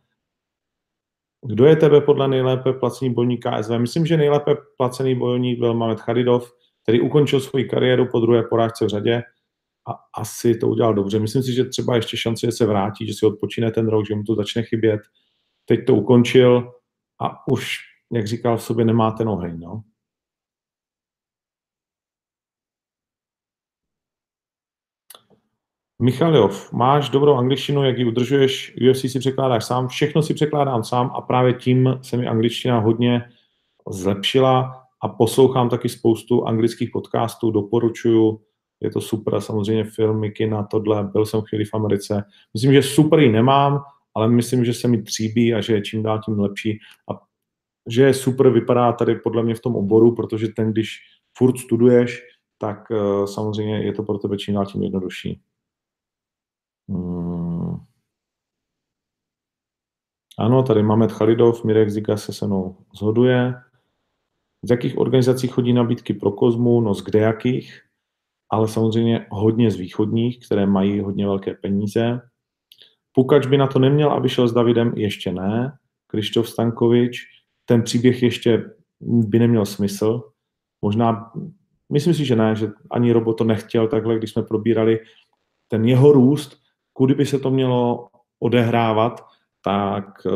Kdo 1.47 1.65
je 1.65 1.77
tebe 1.77 2.01
podle 2.01 2.29
nejlépe 2.29 2.73
placený 2.73 3.15
bojovník 3.15 3.47
KSV? 3.47 3.71
Myslím, 3.79 4.07
že 4.07 4.17
nejlépe 4.17 4.57
placený 4.77 5.15
bojovník 5.15 5.59
byl 5.59 5.75
Mamet 5.75 6.01
Charidov, 6.01 6.53
který 6.83 7.01
ukončil 7.01 7.41
svoji 7.41 7.65
kariéru 7.65 8.07
po 8.07 8.21
druhé 8.21 8.43
porážce 8.43 8.85
v 8.85 8.89
řadě 8.89 9.23
a 9.89 10.21
asi 10.21 10.55
to 10.55 10.69
udělal 10.69 10.95
dobře. 10.95 11.19
Myslím 11.19 11.43
si, 11.43 11.53
že 11.53 11.65
třeba 11.65 11.97
ještě 11.97 12.17
šance, 12.17 12.47
že 12.47 12.53
se 12.53 12.67
vrátí, 12.67 13.07
že 13.07 13.13
si 13.15 13.27
odpočine 13.27 13.71
ten 13.71 13.89
rok, 13.89 14.07
že 14.07 14.15
mu 14.15 14.23
to 14.23 14.35
začne 14.35 14.63
chybět. 14.63 15.01
Teď 15.65 15.87
to 15.87 15.95
ukončil 15.95 16.73
a 17.23 17.49
už, 17.53 17.79
jak 18.13 18.27
říkal, 18.27 18.57
v 18.57 18.63
sobě 18.63 18.85
nemá 18.85 19.11
ten 19.11 19.29
oheň. 19.29 19.61
No. 19.61 19.83
Michaljov, 26.03 26.73
máš 26.73 27.09
dobrou 27.09 27.35
angličtinu, 27.35 27.85
jak 27.85 27.99
ji 27.99 28.05
udržuješ, 28.05 28.77
UFC 28.91 29.13
si 29.13 29.19
překládáš 29.19 29.65
sám, 29.65 29.89
všechno 29.89 30.23
si 30.23 30.35
překládám 30.35 30.85
sám 30.85 31.11
a 31.15 31.21
právě 31.21 31.53
tím 31.53 31.99
se 32.03 32.17
mi 32.17 32.27
angličtina 32.27 32.79
hodně 32.79 33.23
zlepšila 33.91 34.87
a 35.03 35.09
poslouchám 35.09 35.69
taky 35.69 35.89
spoustu 35.89 36.45
anglických 36.45 36.91
podcastů, 36.91 37.51
doporučuju, 37.51 38.41
je 38.81 38.91
to 38.91 39.01
super, 39.01 39.41
samozřejmě 39.41 39.85
filmy, 39.85 40.33
na 40.51 40.63
tohle, 40.63 41.05
byl 41.05 41.27
jsem 41.27 41.41
chvíli 41.41 41.65
v 41.65 41.75
Americe. 41.75 42.25
Myslím, 42.55 42.73
že 42.73 42.83
super 42.83 43.19
ji 43.19 43.33
nemám, 43.33 43.83
ale 44.15 44.29
myslím, 44.29 44.65
že 44.65 44.75
se 44.75 44.89
mi 44.89 45.03
tříbí 45.03 45.55
a 45.55 45.61
že 45.61 45.75
je 45.75 45.83
čím 45.83 46.03
dál 46.03 46.21
tím 46.25 46.41
lepší 46.41 46.79
a 47.11 47.30
že 47.89 48.03
je 48.03 48.15
super, 48.15 48.51
vypadá 48.51 48.93
tady 48.93 49.15
podle 49.15 49.43
mě 49.43 49.55
v 49.55 49.61
tom 49.61 49.77
oboru, 49.77 50.15
protože 50.15 50.49
ten, 50.49 50.73
když 50.73 50.99
furt 51.39 51.59
studuješ, 51.59 52.23
tak 52.59 52.91
uh, 52.91 53.25
samozřejmě 53.25 53.85
je 53.85 53.93
to 53.93 54.03
pro 54.03 54.19
tebe 54.19 54.37
čím 54.37 54.55
dál 54.55 54.67
tím 54.67 54.83
jednodušší. 54.83 55.41
Hmm. 56.89 57.31
Ano, 60.39 60.63
tady 60.63 60.83
máme 60.83 61.09
Chalidov, 61.09 61.65
Mirek 61.65 61.91
Ziga 61.91 62.17
se 62.17 62.33
se 62.33 62.47
mnou 62.47 62.77
zhoduje. 62.95 63.55
Z 64.63 64.71
jakých 64.71 64.99
organizací 64.99 65.49
chodí 65.49 65.73
nabídky 65.73 66.15
pro 66.15 66.33
Kozmu? 66.33 66.81
No 66.81 66.95
z 66.95 67.05
kde 67.05 67.19
jakých? 67.19 67.81
Ale 68.51 68.69
samozřejmě 68.69 69.27
hodně 69.31 69.71
z 69.71 69.77
východních, 69.77 70.47
které 70.47 70.67
mají 70.67 71.01
hodně 71.01 71.27
velké 71.27 71.55
peníze. 71.55 72.21
Pukač 73.13 73.47
by 73.47 73.57
na 73.59 73.67
to 73.67 73.79
neměl, 73.79 74.13
aby 74.13 74.29
šel 74.29 74.49
s 74.49 74.53
Davidem, 74.53 74.93
ještě 74.97 75.33
ne. 75.33 75.79
Krištof 76.07 76.49
Stankovič, 76.49 77.27
ten 77.71 77.83
příběh 77.83 78.23
ještě 78.23 78.71
by 79.01 79.39
neměl 79.39 79.67
smysl. 79.67 80.23
Možná, 80.83 81.33
myslím 81.93 82.15
si, 82.15 82.25
že 82.25 82.37
ne, 82.37 82.57
že 82.57 82.69
ani 82.91 83.13
Robo 83.13 83.35
to 83.35 83.45
nechtěl 83.45 83.89
takhle, 83.89 84.19
když 84.19 84.31
jsme 84.31 84.43
probírali 84.43 84.99
ten 85.69 85.85
jeho 85.85 86.13
růst, 86.13 86.59
kudy 86.93 87.15
by 87.15 87.27
se 87.27 87.39
to 87.39 87.51
mělo 87.51 88.09
odehrávat, 88.41 89.21
tak 89.65 90.05
eh, 90.27 90.31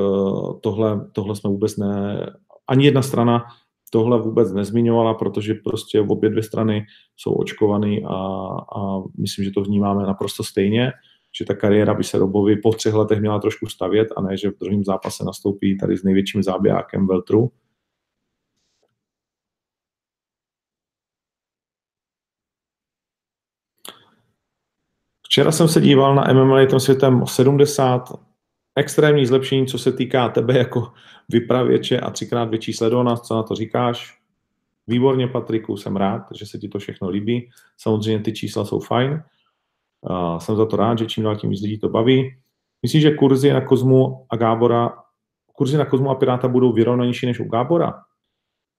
tohle, 0.61 1.11
tohle 1.13 1.37
jsme 1.37 1.51
vůbec 1.51 1.77
ne, 1.77 2.27
ani 2.69 2.85
jedna 2.85 3.03
strana 3.03 3.45
tohle 3.91 4.23
vůbec 4.23 4.53
nezmiňovala, 4.53 5.15
protože 5.15 5.55
prostě 5.55 6.01
obě 6.01 6.31
dvě 6.31 6.43
strany 6.43 6.87
jsou 7.17 7.33
očkované 7.33 7.97
a, 8.07 8.17
a 8.77 9.03
myslím, 9.19 9.45
že 9.45 9.51
to 9.51 9.63
vnímáme 9.63 10.07
naprosto 10.07 10.45
stejně, 10.45 10.93
že 11.39 11.45
ta 11.45 11.55
kariéra 11.55 11.95
by 11.95 12.05
se 12.05 12.19
Robovi 12.19 12.57
po 12.57 12.73
třech 12.73 12.95
letech 12.95 13.21
měla 13.21 13.39
trošku 13.39 13.67
stavět 13.67 14.09
a 14.17 14.23
ne, 14.23 14.37
že 14.37 14.51
v 14.51 14.59
druhém 14.59 14.85
zápase 14.85 15.25
nastoupí 15.25 15.79
tady 15.79 15.97
s 15.97 16.03
největším 16.03 16.43
zábějákem 16.43 17.07
Veltru. 17.07 17.53
Včera 25.23 25.53
jsem 25.53 25.69
se 25.69 25.81
díval 25.81 26.15
na 26.15 26.33
MMA 26.33 26.67
tom 26.67 26.81
světem 26.81 27.27
70, 27.27 28.13
extrémní 28.77 29.27
zlepšení, 29.27 29.67
co 29.67 29.79
se 29.79 29.93
týká 29.93 30.29
tebe 30.29 30.59
jako 30.59 30.93
vypravěče 31.29 32.01
a 32.01 32.11
třikrát 32.11 32.45
větší 32.45 32.73
sledovanost, 32.73 33.25
co 33.25 33.35
na 33.35 33.43
to 33.43 33.55
říkáš? 33.55 34.19
Výborně, 34.87 35.29
Patriku, 35.29 35.77
jsem 35.77 35.97
rád, 35.97 36.23
že 36.35 36.47
se 36.47 36.59
ti 36.59 36.69
to 36.69 36.79
všechno 36.79 37.09
líbí. 37.09 37.51
Samozřejmě 37.77 38.25
ty 38.25 38.33
čísla 38.33 38.65
jsou 38.65 38.81
fajn. 38.81 39.23
Uh, 40.11 40.39
jsem 40.39 40.57
za 40.57 40.67
to 40.67 40.77
rád, 40.77 40.99
že 40.99 41.07
čím 41.07 41.25
dál 41.25 41.37
tím 41.37 41.51
víc 41.51 41.63
lidí 41.63 41.79
to 41.79 41.89
baví. 41.89 42.37
Myslíš, 42.83 43.03
že 43.03 43.11
kurzy 43.11 43.53
na 43.53 43.61
Kozmu 43.61 44.27
a 44.31 44.37
Gábora, 44.37 45.03
kurzy 45.53 45.77
na 45.77 45.85
Kozmu 45.85 46.11
a 46.11 46.15
Piráta 46.15 46.49
budou 46.49 46.73
vyrovnanější 46.73 47.27
než 47.27 47.41
u 47.41 47.45
Gábora? 47.45 48.03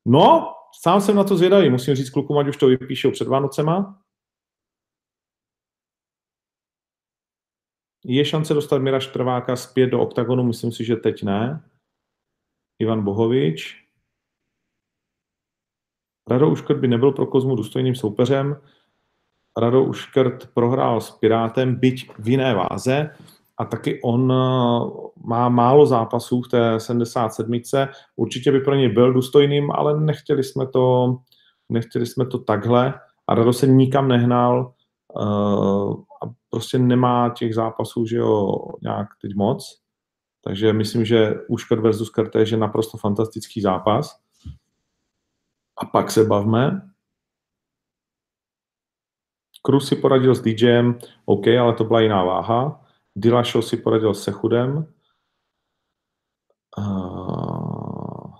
No, 0.06 0.54
sám 0.82 1.02
jsem 1.02 1.16
na 1.16 1.24
to 1.24 1.38
zvědavý. 1.38 1.70
Musím 1.70 1.96
říct 1.96 2.10
klukům, 2.10 2.38
ať 2.38 2.48
už 2.48 2.58
to 2.58 2.68
vypíšou 2.68 3.12
před 3.12 3.28
Vánocema, 3.28 4.00
Je 8.08 8.26
šance 8.26 8.54
dostat 8.54 8.78
Mira 8.78 9.00
Štrváka 9.00 9.56
zpět 9.56 9.88
do 9.88 10.02
oktagonu? 10.02 10.44
Myslím 10.44 10.72
si, 10.72 10.86
že 10.86 10.96
teď 10.96 11.24
ne. 11.24 11.70
Ivan 12.80 13.04
Bohovič. 13.04 13.86
Rado 16.30 16.52
Uškrt 16.52 16.80
by 16.80 16.88
nebyl 16.88 17.12
pro 17.12 17.26
Kozmu 17.26 17.56
důstojným 17.56 17.96
soupeřem. 17.96 18.62
Rado 19.58 19.84
Uškrt 19.84 20.50
prohrál 20.54 21.02
s 21.02 21.12
Pirátem, 21.12 21.76
byť 21.76 22.12
v 22.20 22.30
jiné 22.30 22.54
váze 22.54 23.10
a 23.58 23.66
taky 23.66 24.02
on 24.04 24.32
eh, 24.32 24.36
má 25.26 25.50
málo 25.50 25.86
zápasů 25.86 26.42
v 26.42 26.48
té 26.48 26.80
77. 26.80 27.62
Určitě 28.16 28.52
by 28.52 28.60
pro 28.60 28.76
něj 28.76 28.90
byl 28.90 29.14
důstojným, 29.14 29.72
ale 29.72 30.02
nechtěli 30.02 30.44
jsme 30.44 30.68
to, 30.68 31.18
nechtěli 31.70 32.06
jsme 32.06 32.26
to 32.26 32.40
takhle 32.40 32.94
a 33.28 33.36
Rado 33.36 33.54
se 33.54 33.68
nikam 33.68 34.08
nehnal 34.08 34.74
uh, 35.16 35.94
a 36.24 36.34
prostě 36.50 36.80
nemá 36.80 37.30
těch 37.30 37.56
zápasů, 37.56 38.06
že 38.06 38.18
jo, 38.18 38.58
nějak 38.82 39.08
teď 39.22 39.36
moc. 39.36 39.82
Takže 40.44 40.74
myslím, 40.74 41.06
že 41.06 41.34
Uškrt 41.48 41.82
versus 41.82 42.10
Krt 42.10 42.36
je 42.36 42.58
naprosto 42.58 42.98
fantastický 42.98 43.62
zápas. 43.62 44.20
A 45.82 45.86
pak 45.86 46.12
se 46.12 46.24
bavme. 46.24 46.82
Cruz 49.66 49.88
si 49.88 49.96
poradil 49.96 50.36
s 50.36 50.42
DJem, 50.42 51.00
OK, 51.26 51.48
ale 51.48 51.74
to 51.74 51.84
byla 51.84 52.02
jiná 52.02 52.24
váha. 52.24 52.86
Dillashaw 53.16 53.62
si 53.62 53.78
poradil 53.78 54.14
s 54.14 54.24
Sechudem. 54.24 54.94
Uh... 56.78 58.36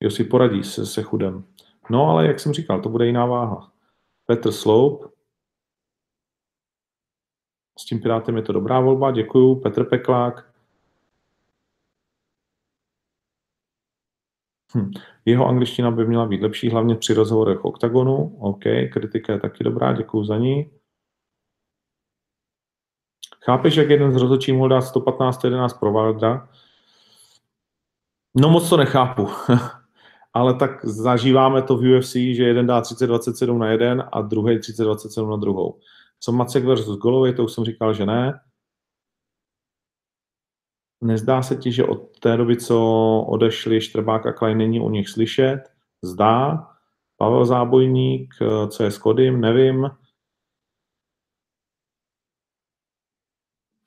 Jo, 0.00 0.10
si 0.10 0.24
poradí 0.24 0.64
se 0.64 0.86
Sechudem. 0.86 1.44
No, 1.90 2.06
ale 2.06 2.26
jak 2.26 2.40
jsem 2.40 2.52
říkal, 2.52 2.82
to 2.82 2.88
bude 2.88 3.06
jiná 3.06 3.26
váha. 3.26 3.72
Petr 4.26 4.52
Sloup. 4.52 5.14
S 7.78 7.84
tím 7.84 8.00
Pirátem 8.00 8.36
je 8.36 8.42
to 8.42 8.52
dobrá 8.52 8.80
volba, 8.80 9.10
děkuju. 9.10 9.60
Petr 9.60 9.84
Peklák. 9.84 10.49
Hm. 14.74 14.90
Jeho 15.24 15.46
angličtina 15.46 15.90
by 15.90 16.06
měla 16.06 16.26
být 16.26 16.42
lepší, 16.42 16.70
hlavně 16.70 16.94
při 16.94 17.14
rozhovorech 17.14 17.64
OKTAGONu. 17.64 18.36
OK, 18.40 18.62
kritika 18.92 19.32
je 19.32 19.40
taky 19.40 19.64
dobrá, 19.64 19.92
děkuju 19.92 20.24
za 20.24 20.36
ní. 20.38 20.70
Chápeš, 23.44 23.76
jak 23.76 23.90
jeden 23.90 24.12
z 24.12 24.16
rozhodčí 24.16 24.52
mohl 24.52 24.68
dát 24.68 24.80
115-11 24.80 25.78
pro 25.78 25.92
Wildera? 25.92 26.48
No 28.36 28.48
moc 28.48 28.68
to 28.68 28.76
nechápu. 28.76 29.28
ale 30.32 30.54
tak 30.54 30.84
zažíváme 30.84 31.62
to 31.62 31.76
v 31.76 31.98
UFC, 31.98 32.12
že 32.12 32.44
jeden 32.44 32.66
dá 32.66 32.80
30-27 32.80 33.58
na 33.58 33.68
jeden 33.68 34.04
a 34.12 34.20
druhý 34.20 34.58
30-27 34.58 35.30
na 35.30 35.36
druhou. 35.36 35.78
Co 36.20 36.32
Macek 36.32 36.64
versus 36.64 36.98
Golovej, 36.98 37.34
to 37.34 37.44
už 37.44 37.52
jsem 37.52 37.64
říkal, 37.64 37.94
že 37.94 38.06
ne. 38.06 38.40
Nezdá 41.00 41.42
se 41.42 41.56
ti, 41.56 41.72
že 41.72 41.84
od 41.84 42.18
té 42.18 42.36
doby, 42.36 42.56
co 42.56 42.76
odešli 43.28 43.80
Štrbák 43.80 44.26
a 44.26 44.32
Klein, 44.32 44.58
není 44.58 44.80
o 44.80 44.90
nich 44.90 45.08
slyšet? 45.08 45.62
Zdá. 46.02 46.66
Pavel 47.16 47.46
Zábojník, 47.46 48.34
co 48.68 48.82
je 48.82 48.90
s 48.90 48.98
Kodym, 48.98 49.40
nevím. 49.40 49.90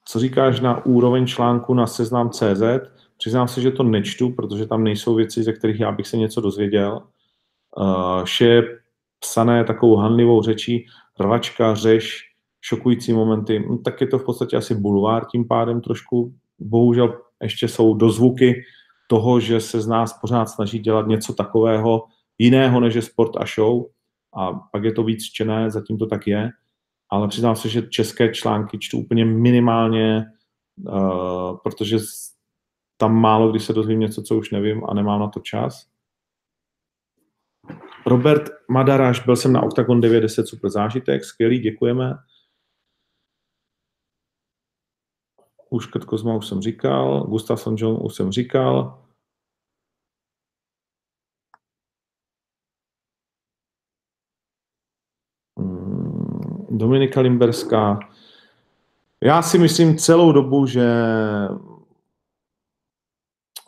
Co 0.05 0.19
říkáš 0.19 0.59
na 0.59 0.85
úroveň 0.85 1.27
článku 1.27 1.73
na 1.73 1.87
seznam 1.87 2.29
CZ? 2.29 2.63
Přiznám 3.17 3.47
se, 3.47 3.61
že 3.61 3.71
to 3.71 3.83
nečtu, 3.83 4.31
protože 4.31 4.67
tam 4.67 4.83
nejsou 4.83 5.15
věci, 5.15 5.43
ze 5.43 5.53
kterých 5.53 5.79
já 5.79 5.91
bych 5.91 6.07
se 6.07 6.17
něco 6.17 6.41
dozvěděl. 6.41 7.07
Uh, 7.77 8.23
vše 8.23 8.45
je 8.45 8.79
psané 9.19 9.63
takovou 9.63 9.95
hanlivou 9.95 10.41
řečí, 10.41 10.85
rvačka, 11.19 11.75
řeš, 11.75 12.19
šokující 12.61 13.13
momenty, 13.13 13.59
no, 13.59 13.77
tak 13.77 14.01
je 14.01 14.07
to 14.07 14.19
v 14.19 14.25
podstatě 14.25 14.57
asi 14.57 14.75
bulvár 14.75 15.25
tím 15.25 15.47
pádem 15.47 15.81
trošku. 15.81 16.33
Bohužel 16.59 17.21
ještě 17.41 17.67
jsou 17.67 17.93
dozvuky 17.93 18.63
toho, 19.07 19.39
že 19.39 19.61
se 19.61 19.81
z 19.81 19.87
nás 19.87 20.19
pořád 20.21 20.45
snaží 20.45 20.79
dělat 20.79 21.07
něco 21.07 21.33
takového 21.33 22.03
jiného 22.37 22.79
než 22.79 22.95
je 22.95 23.01
sport 23.01 23.31
a 23.37 23.45
show 23.55 23.85
a 24.35 24.53
pak 24.53 24.83
je 24.83 24.91
to 24.91 25.03
víc 25.03 25.23
čtené, 25.23 25.71
zatím 25.71 25.97
to 25.97 26.05
tak 26.05 26.27
je, 26.27 26.49
ale 27.09 27.27
přiznám 27.27 27.55
se, 27.55 27.69
že 27.69 27.81
české 27.81 28.29
články 28.29 28.77
čtu 28.79 28.97
úplně 28.97 29.25
minimálně, 29.25 30.25
uh, 30.87 31.57
protože 31.63 31.97
tam 32.97 33.15
málo 33.15 33.51
kdy 33.51 33.59
se 33.59 33.73
dozvím 33.73 33.99
něco, 33.99 34.23
co 34.23 34.37
už 34.37 34.51
nevím 34.51 34.83
a 34.89 34.93
nemám 34.93 35.19
na 35.19 35.27
to 35.27 35.39
čas. 35.39 35.87
Robert 38.05 38.49
Madaráš, 38.69 39.25
byl 39.25 39.35
jsem 39.35 39.53
na 39.53 39.61
Octagon 39.61 40.01
910, 40.01 40.47
super 40.47 40.69
zážitek, 40.69 41.25
skvělý, 41.25 41.59
děkujeme. 41.59 42.13
Už 45.73 45.87
Kurt 45.87 46.05
Kozma 46.05 46.35
už 46.35 46.47
jsem 46.47 46.61
říkal, 46.61 47.23
Gustav 47.23 47.67
John 47.75 47.99
už 48.01 48.15
jsem 48.15 48.31
říkal. 48.31 49.01
Hmm, 55.59 56.77
Dominika 56.77 57.21
Limberská. 57.21 57.99
Já 59.23 59.41
si 59.41 59.57
myslím 59.57 59.97
celou 59.97 60.31
dobu, 60.31 60.65
že 60.65 60.87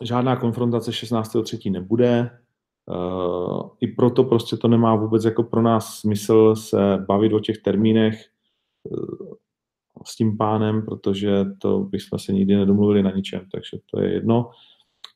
žádná 0.02 0.36
konfrontace 0.36 0.90
16.3. 0.90 1.72
nebude. 1.72 2.40
Uh, 2.86 3.70
I 3.80 3.86
proto 3.86 4.24
prostě 4.24 4.56
to 4.56 4.68
nemá 4.68 4.94
vůbec 4.94 5.24
jako 5.24 5.42
pro 5.42 5.62
nás 5.62 5.98
smysl 5.98 6.56
se 6.56 6.96
bavit 7.08 7.32
o 7.32 7.40
těch 7.40 7.58
termínech 7.58 8.30
uh, 8.84 9.35
s 10.06 10.16
tím 10.16 10.36
pánem, 10.36 10.82
protože 10.82 11.44
to 11.58 11.78
bychom 11.78 12.18
se 12.18 12.32
nikdy 12.32 12.56
nedomluvili 12.56 13.02
na 13.02 13.10
ničem, 13.10 13.40
takže 13.52 13.78
to 13.90 14.00
je 14.00 14.12
jedno. 14.12 14.50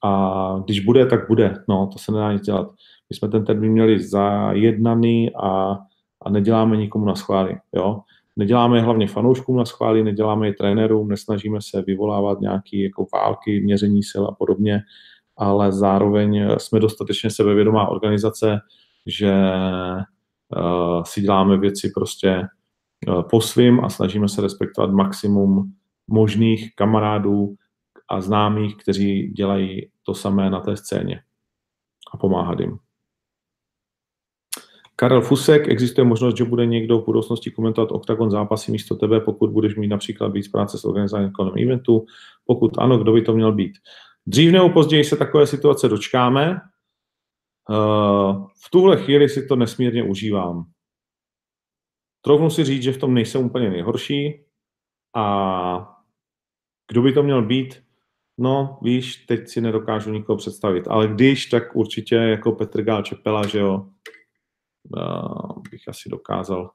A 0.04 0.62
když 0.64 0.80
bude, 0.80 1.06
tak 1.06 1.28
bude. 1.28 1.54
No, 1.68 1.88
to 1.92 1.98
se 1.98 2.12
nedá 2.12 2.32
nic 2.32 2.42
dělat. 2.42 2.70
My 3.10 3.16
jsme 3.16 3.28
ten 3.28 3.44
termín 3.44 3.72
měli 3.72 4.02
zajednaný 4.02 5.30
a, 5.34 5.78
a 6.22 6.30
neděláme 6.30 6.76
nikomu 6.76 7.04
na 7.04 7.14
schvály. 7.14 7.56
Jo? 7.74 8.00
Neděláme 8.36 8.80
hlavně 8.80 9.06
fanouškům 9.06 9.56
na 9.56 9.64
schvály, 9.64 10.04
neděláme 10.04 10.46
je 10.46 10.54
trenérům, 10.54 11.08
nesnažíme 11.08 11.58
se 11.62 11.82
vyvolávat 11.82 12.40
nějaké 12.40 12.76
jako 12.76 13.06
války, 13.14 13.60
měření 13.60 14.02
sil 14.10 14.24
a 14.26 14.34
podobně, 14.34 14.80
ale 15.36 15.72
zároveň 15.72 16.50
jsme 16.58 16.80
dostatečně 16.80 17.30
sebevědomá 17.30 17.88
organizace, 17.88 18.58
že 19.06 19.34
uh, 20.56 21.02
si 21.02 21.20
děláme 21.20 21.58
věci 21.58 21.90
prostě 21.94 22.42
po 23.30 23.40
svým 23.40 23.84
a 23.84 23.88
snažíme 23.88 24.28
se 24.28 24.42
respektovat 24.42 24.90
maximum 24.90 25.72
možných 26.08 26.74
kamarádů 26.74 27.54
a 28.08 28.20
známých, 28.20 28.76
kteří 28.76 29.28
dělají 29.28 29.90
to 30.02 30.14
samé 30.14 30.50
na 30.50 30.60
té 30.60 30.76
scéně 30.76 31.22
a 32.12 32.16
pomáhat 32.16 32.60
jim. 32.60 32.78
Karel 34.96 35.20
Fusek, 35.20 35.68
existuje 35.68 36.04
možnost, 36.04 36.36
že 36.36 36.44
bude 36.44 36.66
někdo 36.66 36.98
v 36.98 37.04
budoucnosti 37.04 37.50
komentovat 37.50 37.92
OKTAGON 37.92 38.30
zápasy 38.30 38.72
místo 38.72 38.94
tebe, 38.94 39.20
pokud 39.20 39.50
budeš 39.50 39.76
mít 39.76 39.88
například 39.88 40.32
víc 40.32 40.48
práce 40.48 40.78
s 40.78 40.84
organizováním 40.84 41.32
kolem 41.32 41.54
eventu. 41.62 42.06
Pokud 42.44 42.78
ano, 42.78 42.98
kdo 42.98 43.12
by 43.12 43.22
to 43.22 43.34
měl 43.34 43.52
být? 43.52 43.72
Dřív 44.26 44.52
nebo 44.52 44.68
později 44.68 45.04
se 45.04 45.16
takové 45.16 45.46
situace 45.46 45.88
dočkáme. 45.88 46.60
Eh, 47.70 48.34
v 48.66 48.70
tuhle 48.70 48.96
chvíli 48.96 49.28
si 49.28 49.46
to 49.46 49.56
nesmírně 49.56 50.02
užívám. 50.02 50.64
Troufnu 52.20 52.50
si 52.50 52.64
říct, 52.64 52.82
že 52.82 52.92
v 52.92 52.98
tom 52.98 53.14
nejsem 53.14 53.44
úplně 53.44 53.70
nejhorší 53.70 54.44
a 55.16 55.96
kdo 56.90 57.02
by 57.02 57.12
to 57.12 57.22
měl 57.22 57.46
být? 57.46 57.82
No, 58.38 58.78
víš, 58.82 59.16
teď 59.16 59.48
si 59.48 59.60
nedokážu 59.60 60.10
nikoho 60.10 60.36
představit, 60.36 60.88
ale 60.88 61.08
když, 61.08 61.46
tak 61.46 61.76
určitě 61.76 62.14
jako 62.14 62.52
Petr 62.52 62.82
Gál 62.82 63.02
Čepela, 63.02 63.46
že 63.46 63.58
jo, 63.58 63.86
bych 65.70 65.88
asi 65.88 66.08
dokázal 66.08 66.70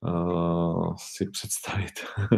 uh, 0.00 0.94
si 0.98 1.30
představit. 1.30 1.92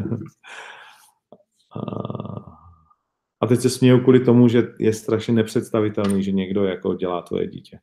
a 3.41 3.47
teď 3.47 3.61
se 3.61 3.70
směju 3.70 4.01
kvůli 4.01 4.20
tomu, 4.20 4.49
že 4.49 4.62
je 4.78 4.93
strašně 4.93 5.34
nepředstavitelný, 5.34 6.22
že 6.22 6.32
někdo 6.32 6.64
jako 6.64 6.95
dělá 6.95 7.22
tvoje 7.22 7.47
dítě. 7.47 7.78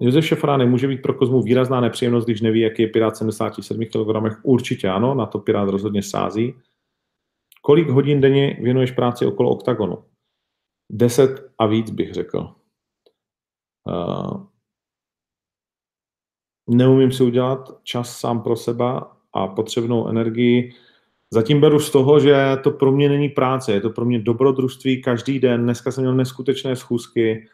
Josef 0.00 0.24
Šefránek 0.24 0.68
může 0.68 0.88
být 0.88 1.02
pro 1.02 1.14
Kozmu 1.14 1.42
výrazná 1.42 1.80
nepříjemnost, 1.80 2.26
když 2.26 2.40
neví, 2.40 2.60
jaký 2.60 2.82
je 2.82 2.88
Pirát 2.88 3.16
77 3.16 3.84
kg. 3.84 4.38
Určitě 4.42 4.88
ano, 4.88 5.14
na 5.14 5.26
to 5.26 5.38
Pirát 5.38 5.68
rozhodně 5.68 6.02
sází. 6.02 6.54
Kolik 7.62 7.88
hodin 7.88 8.20
denně 8.20 8.58
věnuješ 8.60 8.90
práci 8.90 9.26
okolo 9.26 9.50
oktagonu? 9.50 10.04
Deset 10.90 11.52
a 11.58 11.66
víc 11.66 11.90
bych 11.90 12.14
řekl. 12.14 12.54
Uh, 13.84 14.46
neumím 16.68 17.12
si 17.12 17.24
udělat 17.24 17.80
čas 17.82 18.18
sám 18.18 18.42
pro 18.42 18.56
seba 18.56 19.16
a 19.32 19.46
potřebnou 19.46 20.08
energii. 20.08 20.72
Zatím 21.32 21.60
beru 21.60 21.80
z 21.80 21.90
toho, 21.90 22.20
že 22.20 22.56
to 22.62 22.70
pro 22.70 22.92
mě 22.92 23.08
není 23.08 23.28
práce, 23.28 23.72
je 23.72 23.80
to 23.80 23.90
pro 23.90 24.04
mě 24.04 24.18
dobrodružství 24.18 25.02
každý 25.02 25.38
den. 25.38 25.62
Dneska 25.62 25.92
jsem 25.92 26.02
měl 26.04 26.14
neskutečné 26.14 26.76
schůzky, 26.76 27.48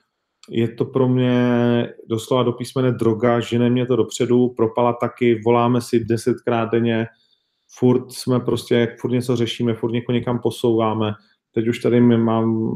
je 0.51 0.69
to 0.69 0.85
pro 0.85 1.09
mě 1.09 1.89
doslova 2.09 2.43
do 2.43 2.53
písmene 2.53 2.93
droga, 2.93 3.41
žene 3.41 3.71
mě 3.71 3.87
to 3.87 3.97
dopředu, 3.97 4.49
propala 4.49 4.93
taky, 4.93 5.41
voláme 5.45 5.81
si 5.81 6.05
desetkrát 6.05 6.71
denně, 6.71 7.07
furt 7.79 8.13
jsme 8.13 8.41
prostě, 8.41 8.97
furt 9.01 9.11
něco 9.11 9.37
řešíme, 9.37 9.75
furt 9.75 9.93
někoho 9.93 10.15
někam 10.15 10.39
posouváme. 10.39 11.13
Teď 11.53 11.69
už 11.69 11.79
tady 11.79 12.01
mám 12.01 12.71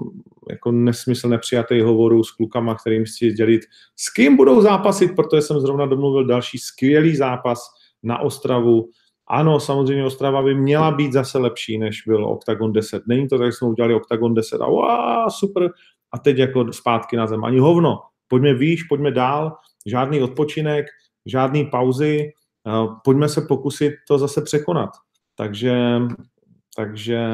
jako 0.51 0.73
nesmysl 0.73 1.29
nepřijatý 1.29 1.81
hovorů 1.81 2.25
s 2.25 2.31
klukama, 2.31 2.75
kterým 2.75 3.05
chci 3.05 3.33
dělit, 3.33 3.61
s 3.97 4.11
kým 4.11 4.37
budou 4.37 4.61
zápasit, 4.61 5.17
protože 5.17 5.43
jsem 5.43 5.61
zrovna 5.61 5.87
domluvil 5.87 6.27
další 6.27 6.59
skvělý 6.59 7.17
zápas 7.17 7.59
na 8.03 8.19
Ostravu. 8.19 8.89
Ano, 9.29 9.61
samozřejmě 9.61 10.05
Ostrava 10.05 10.43
by 10.43 10.55
měla 10.55 10.91
být 10.91 11.13
zase 11.13 11.39
lepší, 11.39 11.79
než 11.79 12.03
byl 12.07 12.27
Octagon 12.27 12.73
10. 12.73 13.03
Není 13.07 13.29
to 13.29 13.39
tak, 13.39 13.53
jsme 13.53 13.69
udělali 13.69 13.95
Octagon 13.95 14.35
10 14.35 14.61
a 14.61 14.67
wow, 14.67 15.29
super, 15.29 15.71
a 16.13 16.19
teď 16.19 16.39
jako 16.39 16.73
zpátky 16.73 17.17
na 17.17 17.27
zem. 17.27 17.45
Ani 17.45 17.59
hovno. 17.59 18.01
Pojďme 18.29 18.55
výš, 18.55 18.83
pojďme 18.83 19.11
dál, 19.11 19.57
žádný 19.87 20.23
odpočinek, 20.23 20.87
žádný 21.27 21.65
pauzy, 21.65 22.33
pojďme 23.05 23.29
se 23.29 23.41
pokusit 23.41 23.93
to 24.09 24.19
zase 24.19 24.43
překonat. 24.43 24.91
Takže, 25.37 26.01
takže 26.77 27.27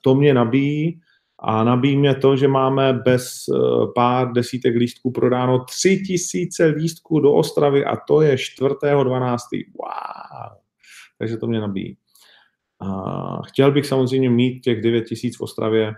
to 0.00 0.14
mě 0.14 0.34
nabíjí 0.34 1.00
a 1.38 1.64
nabíjí 1.64 1.96
mě 1.96 2.14
to, 2.14 2.36
že 2.36 2.48
máme 2.48 2.92
bez 2.92 3.48
e, 3.48 3.58
pár 3.94 4.32
desítek 4.32 4.76
lístků 4.76 5.10
prodáno 5.10 5.64
tři 5.64 6.02
tisíce 6.06 6.66
lístků 6.66 7.20
do 7.20 7.32
Ostravy 7.32 7.84
a 7.84 7.96
to 7.96 8.20
je 8.20 8.34
4.12. 8.34 9.36
Wow! 9.74 10.58
Takže 11.18 11.36
to 11.36 11.46
mě 11.46 11.60
nabíjí. 11.60 11.96
Chtěl 13.46 13.72
bych 13.72 13.86
samozřejmě 13.86 14.30
mít 14.30 14.60
těch 14.60 14.82
9 14.82 15.04
tisíc 15.04 15.36
v 15.36 15.40
Ostravě, 15.40 15.92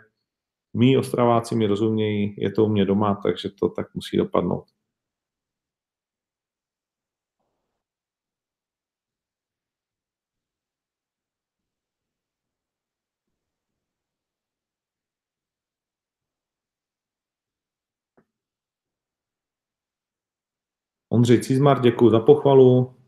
Mí 0.75 0.97
ostraváci 0.97 1.55
mi 1.55 1.67
rozumějí, 1.67 2.35
je 2.39 2.51
to 2.53 2.65
u 2.65 2.69
mě 2.69 2.85
doma, 2.85 3.21
takže 3.23 3.51
to 3.51 3.69
tak 3.69 3.95
musí 3.95 4.17
dopadnout. 4.17 4.65
Ondřej 21.13 21.41
Cizmar, 21.41 21.81
děkuji 21.81 22.11
za 22.11 22.21
pochvalu. 22.21 23.02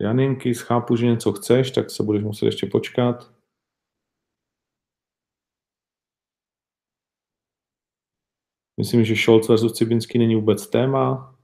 Janinky, 0.00 0.54
schápu, 0.54 0.96
že 0.96 1.06
něco 1.06 1.32
chceš, 1.32 1.70
tak 1.70 1.90
se 1.90 2.02
budeš 2.02 2.22
muset 2.22 2.46
ještě 2.46 2.66
počkat. 2.66 3.38
Myslím, 8.78 9.04
že 9.04 9.16
Scholz 9.16 9.48
versus 9.48 9.72
Cibinský 9.72 10.18
není 10.18 10.34
vůbec 10.34 10.66
téma. 10.66 11.34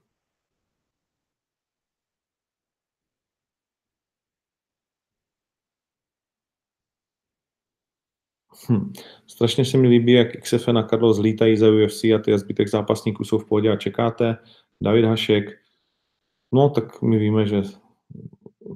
Hm. 8.68 8.92
Strašně 9.26 9.64
se 9.64 9.78
mi 9.78 9.88
líbí, 9.88 10.12
jak 10.12 10.36
XFN 10.42 10.78
a 10.78 10.82
Karlo 10.82 11.14
zlítají 11.14 11.56
za 11.56 11.66
UFC 11.70 12.04
a 12.04 12.18
ty 12.24 12.32
a 12.32 12.38
zbytek 12.38 12.68
zápasníků 12.68 13.24
jsou 13.24 13.38
v 13.38 13.48
pohodě 13.48 13.70
a 13.72 13.76
čekáte. 13.76 14.36
David 14.80 15.04
Hašek, 15.04 15.44
no 16.52 16.70
tak 16.70 17.02
my 17.02 17.18
víme, 17.18 17.46
že 17.46 17.62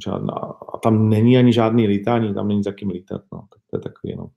žádná, 0.05 0.35
a 0.75 0.79
tam 0.79 1.09
není 1.09 1.39
ani 1.39 1.53
žádný 1.53 1.87
lítání, 1.87 2.35
tam 2.35 2.49
není 2.49 2.63
za 2.63 2.73
kým 2.73 2.91
lítat, 2.91 3.23
no, 3.33 3.45
tak 3.53 3.63
to 3.71 3.77
je 3.77 3.81
takový, 3.81 4.17
no. 4.17 4.31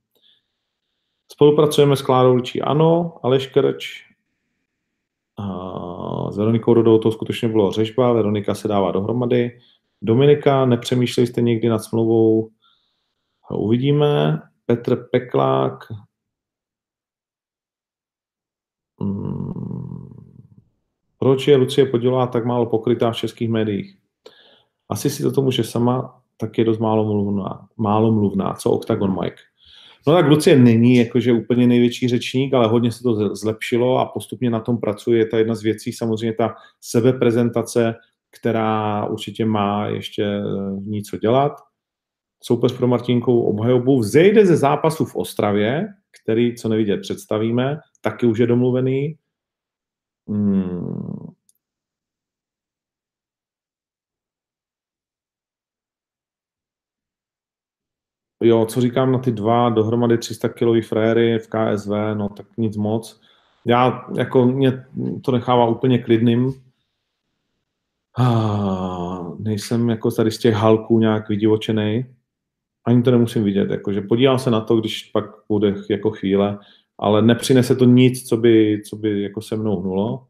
Spolupracujeme 1.31 1.95
s 1.95 2.01
Klárou 2.01 2.35
Ličí, 2.35 2.61
ano, 2.61 3.17
Aleš 3.23 3.47
Krč, 3.47 4.11
a 5.37 6.31
s 6.31 6.37
Veronikou 6.37 6.73
Rodou 6.73 6.97
to 6.97 7.11
skutečně 7.11 7.47
bylo 7.47 7.71
řežba, 7.71 8.13
Veronika 8.13 8.55
se 8.55 8.67
dává 8.67 8.91
dohromady. 8.91 9.59
Dominika, 10.01 10.65
nepřemýšleli 10.65 11.27
jste 11.27 11.41
někdy 11.41 11.69
nad 11.69 11.79
smlouvou, 11.79 12.49
uvidíme. 13.53 14.41
Petr 14.65 15.07
Peklák, 15.11 15.83
hmm. 19.01 20.01
proč 21.17 21.47
je 21.47 21.55
Lucie 21.55 21.85
Podílová 21.85 22.27
tak 22.27 22.45
málo 22.45 22.65
pokrytá 22.65 23.11
v 23.11 23.15
českých 23.15 23.49
médiích? 23.49 24.00
Asi 24.91 25.09
si 25.09 25.31
to 25.31 25.41
může 25.41 25.63
sama, 25.63 26.21
tak 26.37 26.57
je 26.57 26.65
dost 26.65 26.79
málo 26.79 27.05
mluvná. 27.05 27.67
Málo 27.77 28.11
mluvná. 28.11 28.53
Co 28.53 28.71
Octagon 28.71 29.19
Mike? 29.21 29.35
No 30.07 30.13
tak 30.13 30.27
Lucie 30.27 30.59
není 30.59 30.95
jakože 30.95 31.33
úplně 31.33 31.67
největší 31.67 32.07
řečník, 32.07 32.53
ale 32.53 32.67
hodně 32.67 32.91
se 32.91 33.03
to 33.03 33.35
zlepšilo 33.35 33.99
a 33.99 34.05
postupně 34.05 34.49
na 34.49 34.59
tom 34.59 34.77
pracuje. 34.77 35.19
Je 35.19 35.25
ta 35.25 35.37
jedna 35.37 35.55
z 35.55 35.61
věcí, 35.61 35.93
samozřejmě 35.93 36.33
ta 36.33 36.55
sebeprezentace, 36.81 37.95
která 38.39 39.05
určitě 39.05 39.45
má 39.45 39.87
ještě 39.87 40.41
v 40.77 40.87
ní 40.87 41.03
co 41.03 41.17
dělat. 41.17 41.51
Soupeř 42.43 42.77
pro 42.77 42.87
Martinkou 42.87 43.41
obhajobu 43.41 43.99
vzejde 43.99 44.45
ze 44.45 44.57
zápasu 44.57 45.05
v 45.05 45.15
Ostravě, 45.15 45.87
který, 46.23 46.55
co 46.55 46.69
nevidět, 46.69 46.97
představíme, 46.97 47.79
taky 48.01 48.25
už 48.25 48.39
je 48.39 48.47
domluvený. 48.47 49.15
Hmm, 50.27 51.30
jo, 58.41 58.65
co 58.65 58.81
říkám 58.81 59.11
na 59.11 59.19
ty 59.19 59.31
dva 59.31 59.69
dohromady 59.69 60.17
300 60.17 60.49
kilový 60.49 60.81
fréry 60.81 61.39
v 61.39 61.47
KSV, 61.47 61.91
no 62.13 62.29
tak 62.29 62.45
nic 62.57 62.77
moc. 62.77 63.21
Já, 63.65 64.05
jako, 64.17 64.45
mě 64.45 64.85
to 65.21 65.31
nechává 65.31 65.67
úplně 65.67 65.97
klidným. 65.97 66.53
Ah, 68.17 69.35
nejsem 69.39 69.89
jako 69.89 70.11
tady 70.11 70.31
z 70.31 70.37
těch 70.37 70.53
halků 70.53 70.99
nějak 70.99 71.29
vydivočený. 71.29 72.05
Ani 72.85 73.03
to 73.03 73.11
nemusím 73.11 73.43
vidět, 73.43 73.69
jakože 73.69 74.01
podívám 74.01 74.39
se 74.39 74.51
na 74.51 74.61
to, 74.61 74.77
když 74.77 75.03
pak 75.03 75.25
bude 75.49 75.75
jako 75.89 76.11
chvíle, 76.11 76.59
ale 76.97 77.21
nepřinese 77.21 77.75
to 77.75 77.85
nic, 77.85 78.27
co 78.27 78.37
by, 78.37 78.81
co 78.89 78.95
by 78.95 79.21
jako 79.21 79.41
se 79.41 79.55
mnou 79.55 79.81
hnulo. 79.81 80.27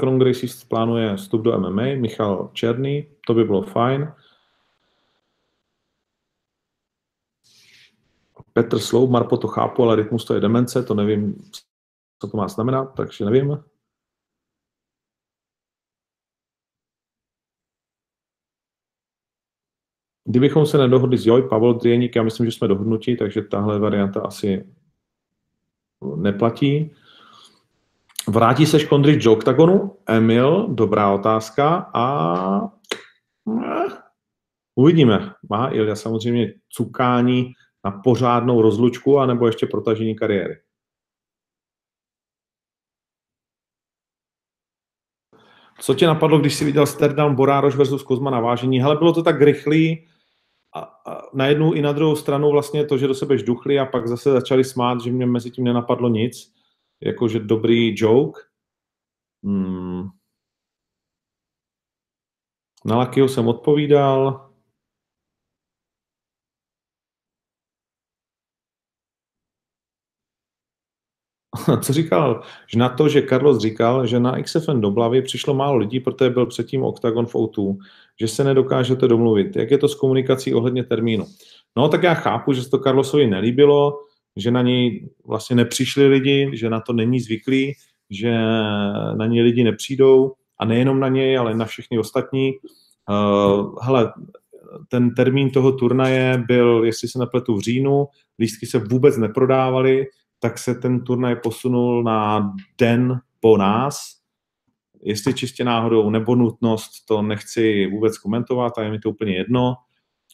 Kron 0.00 0.18
Gracie 0.18 0.48
plánuje 0.68 1.16
vstup 1.16 1.42
do 1.42 1.60
MMA, 1.60 1.82
Michal 2.00 2.50
Černý, 2.52 3.06
to 3.26 3.34
by 3.34 3.44
bylo 3.44 3.62
fajn. 3.62 4.12
Petr 8.52 8.78
Sloup, 8.78 9.10
Marpo 9.10 9.36
to 9.36 9.48
chápu, 9.48 9.82
ale 9.82 9.96
rytmus 9.96 10.24
to 10.24 10.34
je 10.34 10.40
demence, 10.40 10.82
to 10.82 10.94
nevím, 10.94 11.42
co 12.20 12.28
to 12.28 12.36
má 12.36 12.48
znamenat, 12.48 12.84
takže 12.84 13.24
nevím. 13.24 13.64
Kdybychom 20.24 20.66
se 20.66 20.78
nedohodli 20.78 21.18
s 21.18 21.26
Joj, 21.26 21.48
Pavel 21.48 21.74
Drieník, 21.74 22.16
já 22.16 22.22
myslím, 22.22 22.46
že 22.46 22.52
jsme 22.52 22.68
dohodnutí, 22.68 23.16
takže 23.16 23.42
tahle 23.42 23.78
varianta 23.78 24.20
asi 24.20 24.74
neplatí. 26.16 26.90
Vrátí 28.28 28.66
se 28.66 28.80
Škondrič 28.80 29.24
do 29.24 29.32
oktagonu? 29.32 29.96
Emil, 30.06 30.66
dobrá 30.68 31.14
otázka. 31.14 31.90
A 31.94 32.70
eh, 33.64 33.88
uvidíme. 34.74 35.34
Má 35.50 35.72
Ilja 35.72 35.96
samozřejmě 35.96 36.54
cukání 36.68 37.52
na 37.84 37.90
pořádnou 37.90 38.62
rozlučku 38.62 39.18
anebo 39.18 39.46
ještě 39.46 39.66
protažení 39.66 40.16
kariéry. 40.16 40.60
Co 45.80 45.94
tě 45.94 46.06
napadlo, 46.06 46.38
když 46.38 46.54
jsi 46.54 46.64
viděl 46.64 46.86
Sterdam, 46.86 47.34
Borároš 47.34 47.76
versus 47.76 48.02
Kozma 48.02 48.30
na 48.30 48.40
vážení? 48.40 48.80
Hele, 48.80 48.96
bylo 48.96 49.12
to 49.12 49.22
tak 49.22 49.42
rychlý 49.42 50.06
a, 50.74 50.80
a 50.80 51.22
na 51.34 51.46
jednu 51.46 51.72
i 51.72 51.82
na 51.82 51.92
druhou 51.92 52.16
stranu 52.16 52.50
vlastně 52.50 52.86
to, 52.86 52.98
že 52.98 53.08
do 53.08 53.14
sebe 53.14 53.38
žduchli 53.38 53.78
a 53.78 53.86
pak 53.86 54.08
zase 54.08 54.32
začali 54.32 54.64
smát, 54.64 55.00
že 55.00 55.12
mě 55.12 55.26
mezi 55.26 55.50
tím 55.50 55.64
nenapadlo 55.64 56.08
nic 56.08 56.59
jakože 57.00 57.38
dobrý 57.38 57.94
joke. 57.96 58.40
Hmm. 59.44 60.08
Na 62.84 62.96
Lakyho 62.96 63.28
jsem 63.28 63.48
odpovídal. 63.48 64.50
Co 71.82 71.92
říkal? 71.92 72.42
Že 72.66 72.78
na 72.78 72.88
to, 72.88 73.08
že 73.08 73.22
Carlos 73.22 73.58
říkal, 73.58 74.06
že 74.06 74.20
na 74.20 74.42
XFN 74.42 74.80
do 74.80 74.90
Blavy 74.90 75.22
přišlo 75.22 75.54
málo 75.54 75.76
lidí, 75.76 76.00
protože 76.00 76.30
byl 76.30 76.46
předtím 76.46 76.82
Octagon 76.82 77.26
v 77.26 77.34
O2, 77.34 77.76
že 78.20 78.28
se 78.28 78.44
nedokážete 78.44 79.08
domluvit. 79.08 79.56
Jak 79.56 79.70
je 79.70 79.78
to 79.78 79.88
s 79.88 79.94
komunikací 79.94 80.54
ohledně 80.54 80.84
termínu? 80.84 81.26
No, 81.76 81.88
tak 81.88 82.02
já 82.02 82.14
chápu, 82.14 82.52
že 82.52 82.62
se 82.62 82.70
to 82.70 82.78
Carlosovi 82.78 83.26
nelíbilo, 83.26 83.98
že 84.36 84.50
na 84.50 84.62
něj 84.62 85.10
vlastně 85.26 85.56
nepřišli 85.56 86.08
lidi, 86.08 86.50
že 86.54 86.70
na 86.70 86.80
to 86.80 86.92
není 86.92 87.20
zvyklý, 87.20 87.72
že 88.10 88.38
na 89.16 89.26
něj 89.26 89.42
lidi 89.42 89.64
nepřijdou 89.64 90.32
a 90.58 90.64
nejenom 90.64 91.00
na 91.00 91.08
něj, 91.08 91.38
ale 91.38 91.54
na 91.54 91.64
všechny 91.64 91.98
ostatní. 91.98 92.52
Uh, 93.10 93.74
hele, 93.82 94.12
ten 94.88 95.14
termín 95.14 95.50
toho 95.50 95.72
turnaje 95.72 96.44
byl, 96.46 96.84
jestli 96.84 97.08
se 97.08 97.18
nepletu, 97.18 97.56
v 97.56 97.60
říjnu, 97.60 98.06
lístky 98.38 98.66
se 98.66 98.78
vůbec 98.78 99.16
neprodávaly, 99.16 100.06
tak 100.38 100.58
se 100.58 100.74
ten 100.74 101.04
turnaj 101.04 101.36
posunul 101.36 102.02
na 102.02 102.52
den 102.78 103.20
po 103.40 103.56
nás. 103.56 104.00
Jestli 105.02 105.34
čistě 105.34 105.64
náhodou 105.64 106.10
nebo 106.10 106.34
nutnost, 106.34 106.90
to 107.08 107.22
nechci 107.22 107.86
vůbec 107.86 108.18
komentovat 108.18 108.78
a 108.78 108.82
je 108.82 108.90
mi 108.90 108.98
to 108.98 109.10
úplně 109.10 109.36
jedno. 109.36 109.74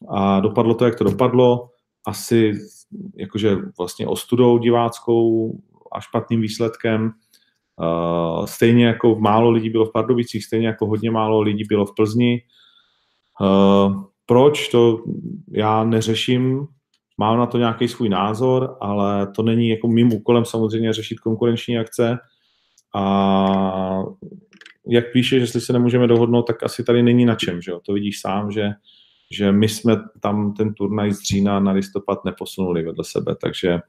A 0.08 0.40
dopadlo 0.40 0.74
to, 0.74 0.84
jak 0.84 0.98
to 0.98 1.04
dopadlo. 1.04 1.70
Asi 2.06 2.52
jakože 3.16 3.56
vlastně 3.78 4.06
ostudou 4.06 4.58
diváckou 4.58 5.52
a 5.92 6.00
špatným 6.00 6.40
výsledkem. 6.40 7.10
Uh, 7.80 8.46
stejně 8.46 8.86
jako 8.86 9.16
málo 9.18 9.50
lidí 9.50 9.70
bylo 9.70 9.84
v 9.84 9.92
Pardubicích, 9.92 10.44
stejně 10.44 10.66
jako 10.66 10.86
hodně 10.86 11.10
málo 11.10 11.40
lidí 11.40 11.64
bylo 11.68 11.86
v 11.86 11.94
Plzni. 11.94 12.42
Uh, 13.40 14.02
proč, 14.26 14.68
to 14.68 15.04
já 15.52 15.84
neřeším, 15.84 16.66
mám 17.18 17.38
na 17.38 17.46
to 17.46 17.58
nějaký 17.58 17.88
svůj 17.88 18.08
názor, 18.08 18.76
ale 18.80 19.26
to 19.26 19.42
není 19.42 19.68
jako 19.68 19.88
mým 19.88 20.12
úkolem 20.12 20.44
samozřejmě 20.44 20.92
řešit 20.92 21.20
konkurenční 21.20 21.78
akce. 21.78 22.18
A 22.94 24.02
jak 24.88 25.12
píše, 25.12 25.36
že 25.36 25.42
jestli 25.42 25.60
se 25.60 25.72
nemůžeme 25.72 26.06
dohodnout, 26.06 26.42
tak 26.42 26.62
asi 26.62 26.84
tady 26.84 27.02
není 27.02 27.24
na 27.24 27.34
čem, 27.34 27.62
že 27.62 27.70
jo? 27.70 27.80
To 27.86 27.92
vidíš 27.92 28.20
sám, 28.20 28.52
že 28.52 28.70
že 29.30 29.52
my 29.52 29.68
jsme 29.68 29.96
tam 30.20 30.54
ten 30.54 30.74
turnaj 30.74 31.12
z 31.12 31.20
října 31.22 31.60
na 31.60 31.72
listopad 31.72 32.24
neposunuli 32.24 32.82
vedle 32.82 33.04
sebe, 33.04 33.36
takže, 33.40 33.80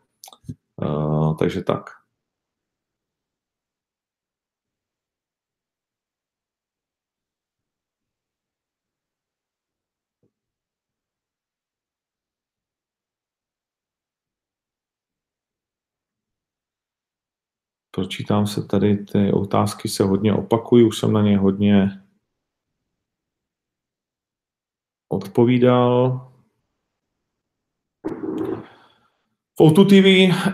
uh, 0.76 1.38
takže 1.38 1.64
tak. 1.64 1.90
Pročítám 17.92 18.48
se 18.48 18.68
tady, 18.68 18.98
ty 18.98 19.32
otázky 19.32 19.90
se 19.90 20.04
hodně 20.04 20.34
opakují, 20.34 20.84
už 20.84 21.00
jsem 21.00 21.14
na 21.14 21.22
ně 21.22 21.38
hodně 21.38 22.02
odpovídal. 25.18 26.22
V 29.56 29.62
O2 29.62 29.86
TV 29.86 30.08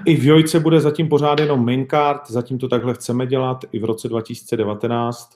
i 0.05 0.15
v 0.15 0.25
Jojce 0.25 0.59
bude 0.59 0.79
zatím 0.79 1.09
pořád 1.09 1.39
jenom 1.39 1.65
main 1.65 1.87
card, 1.89 2.31
zatím 2.31 2.57
to 2.57 2.67
takhle 2.67 2.93
chceme 2.93 3.27
dělat 3.27 3.57
i 3.71 3.79
v 3.79 3.85
roce 3.85 4.07
2019. 4.07 5.29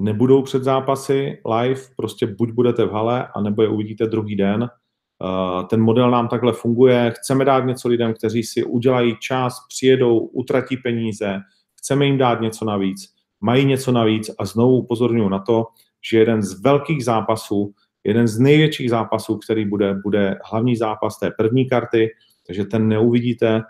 Nebudou 0.00 0.42
před 0.42 0.64
zápasy 0.64 1.42
live, 1.58 1.80
prostě 1.96 2.26
buď 2.26 2.50
budete 2.50 2.84
v 2.84 2.90
hale, 2.90 3.28
anebo 3.34 3.62
je 3.62 3.68
uvidíte 3.68 4.06
druhý 4.06 4.36
den. 4.36 4.62
Eh, 4.64 5.64
ten 5.64 5.80
model 5.80 6.10
nám 6.10 6.28
takhle 6.28 6.52
funguje, 6.52 7.12
chceme 7.16 7.44
dát 7.44 7.60
něco 7.60 7.88
lidem, 7.88 8.14
kteří 8.14 8.42
si 8.42 8.64
udělají 8.64 9.16
čas, 9.20 9.66
přijedou, 9.68 10.18
utratí 10.18 10.76
peníze, 10.76 11.40
chceme 11.78 12.06
jim 12.06 12.18
dát 12.18 12.40
něco 12.40 12.64
navíc, 12.64 13.14
mají 13.40 13.64
něco 13.64 13.92
navíc 13.92 14.30
a 14.38 14.44
znovu 14.44 14.76
upozorňuji 14.76 15.28
na 15.28 15.38
to, 15.38 15.66
že 16.10 16.18
jeden 16.18 16.42
z 16.42 16.62
velkých 16.62 17.04
zápasů, 17.04 17.74
jeden 18.04 18.28
z 18.28 18.38
největších 18.38 18.90
zápasů, 18.90 19.38
který 19.38 19.64
bude, 19.64 19.94
bude 19.94 20.38
hlavní 20.44 20.76
zápas 20.76 21.18
té 21.18 21.30
první 21.30 21.68
karty, 21.68 22.10
takže 22.46 22.64
ten 22.64 22.88
neuvidíte 22.88 23.62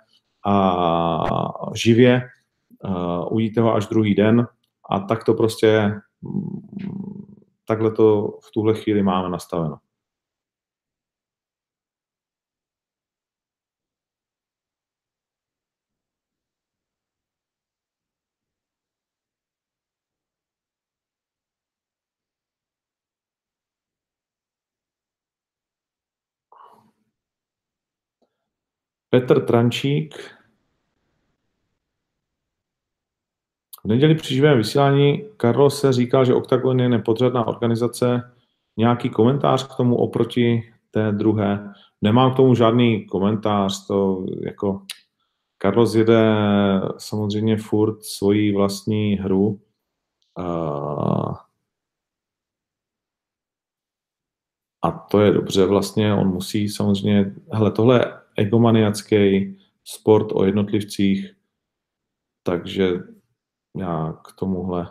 a 0.47 1.25
živě, 1.75 2.23
uh, 2.85 3.33
uvidíte 3.33 3.61
ho 3.61 3.75
až 3.75 3.87
druhý 3.87 4.15
den 4.15 4.47
a 4.91 5.01
tak 5.01 5.25
to 5.25 5.35
prostě, 5.35 5.95
mm, 6.23 6.61
takhle 7.67 7.91
to 7.91 8.39
v 8.43 8.51
tuhle 8.51 8.75
chvíli 8.75 9.03
máme 9.03 9.29
nastaveno. 9.29 9.77
Petr 29.15 29.47
Trančík. 29.47 30.15
V 33.85 33.89
neděli 33.89 34.15
při 34.15 34.35
živém 34.35 34.59
vysílání 34.59 35.25
Karlo 35.37 35.71
se 35.71 35.93
říkal, 35.93 36.25
že 36.25 36.35
Octagon 36.35 36.81
je 36.81 36.89
nepodřadná 36.89 37.47
organizace. 37.47 38.35
Nějaký 38.77 39.11
komentář 39.11 39.75
k 39.75 39.77
tomu 39.77 39.97
oproti 39.97 40.73
té 40.91 41.13
druhé? 41.13 41.73
Nemám 42.03 42.33
k 42.33 42.37
tomu 42.37 42.55
žádný 42.55 43.07
komentář, 43.07 43.87
to 43.87 44.27
jako 44.41 44.83
Carlos 45.63 45.95
jede 45.95 46.35
samozřejmě 46.99 47.57
furt 47.57 48.05
svoji 48.05 48.55
vlastní 48.55 49.15
hru. 49.15 49.61
A 54.83 54.91
to 55.11 55.21
je 55.21 55.33
dobře 55.33 55.67
vlastně, 55.67 56.15
on 56.15 56.29
musí 56.29 56.69
samozřejmě, 56.69 57.35
hele, 57.53 57.71
tohle 57.71 58.24
egomaniacký 58.37 59.57
sport 59.85 60.29
o 60.33 60.45
jednotlivcích, 60.45 61.35
takže 62.43 62.91
já 63.77 64.13
k 64.25 64.33
tomuhle 64.39 64.89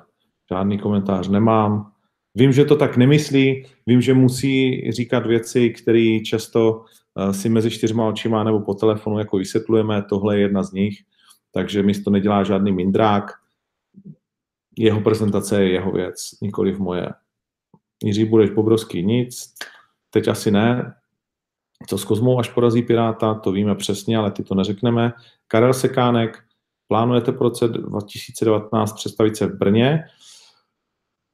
žádný 0.50 0.80
komentář 0.80 1.28
nemám. 1.28 1.92
Vím, 2.36 2.52
že 2.52 2.66
to 2.66 2.76
tak 2.76 2.98
nemyslí, 2.98 3.66
vím, 3.88 4.02
že 4.02 4.14
musí 4.14 4.82
říkat 4.92 5.26
věci, 5.26 5.70
které 5.70 6.20
často 6.26 6.86
eh, 7.20 7.34
si 7.34 7.50
mezi 7.50 7.72
čtyřma 7.72 8.08
očima 8.08 8.44
nebo 8.44 8.60
po 8.60 8.74
telefonu 8.74 9.20
jako 9.20 9.38
vysvětlujeme, 9.38 10.04
tohle 10.10 10.38
je 10.38 10.42
jedna 10.42 10.64
z 10.64 10.72
nich, 10.72 10.96
takže 11.52 11.84
mi 11.84 11.94
to 11.94 12.10
nedělá 12.10 12.44
žádný 12.44 12.72
mindrák. 12.72 13.32
Jeho 14.78 15.02
prezentace 15.02 15.64
je 15.64 15.72
jeho 15.72 15.92
věc, 15.92 16.16
nikoli 16.42 16.72
v 16.72 16.80
moje. 16.80 17.10
Jiří 18.04 18.26
budeš 18.26 18.50
Bobrovský 18.50 19.06
nic, 19.06 19.54
teď 20.10 20.28
asi 20.28 20.52
ne, 20.52 20.94
co 21.88 21.98
s 21.98 22.06
Kozmou, 22.06 22.40
až 22.40 22.50
porazí 22.50 22.82
Piráta, 22.82 23.34
to 23.34 23.52
víme 23.52 23.76
přesně, 23.76 24.18
ale 24.18 24.32
ty 24.32 24.44
to 24.44 24.56
neřekneme. 24.56 25.14
Karel 25.48 25.74
Sekánek, 25.74 26.44
plánujete 26.88 27.32
pro 27.32 27.50
roce 27.50 27.68
2019 27.68 28.94
představit 28.94 29.38
se 29.38 29.46
v 29.46 29.58
Brně? 29.58 30.04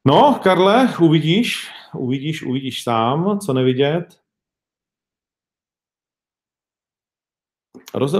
No, 0.07 0.39
Karle, 0.43 0.93
uvidíš, 0.99 1.71
uvidíš, 1.95 2.43
uvidíš 2.43 2.83
sám, 2.83 3.39
co 3.39 3.53
nevidět. 3.53 4.19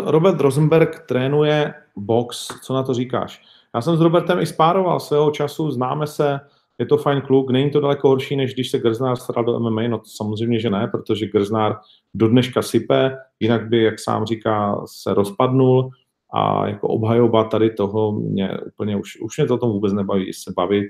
Robert 0.06 0.40
Rosenberg 0.40 1.06
trénuje 1.08 1.74
box, 1.96 2.48
co 2.62 2.74
na 2.74 2.84
to 2.84 2.94
říkáš? 2.94 3.44
Já 3.76 3.82
jsem 3.82 3.98
s 3.98 4.02
Robertem 4.02 4.40
i 4.40 4.46
spároval 4.46 5.00
svého 5.00 5.32
času, 5.32 5.72
známe 5.72 6.08
se, 6.08 6.40
je 6.80 6.86
to 6.86 6.98
fajn 6.98 7.22
kluk, 7.22 7.52
není 7.52 7.72
to 7.72 7.80
daleko 7.80 8.08
horší, 8.08 8.36
než 8.36 8.54
když 8.54 8.72
se 8.72 8.80
Grznár 8.80 9.18
staral 9.18 9.44
do 9.46 9.60
MMA, 9.60 9.82
no 9.82 10.02
samozřejmě, 10.06 10.60
že 10.60 10.70
ne, 10.70 10.88
protože 10.88 11.28
Grznár 11.28 11.80
do 12.14 12.28
dneška 12.28 12.62
sype, 12.62 13.18
jinak 13.40 13.70
by, 13.70 13.84
jak 13.84 14.00
sám 14.00 14.26
říká, 14.26 14.82
se 14.86 15.14
rozpadnul 15.14 15.90
a 16.34 16.68
jako 16.68 16.88
obhajoba 16.88 17.44
tady 17.44 17.70
toho 17.70 18.12
mě 18.12 18.58
úplně 18.68 18.96
už, 18.96 19.22
už 19.22 19.38
mě 19.38 19.48
to 19.48 19.58
tomu 19.58 19.74
vůbec 19.74 19.94
nebaví 19.94 20.34
se 20.34 20.54
bavit. 20.56 20.88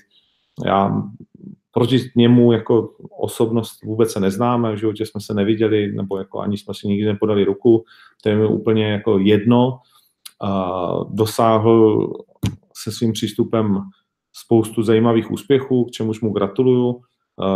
Já 0.65 1.01
proti 1.72 1.97
němu 2.15 2.51
jako 2.51 2.93
osobnost 3.20 3.84
vůbec 3.84 4.11
se 4.11 4.20
neznáme, 4.20 4.74
v 4.74 4.78
životě 4.78 5.05
jsme 5.05 5.22
se 5.22 5.34
neviděli, 5.34 5.91
nebo 5.91 6.17
jako 6.17 6.39
ani 6.39 6.57
jsme 6.57 6.74
si 6.74 6.88
nikdy 6.88 7.05
nepodali 7.05 7.43
ruku, 7.43 7.84
to 8.24 8.30
je 8.30 8.36
mi 8.36 8.47
úplně 8.47 8.88
jako 8.88 9.20
jedno. 9.20 9.80
Uh, 10.43 11.15
dosáhl 11.15 12.07
se 12.76 12.91
svým 12.91 13.11
přístupem 13.11 13.82
spoustu 14.34 14.84
zajímavých 14.84 15.32
úspěchů, 15.32 15.86
k 15.86 15.91
čemuž 15.91 16.22
mu 16.22 16.30
gratuluju, 16.30 17.01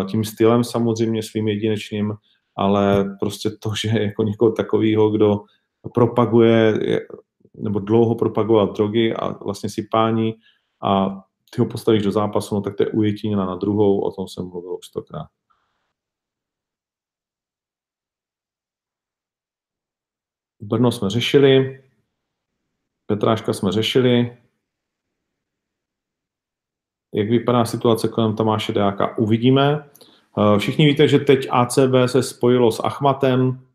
tím 0.07 0.23
stylem 0.23 0.63
samozřejmě 0.63 1.23
svým 1.23 1.47
jedinečným, 1.47 2.13
ale 2.55 3.15
prostě 3.19 3.49
to, 3.49 3.71
že 3.81 3.89
jako 3.89 4.23
někoho 4.23 4.51
takového, 4.51 5.09
kdo 5.09 5.43
propaguje, 5.93 6.79
nebo 7.53 7.79
dlouho 7.79 8.15
propagoval 8.15 8.73
drogy 8.73 9.13
a 9.13 9.43
vlastně 9.43 9.69
si 9.69 9.87
pání 9.91 10.33
a 10.83 11.21
ty 11.55 11.61
ho 11.61 11.65
postavíš 11.67 12.03
do 12.03 12.11
zápasu, 12.11 12.55
no 12.55 12.61
tak 12.61 12.75
to 12.75 12.83
je 12.83 12.91
ujetíněna 12.91 13.45
na 13.45 13.55
druhou, 13.55 14.01
o 14.01 14.11
tom 14.11 14.27
jsem 14.27 14.45
mluvil 14.45 14.77
už 14.77 14.85
stokrát. 14.85 15.27
Brno 20.61 20.91
jsme 20.91 21.09
řešili, 21.09 21.83
Petráška 23.05 23.53
jsme 23.53 23.71
řešili, 23.71 24.37
jak 27.13 27.29
vypadá 27.29 27.65
situace 27.65 28.07
kolem 28.07 28.35
Tamáše 28.35 28.73
Deáka, 28.73 29.17
uvidíme. 29.17 29.89
Eh, 30.37 30.59
všichni 30.59 30.85
víte, 30.85 31.07
že 31.07 31.19
teď 31.19 31.47
ACB 31.51 32.07
se 32.07 32.23
spojilo 32.23 32.71
s 32.71 32.83
Achmatem. 32.83 33.67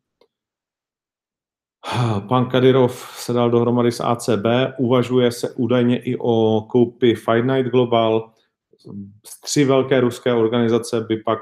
Pan 2.28 2.46
Kadyrov 2.46 2.92
se 3.16 3.32
dal 3.32 3.50
dohromady 3.50 3.92
s 3.92 4.00
ACB. 4.00 4.74
Uvažuje 4.78 5.32
se 5.32 5.54
údajně 5.54 6.02
i 6.02 6.16
o 6.20 6.66
koupi 6.70 7.14
Fight 7.14 7.44
Night 7.44 7.70
Global. 7.70 8.32
Tři 9.42 9.64
velké 9.64 10.00
ruské 10.00 10.34
organizace 10.34 11.00
by 11.00 11.16
pak 11.16 11.38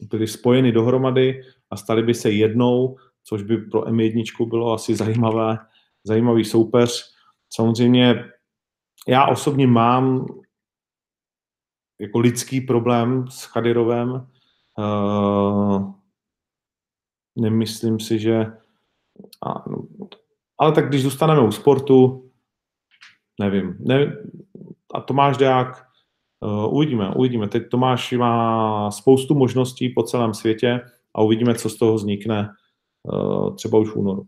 byly 0.00 0.26
spojeny 0.26 0.72
dohromady 0.72 1.42
a 1.70 1.76
staly 1.76 2.02
by 2.02 2.14
se 2.14 2.30
jednou, 2.30 2.96
což 3.24 3.42
by 3.42 3.56
pro 3.56 3.82
M1 3.82 4.48
bylo 4.48 4.72
asi 4.72 4.96
zajímavé, 4.96 5.58
zajímavý 6.04 6.44
soupeř. 6.44 7.12
Samozřejmě 7.50 8.24
já 9.08 9.26
osobně 9.26 9.66
mám 9.66 10.26
jako 12.02 12.18
lidský 12.18 12.60
problém 12.60 13.24
s 13.28 13.44
Chadyrovem. 13.44 14.26
Uh, 14.78 15.92
nemyslím 17.36 18.00
si, 18.00 18.18
že... 18.18 18.46
A, 19.46 19.70
no, 19.70 19.86
ale 20.58 20.72
tak 20.72 20.88
když 20.88 21.02
zůstaneme 21.02 21.40
u 21.40 21.52
sportu, 21.52 22.30
nevím. 23.40 23.76
Ne, 23.80 24.16
a 24.94 25.00
Tomáš 25.00 25.36
Deák, 25.36 25.86
uh, 26.40 26.74
uvidíme, 26.74 27.14
uvidíme. 27.14 27.48
Teď 27.48 27.68
Tomáš 27.70 28.12
má 28.12 28.90
spoustu 28.90 29.34
možností 29.34 29.88
po 29.88 30.02
celém 30.02 30.34
světě 30.34 30.80
a 31.14 31.22
uvidíme, 31.22 31.54
co 31.54 31.70
z 31.70 31.78
toho 31.78 31.94
vznikne 31.94 32.54
uh, 33.02 33.56
třeba 33.56 33.78
už 33.78 33.90
v 33.90 33.96
únoru. 33.96 34.26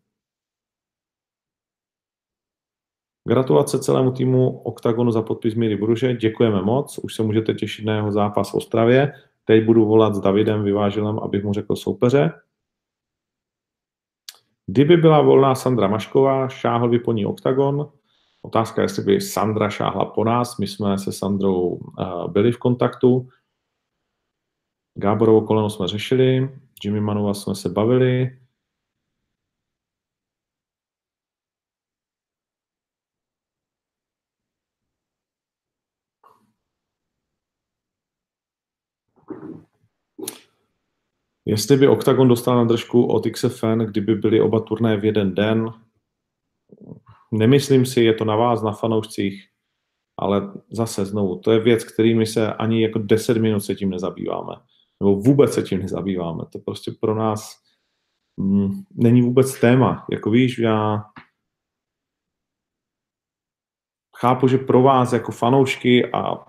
Gratulace 3.29 3.79
celému 3.79 4.13
týmu 4.13 4.59
OKTAGONu 4.59 5.11
za 5.11 5.23
podpis 5.23 5.55
Míry 5.55 5.77
Bruže, 5.77 6.15
děkujeme 6.15 6.63
moc, 6.63 6.99
už 6.99 7.15
se 7.15 7.23
můžete 7.23 7.55
těšit 7.55 7.85
na 7.85 7.95
jeho 7.95 8.13
zápas 8.13 8.51
v 8.51 8.55
Ostravě. 8.55 9.13
Teď 9.45 9.65
budu 9.65 9.85
volat 9.85 10.15
s 10.15 10.21
Davidem 10.21 10.65
Vyvážilem, 10.65 11.19
abych 11.19 11.45
mu 11.45 11.53
řekl 11.53 11.77
soupeře. 11.77 12.33
Kdyby 14.67 14.97
byla 14.97 15.21
volná 15.21 15.55
Sandra 15.55 15.89
Mašková, 15.89 16.49
šáhl 16.49 16.89
by 16.89 16.99
po 16.99 17.13
ní 17.13 17.27
OKTAGON. 17.27 17.93
Otázka 18.43 18.83
je, 18.83 18.85
jestli 18.85 19.03
by 19.03 19.21
Sandra 19.21 19.71
šáhla 19.71 20.05
po 20.05 20.25
nás. 20.25 20.59
My 20.59 20.67
jsme 20.67 20.99
se 20.99 21.13
Sandrou 21.13 21.69
uh, 21.69 22.33
byli 22.33 22.53
v 22.53 22.59
kontaktu. 22.59 23.29
Gáborovo 24.95 25.41
koleno 25.41 25.71
jsme 25.71 25.89
řešili, 25.89 26.51
Jimmy 26.85 27.01
Manova 27.01 27.35
jsme 27.35 27.55
se 27.55 27.69
bavili, 27.69 28.39
Jestli 41.47 41.77
by 41.77 41.89
Octagon 41.89 42.29
dostal 42.29 42.57
na 42.57 42.65
držku 42.65 43.07
od 43.07 43.27
XFN, 43.27 43.79
kdyby 43.79 44.15
byly 44.15 44.41
oba 44.41 44.61
turné 44.61 44.97
v 44.97 45.05
jeden 45.05 45.35
den, 45.35 45.71
nemyslím 47.33 47.87
si, 47.87 48.01
je 48.01 48.15
to 48.15 48.25
na 48.25 48.37
vás, 48.37 48.63
na 48.63 48.73
fanoušcích, 48.73 49.49
ale 50.19 50.53
zase 50.71 51.05
znovu, 51.05 51.39
to 51.39 51.53
je 51.53 51.61
věc, 51.61 51.85
kterými 51.85 52.27
se 52.27 52.53
ani 52.53 52.83
jako 52.83 52.99
10 52.99 53.37
minut 53.37 53.61
se 53.61 53.75
tím 53.75 53.91
nezabýváme. 53.91 54.55
Nebo 55.01 55.17
vůbec 55.17 55.53
se 55.53 55.63
tím 55.63 55.79
nezabýváme. 55.79 56.45
To 56.53 56.59
prostě 56.59 56.93
pro 57.01 57.15
nás 57.15 57.57
mm, 58.37 58.71
není 58.95 59.23
vůbec 59.23 59.61
téma. 59.61 60.07
Jako 60.11 60.31
víš, 60.31 60.59
já 60.59 61.05
chápu, 64.17 64.49
že 64.49 64.59
pro 64.59 64.83
vás 64.83 65.13
jako 65.13 65.33
fanoušky 65.33 66.13
a 66.13 66.47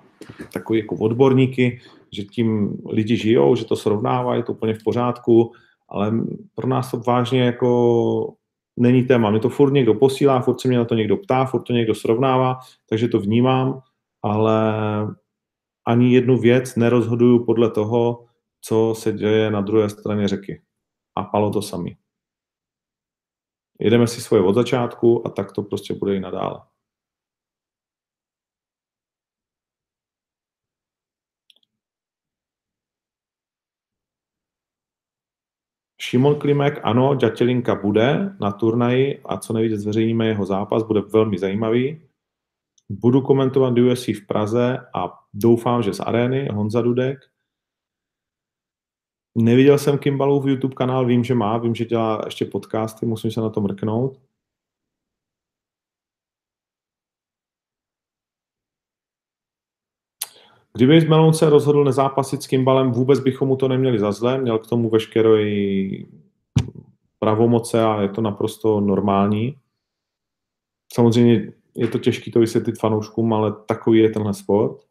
takový 0.54 0.80
jako 0.80 0.96
odborníky, 0.96 1.82
že 2.16 2.24
tím 2.24 2.78
lidi 2.89 3.18
žijou, 3.18 3.55
že 3.55 3.66
to 3.66 3.76
srovnávají, 3.76 4.39
je 4.39 4.43
to 4.43 4.53
úplně 4.53 4.74
v 4.74 4.84
pořádku, 4.84 5.51
ale 5.89 6.11
pro 6.55 6.68
nás 6.68 6.91
to 6.91 6.97
vážně 6.99 7.41
jako 7.41 8.34
není 8.78 9.03
téma. 9.03 9.32
Mě 9.32 9.39
to 9.39 9.49
furt 9.49 9.72
někdo 9.72 9.93
posílá, 9.93 10.41
furt 10.41 10.61
se 10.61 10.68
mě 10.68 10.78
na 10.78 10.86
to 10.86 10.95
někdo 10.95 11.18
ptá, 11.18 11.45
furt 11.45 11.63
to 11.63 11.74
někdo 11.74 11.95
srovnává, 11.95 12.59
takže 12.89 13.07
to 13.07 13.20
vnímám, 13.20 13.82
ale 14.22 14.74
ani 15.88 16.13
jednu 16.13 16.38
věc 16.38 16.76
nerozhoduju 16.76 17.45
podle 17.45 17.72
toho, 17.72 18.26
co 18.61 18.93
se 18.97 19.11
děje 19.11 19.51
na 19.51 19.61
druhé 19.61 19.89
straně 19.89 20.28
řeky. 20.28 20.61
A 21.16 21.24
palo 21.24 21.51
to 21.51 21.61
sami. 21.61 21.97
Jedeme 23.80 24.07
si 24.07 24.22
svoje 24.22 24.43
od 24.43 24.55
začátku 24.55 25.28
a 25.28 25.30
tak 25.30 25.51
to 25.51 25.63
prostě 25.63 25.93
bude 25.93 26.16
i 26.16 26.20
nadále. 26.20 26.61
Šimon 36.06 36.36
Klimek, 36.36 36.80
ano, 36.84 37.16
Ďatelinka 37.16 37.76
bude 37.76 38.36
na 38.41 38.51
turnaji 38.51 39.22
a 39.26 39.38
co 39.38 39.53
nejvíc 39.53 39.80
zveřejníme 39.82 40.28
jeho 40.28 40.45
zápas, 40.45 40.84
bude 40.84 41.01
velmi 41.01 41.38
zajímavý. 41.38 42.01
Budu 42.89 43.22
komentovat 43.22 43.78
UFC 43.78 44.08
v 44.08 44.28
Praze 44.28 44.78
a 44.95 45.20
doufám, 45.34 45.84
že 45.84 45.93
z 45.93 45.99
arény, 45.99 46.47
Honza 46.53 46.82
Dudek. 46.82 47.18
Neviděl 49.38 49.78
jsem 49.78 49.97
Kimbalův 49.97 50.45
YouTube 50.45 50.76
kanál, 50.76 51.06
vím, 51.06 51.24
že 51.24 51.36
má, 51.36 51.58
vím, 51.58 51.76
že 51.76 51.86
dělá 51.86 52.22
ještě 52.26 52.45
podcasty, 52.45 53.06
musím 53.06 53.32
se 53.32 53.41
na 53.41 53.49
to 53.49 53.62
mrknout. 53.62 54.22
Kdyby 60.76 61.01
Melon 61.01 61.34
se 61.34 61.49
rozhodl 61.49 61.84
nezápasit 61.84 62.43
s 62.43 62.47
Kimbalem, 62.47 62.91
vůbec 62.91 63.19
bychom 63.19 63.47
mu 63.47 63.55
to 63.55 63.67
neměli 63.67 63.99
za 63.99 64.11
zlé, 64.11 64.38
měl 64.38 64.59
k 64.59 64.67
tomu 64.67 64.89
veškeré 64.89 65.45
pravomoce 67.19 67.84
a 67.84 68.01
je 68.01 68.09
to 68.09 68.21
naprosto 68.21 68.80
normální. 68.80 69.57
Samozřejmě 70.93 71.53
je 71.76 71.88
to 71.88 71.99
těžké 71.99 72.32
to 72.32 72.39
vysvětlit 72.39 72.80
fanouškům, 72.80 73.34
ale 73.34 73.53
takový 73.65 73.99
je 73.99 74.09
tenhle 74.09 74.34
sport. 74.34 74.82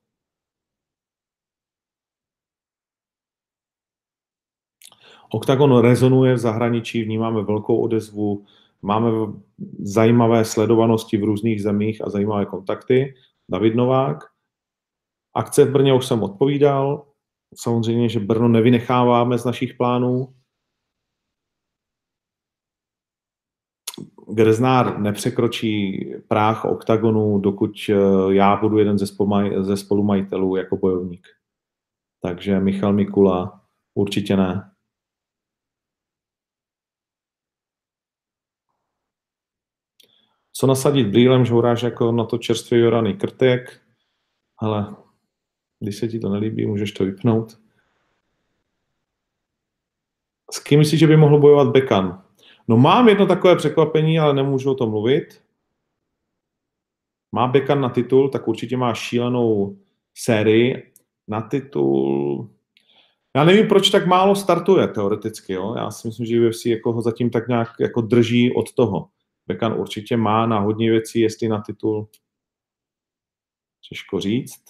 Octagon 5.32 5.78
rezonuje 5.78 6.35
v 6.35 6.39
zahraničí, 6.39 7.03
vnímáme 7.03 7.43
velkou 7.43 7.76
odezvu, 7.76 8.45
máme 8.82 9.11
zajímavé 9.78 10.45
sledovanosti 10.45 11.16
v 11.16 11.24
různých 11.24 11.62
zemích 11.62 12.05
a 12.05 12.11
zajímavé 12.11 12.47
kontakty. 12.47 13.14
David 13.49 13.74
Novák. 13.74 14.34
Akce 15.35 15.64
v 15.64 15.72
Brně 15.72 15.95
už 15.95 16.07
jsem 16.07 16.22
odpovídal. 16.22 17.07
Samozřejmě, 17.55 18.09
že 18.09 18.20
Brno 18.20 18.49
nevynecháváme 18.49 19.39
z 19.39 19.45
našich 19.45 19.74
plánů. 19.74 20.35
Greznár 24.32 24.99
nepřekročí 24.99 26.05
práh 26.28 26.64
oktagonu, 26.64 27.39
dokud 27.39 27.70
eh, 27.89 27.95
já 28.35 28.57
budu 28.57 28.78
jeden 28.78 28.99
ze, 28.99 29.07
spomaj, 29.07 29.64
ze 29.64 29.76
spolumajitelů 29.76 30.57
jako 30.57 30.76
bojovník. 30.76 31.26
Takže 32.20 32.61
Michal 32.61 32.93
Mikula 32.93 33.61
určitě 33.95 34.37
ne. 34.37 34.70
Co 40.53 40.66
nasadit 40.66 41.07
brýlem, 41.07 41.45
žouráš 41.45 41.82
jako 41.82 42.12
na 42.12 42.24
to 42.24 42.39
čerstvě 42.39 42.80
joraný 42.80 43.14
krtek, 43.14 43.80
ale 44.59 45.04
když 45.85 45.97
se 45.97 46.09
ti 46.09 46.18
to 46.18 46.28
nelíbí, 46.28 46.66
můžeš 46.66 46.93
to 46.93 47.05
vypnout. 47.05 47.59
S 50.53 50.59
kým 50.59 50.78
myslíš, 50.78 51.01
že 51.01 51.07
by 51.07 51.16
mohl 51.16 51.39
bojovat 51.39 51.68
Bekan? 51.68 52.22
No 52.68 52.76
mám 52.76 53.09
jedno 53.09 53.26
takové 53.26 53.57
překvapení, 53.57 54.18
ale 54.18 54.35
nemůžu 54.35 54.70
o 54.70 54.74
tom 54.74 54.91
mluvit. 54.91 55.43
Má 57.32 57.47
Bekan 57.47 57.80
na 57.80 57.89
titul, 57.89 58.28
tak 58.28 58.49
určitě 58.49 58.76
má 58.76 58.95
šílenou 58.95 59.78
sérii. 60.14 60.93
Na 61.28 61.41
titul... 61.41 62.51
Já 63.37 63.45
nevím, 63.45 63.68
proč 63.68 63.91
tak 63.91 64.07
málo 64.07 64.37
startuje 64.37 64.89
teoreticky. 64.89 65.53
Jo? 65.53 65.74
Já 65.76 65.91
si 65.91 66.09
myslím, 66.09 66.26
že 66.26 66.49
UFC 66.49 66.66
jako 66.66 66.93
ho 66.93 67.03
zatím 67.03 67.30
tak 67.30 67.49
nějak 67.49 67.68
jako 67.80 68.01
drží 68.01 68.55
od 68.55 68.72
toho. 68.72 69.09
Bekan 69.47 69.80
určitě 69.80 70.16
má 70.16 70.47
na 70.47 70.59
hodně 70.59 70.91
věcí, 70.91 71.20
jestli 71.20 71.49
na 71.49 71.61
titul 71.61 72.09
těžko 73.89 74.20
říct. 74.20 74.64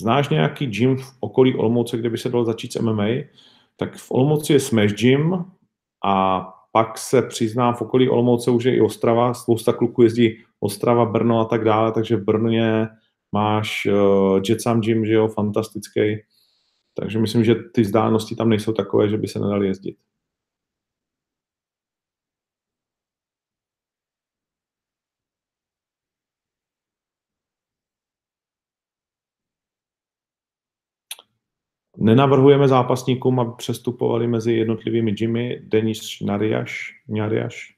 Znáš 0.00 0.28
nějaký 0.28 0.66
gym 0.66 0.96
v 0.96 1.12
okolí 1.20 1.54
Olomouce, 1.54 1.96
kde 1.96 2.10
by 2.10 2.18
se 2.18 2.28
dalo 2.28 2.44
začít 2.44 2.72
s 2.72 2.80
MMA? 2.80 3.06
Tak 3.76 3.96
v 3.96 4.10
Olomouci 4.10 4.52
je 4.52 4.60
Smash 4.60 4.94
Gym 4.94 5.44
a 6.04 6.46
pak 6.72 6.98
se 6.98 7.22
přiznám, 7.22 7.74
v 7.74 7.82
okolí 7.82 8.08
Olomouce 8.08 8.50
už 8.50 8.64
je 8.64 8.76
i 8.76 8.80
Ostrava, 8.80 9.34
spousta 9.34 9.72
kluků 9.72 10.02
jezdí 10.02 10.38
Ostrava, 10.60 11.04
Brno 11.04 11.40
a 11.40 11.44
tak 11.44 11.64
dále, 11.64 11.92
takže 11.92 12.16
v 12.16 12.24
Brně 12.24 12.88
máš 13.32 13.86
uh, 13.86 14.40
Jetsam 14.48 14.80
Gym, 14.80 15.06
že 15.06 15.12
jo, 15.12 15.28
fantastický. 15.28 16.16
Takže 16.94 17.18
myslím, 17.18 17.44
že 17.44 17.54
ty 17.54 17.82
vzdálenosti 17.82 18.36
tam 18.36 18.48
nejsou 18.48 18.72
takové, 18.72 19.08
že 19.08 19.16
by 19.16 19.28
se 19.28 19.38
nedali 19.38 19.66
jezdit. 19.66 19.96
Nenavrhujeme 32.02 32.68
zápasníkům, 32.68 33.40
aby 33.40 33.50
přestupovali 33.56 34.26
mezi 34.26 34.52
jednotlivými 34.52 35.12
gymy. 35.12 35.60
Denis 35.60 36.20
Nariaš, 36.20 37.02
Nariaš, 37.08 37.76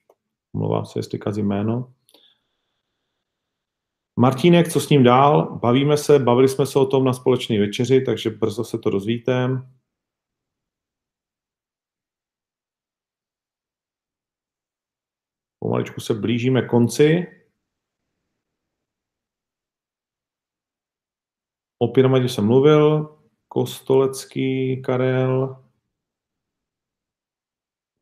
mluvám 0.53 0.87
se, 0.87 0.99
jestli 0.99 1.19
kazí 1.19 1.43
jméno. 1.43 1.95
Martínek, 4.19 4.73
co 4.73 4.81
s 4.81 4.89
ním 4.89 5.03
dál? 5.03 5.59
Bavíme 5.59 5.97
se, 5.97 6.19
bavili 6.19 6.49
jsme 6.49 6.67
se 6.67 6.79
o 6.79 6.87
tom 6.87 7.05
na 7.05 7.13
společné 7.13 7.59
večeři, 7.59 8.01
takže 8.01 8.31
brzo 8.31 8.65
se 8.65 8.79
to 8.79 8.91
dozvíte. 8.91 9.49
Pomaličku 15.59 16.01
se 16.01 16.15
blížíme 16.15 16.63
konci. 16.63 17.27
O 21.79 21.89
pyramidě 21.89 22.29
jsem 22.29 22.47
mluvil, 22.47 23.19
Kostolecký 23.53 24.83
Karel. 24.83 25.57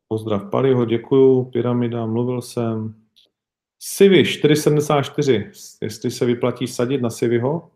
Pozdrav 0.09 0.51
Paliho, 0.51 0.85
děkuju. 0.85 1.45
Pyramida, 1.45 2.07
mluvil 2.07 2.43
jsem. 2.43 2.95
Sivy 3.79 4.23
4,74, 4.23 5.51
jestli 5.83 6.11
se 6.11 6.25
vyplatí 6.25 6.67
sadit 6.67 7.03
na 7.03 7.11
Sivyho. 7.11 7.71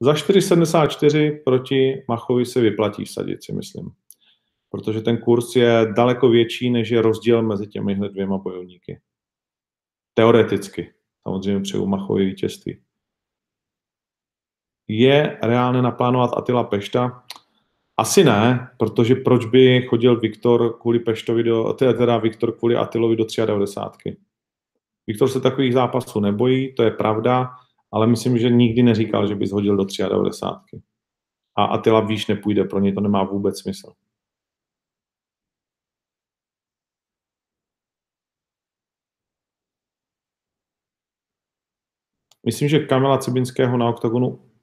Za 0.00 0.12
4,74 0.12 1.42
proti 1.44 2.04
Machovi 2.08 2.46
se 2.46 2.60
vyplatí 2.60 3.06
sadit, 3.06 3.44
si 3.44 3.52
myslím. 3.52 3.90
Protože 4.70 5.00
ten 5.00 5.18
kurz 5.18 5.56
je 5.56 5.92
daleko 5.96 6.28
větší, 6.28 6.70
než 6.70 6.90
je 6.90 7.02
rozdíl 7.02 7.42
mezi 7.42 7.66
těmi 7.66 7.94
dvěma 7.94 8.38
bojovníky. 8.38 9.00
Teoreticky. 10.14 10.94
Samozřejmě 11.22 11.60
přeju 11.60 11.86
Machovi 11.86 12.24
vítězství 12.24 12.83
je 14.88 15.38
reálné 15.42 15.82
naplánovat 15.82 16.30
Atila 16.36 16.64
Pešta? 16.64 17.24
Asi 17.96 18.24
ne, 18.24 18.68
protože 18.76 19.14
proč 19.14 19.46
by 19.46 19.82
chodil 19.82 20.20
Viktor 20.20 20.78
kvůli 20.80 20.98
Peštovi 20.98 21.42
do, 21.42 21.72
teda, 21.72 21.92
teda 21.92 22.18
Viktor 22.18 22.52
kvůli 22.58 22.76
Atilovi 22.76 23.16
do 23.16 23.26
93. 23.46 24.16
Viktor 25.06 25.28
se 25.28 25.40
takových 25.40 25.72
zápasů 25.72 26.20
nebojí, 26.20 26.74
to 26.74 26.82
je 26.82 26.90
pravda, 26.90 27.50
ale 27.92 28.06
myslím, 28.06 28.38
že 28.38 28.50
nikdy 28.50 28.82
neříkal, 28.82 29.26
že 29.26 29.34
by 29.34 29.46
zhodil 29.46 29.76
do 29.76 29.84
93. 30.08 30.82
A 31.56 31.64
Atila 31.64 32.00
výš 32.00 32.26
nepůjde, 32.26 32.64
pro 32.64 32.80
něj 32.80 32.92
to 32.92 33.00
nemá 33.00 33.24
vůbec 33.24 33.60
smysl. 33.60 33.92
Myslím, 42.46 42.68
že 42.68 42.78
Kamila 42.78 43.18
Cibinského 43.18 43.76
na 43.76 43.88
oktagonu 43.88 44.53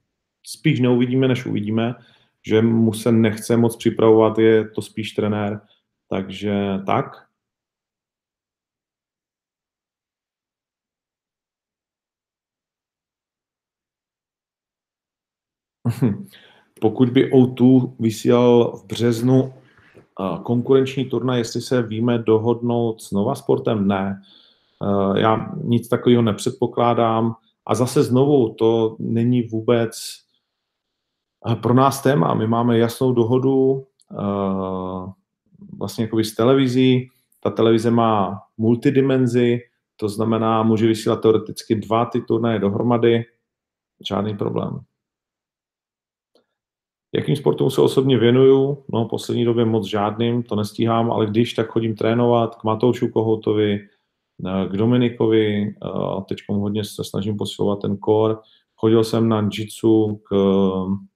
spíš 0.43 0.79
neuvidíme, 0.79 1.27
než 1.27 1.45
uvidíme, 1.45 1.95
že 2.45 2.61
mu 2.61 2.93
se 2.93 3.11
nechce 3.11 3.57
moc 3.57 3.75
připravovat, 3.75 4.37
je 4.39 4.69
to 4.69 4.81
spíš 4.81 5.11
trenér, 5.11 5.61
takže 6.09 6.53
tak. 6.85 7.05
Pokud 16.81 17.09
by 17.09 17.31
O2 17.31 17.95
vysílal 17.99 18.77
v 18.77 18.85
březnu 18.85 19.53
konkurenční 20.43 21.05
turnaj, 21.05 21.39
jestli 21.39 21.61
se 21.61 21.81
víme 21.81 22.17
dohodnout 22.17 23.01
s 23.01 23.11
Nova 23.11 23.35
Sportem, 23.35 23.87
ne. 23.87 24.21
Já 25.15 25.53
nic 25.63 25.87
takového 25.87 26.21
nepředpokládám. 26.21 27.35
A 27.65 27.75
zase 27.75 28.03
znovu, 28.03 28.53
to 28.53 28.95
není 28.99 29.41
vůbec 29.41 29.91
pro 31.61 31.73
nás 31.73 32.01
téma. 32.01 32.33
My 32.33 32.47
máme 32.47 32.77
jasnou 32.77 33.13
dohodu 33.13 33.85
vlastně 35.77 36.03
jako 36.03 36.19
s 36.19 36.35
televizí. 36.35 37.09
Ta 37.39 37.49
televize 37.49 37.91
má 37.91 38.41
multidimenzi, 38.57 39.59
to 39.95 40.09
znamená, 40.09 40.63
může 40.63 40.87
vysílat 40.87 41.21
teoreticky 41.21 41.75
dva 41.75 42.05
ty 42.05 42.21
turnaje 42.21 42.59
dohromady. 42.59 43.23
Žádný 44.07 44.37
problém. 44.37 44.79
Jakým 47.15 47.35
sportům 47.35 47.71
se 47.71 47.81
osobně 47.81 48.17
věnuju? 48.17 48.83
No, 48.93 49.05
poslední 49.05 49.45
době 49.45 49.65
moc 49.65 49.87
žádným, 49.87 50.43
to 50.43 50.55
nestíhám, 50.55 51.11
ale 51.11 51.25
když, 51.25 51.53
tak 51.53 51.67
chodím 51.67 51.95
trénovat 51.95 52.55
k 52.55 52.63
Matoušu 52.63 53.09
Kohoutovi, 53.09 53.79
eh, 54.45 54.67
k 54.69 54.77
Dominikovi, 54.77 55.75
a 55.81 56.21
teď 56.21 56.37
hodně 56.49 56.83
se 56.83 57.03
snažím 57.03 57.37
posilovat 57.37 57.81
ten 57.81 57.97
core. 57.97 58.35
Chodil 58.75 59.03
jsem 59.03 59.29
na 59.29 59.49
jitsu 59.57 60.21
k 60.29 60.35
eh, 60.35 61.10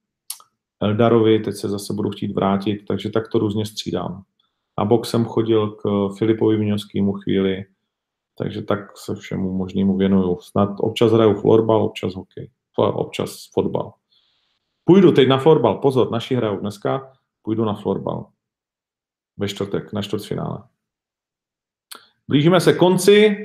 Eldarovi, 0.81 1.39
teď 1.39 1.55
se 1.55 1.69
zase 1.69 1.93
budu 1.93 2.09
chtít 2.09 2.31
vrátit, 2.31 2.85
takže 2.87 3.09
tak 3.09 3.27
to 3.27 3.39
různě 3.39 3.65
střídám. 3.65 4.23
Na 4.79 4.85
box 4.85 5.09
jsem 5.09 5.25
chodil 5.25 5.71
k 5.71 6.09
Filipovi 6.17 6.57
Vňovskému 6.57 7.13
chvíli, 7.13 7.65
takže 8.37 8.61
tak 8.61 8.97
se 8.97 9.15
všemu 9.15 9.53
možnému 9.53 9.97
věnuju. 9.97 10.39
Snad 10.39 10.69
občas 10.79 11.11
hraju 11.11 11.41
florbal, 11.41 11.83
občas 11.83 12.15
hokej, 12.15 12.49
občas 12.77 13.49
fotbal. 13.53 13.93
Půjdu 14.83 15.11
teď 15.11 15.27
na 15.27 15.37
florbal, 15.37 15.75
pozor, 15.75 16.11
naši 16.11 16.35
hrajou 16.35 16.57
dneska, 16.57 17.13
půjdu 17.41 17.65
na 17.65 17.73
florbal. 17.73 18.29
Ve 19.37 19.47
čtvrtek, 19.47 19.93
na 19.93 20.01
čtvrtfinále. 20.01 20.63
Blížíme 22.27 22.61
se 22.61 22.73
konci. 22.73 23.37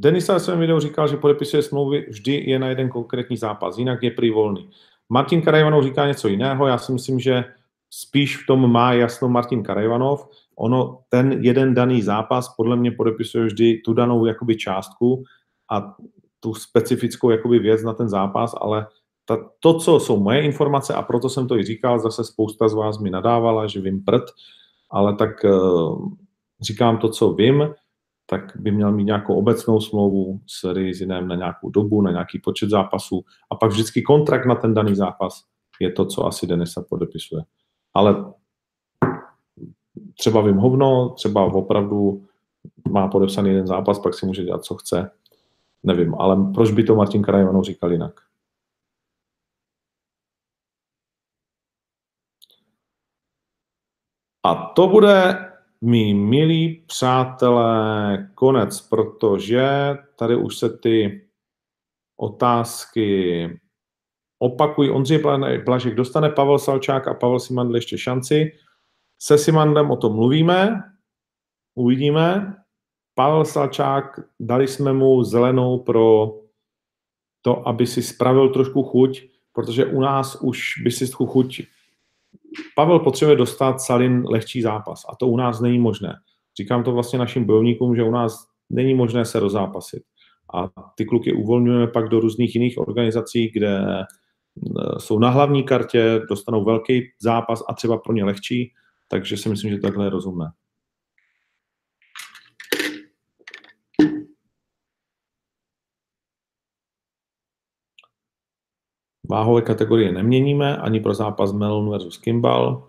Denis 0.00 0.28
ve 0.28 0.40
svém 0.40 0.60
videu 0.60 0.80
říkal, 0.80 1.08
že 1.08 1.16
podepisuje 1.16 1.62
smlouvy 1.62 2.06
vždy 2.08 2.44
je 2.50 2.58
na 2.58 2.68
jeden 2.68 2.88
konkrétní 2.88 3.36
zápas, 3.36 3.78
jinak 3.78 4.02
je 4.02 4.10
prý 4.10 4.30
volný. 4.30 4.70
Martin 5.08 5.42
Karajvanov 5.42 5.84
říká 5.84 6.06
něco 6.06 6.28
jiného, 6.28 6.66
já 6.66 6.78
si 6.78 6.92
myslím, 6.92 7.20
že 7.20 7.44
spíš 7.90 8.42
v 8.42 8.46
tom 8.46 8.72
má 8.72 8.92
jasno 8.92 9.28
Martin 9.28 9.62
Karajvanov. 9.62 10.28
Ono, 10.56 11.00
ten 11.08 11.32
jeden 11.32 11.74
daný 11.74 12.02
zápas 12.02 12.54
podle 12.56 12.76
mě 12.76 12.90
podepisuje 12.90 13.44
vždy 13.44 13.78
tu 13.84 13.92
danou 13.92 14.26
jakoby 14.26 14.56
částku 14.56 15.24
a 15.72 15.96
tu 16.40 16.54
specifickou 16.54 17.30
jakoby 17.30 17.58
věc 17.58 17.82
na 17.82 17.92
ten 17.92 18.08
zápas, 18.08 18.54
ale 18.60 18.86
ta, 19.24 19.50
to, 19.60 19.78
co 19.78 20.00
jsou 20.00 20.20
moje 20.20 20.42
informace, 20.42 20.94
a 20.94 21.02
proto 21.02 21.28
jsem 21.28 21.48
to 21.48 21.58
i 21.58 21.64
říkal, 21.64 21.98
zase 21.98 22.24
spousta 22.24 22.68
z 22.68 22.74
vás 22.74 22.98
mi 22.98 23.10
nadávala, 23.10 23.66
že 23.66 23.80
vím 23.80 24.04
prd, 24.04 24.24
ale 24.90 25.14
tak 25.14 25.44
uh, 25.44 26.08
říkám 26.60 26.98
to, 26.98 27.08
co 27.08 27.32
vím, 27.32 27.64
tak 28.30 28.56
by 28.56 28.70
měl 28.70 28.92
mít 28.92 29.04
nějakou 29.04 29.34
obecnou 29.34 29.80
smlouvu 29.80 30.40
s 30.46 30.72
Rizinem 30.72 31.28
na 31.28 31.34
nějakou 31.34 31.70
dobu, 31.70 32.02
na 32.02 32.10
nějaký 32.10 32.38
počet 32.38 32.70
zápasů 32.70 33.24
a 33.50 33.54
pak 33.54 33.70
vždycky 33.70 34.02
kontrakt 34.02 34.46
na 34.46 34.54
ten 34.54 34.74
daný 34.74 34.94
zápas 34.94 35.44
je 35.80 35.92
to, 35.92 36.06
co 36.06 36.26
asi 36.26 36.46
Denisa 36.46 36.84
podepisuje. 36.88 37.42
Ale 37.94 38.32
třeba 40.18 40.42
vím 40.42 40.56
hovno, 40.56 41.08
třeba 41.08 41.44
opravdu 41.44 42.26
má 42.90 43.08
podepsaný 43.08 43.50
jeden 43.50 43.66
zápas, 43.66 43.98
pak 43.98 44.14
si 44.14 44.26
může 44.26 44.44
dělat, 44.44 44.64
co 44.64 44.74
chce. 44.74 45.10
Nevím, 45.82 46.14
ale 46.14 46.52
proč 46.54 46.70
by 46.70 46.84
to 46.84 46.96
Martin 46.96 47.22
Karajvanov 47.22 47.64
říkal 47.64 47.92
jinak? 47.92 48.20
A 54.44 54.54
to 54.54 54.88
bude, 54.88 55.48
mý 55.80 56.14
milí 56.14 56.84
přátelé, 56.86 58.30
konec, 58.34 58.80
protože 58.80 59.68
tady 60.16 60.36
už 60.36 60.58
se 60.58 60.78
ty 60.78 61.24
otázky 62.16 63.60
opakují. 64.38 64.90
Ondřej 64.90 65.22
Blažek 65.64 65.94
dostane 65.94 66.30
Pavel 66.30 66.58
Salčák 66.58 67.08
a 67.08 67.14
Pavel 67.14 67.40
Simandl 67.40 67.74
ještě 67.74 67.98
šanci. 67.98 68.52
Se 69.18 69.38
Simandlem 69.38 69.90
o 69.90 69.96
tom 69.96 70.14
mluvíme, 70.14 70.82
uvidíme. 71.74 72.56
Pavel 73.14 73.44
Salčák, 73.44 74.20
dali 74.40 74.68
jsme 74.68 74.92
mu 74.92 75.24
zelenou 75.24 75.78
pro 75.78 76.34
to, 77.42 77.68
aby 77.68 77.86
si 77.86 78.02
spravil 78.02 78.48
trošku 78.48 78.82
chuť, 78.82 79.22
protože 79.52 79.86
u 79.86 80.00
nás 80.00 80.36
už 80.40 80.82
by 80.82 80.90
si 80.90 81.10
tu 81.10 81.26
chuť 81.26 81.62
Pavel 82.76 82.98
potřebuje 82.98 83.36
dostat 83.36 83.80
Salin 83.80 84.24
lehčí 84.28 84.62
zápas 84.62 85.02
a 85.08 85.16
to 85.16 85.26
u 85.26 85.36
nás 85.36 85.60
není 85.60 85.78
možné. 85.78 86.14
Říkám 86.58 86.84
to 86.84 86.92
vlastně 86.92 87.18
našim 87.18 87.44
bojovníkům, 87.44 87.96
že 87.96 88.02
u 88.02 88.10
nás 88.10 88.46
není 88.70 88.94
možné 88.94 89.24
se 89.24 89.40
rozápasit. 89.40 90.02
A 90.54 90.68
ty 90.94 91.04
kluky 91.04 91.32
uvolňujeme 91.32 91.86
pak 91.86 92.08
do 92.08 92.20
různých 92.20 92.54
jiných 92.54 92.78
organizací, 92.78 93.50
kde 93.54 93.78
e, 93.78 94.04
jsou 94.98 95.18
na 95.18 95.30
hlavní 95.30 95.62
kartě, 95.62 96.20
dostanou 96.28 96.64
velký 96.64 97.02
zápas 97.20 97.62
a 97.68 97.74
třeba 97.74 97.98
pro 97.98 98.12
ně 98.12 98.24
lehčí, 98.24 98.72
takže 99.08 99.36
si 99.36 99.48
myslím, 99.48 99.70
že 99.70 99.78
takhle 99.78 100.06
je 100.06 100.10
rozumné. 100.10 100.50
Váhové 109.28 109.62
kategorie 109.62 110.12
neměníme 110.12 110.76
ani 110.76 111.00
pro 111.00 111.14
zápas 111.14 111.52
Melon 111.52 111.90
versus 111.90 112.18
Kimball. 112.18 112.88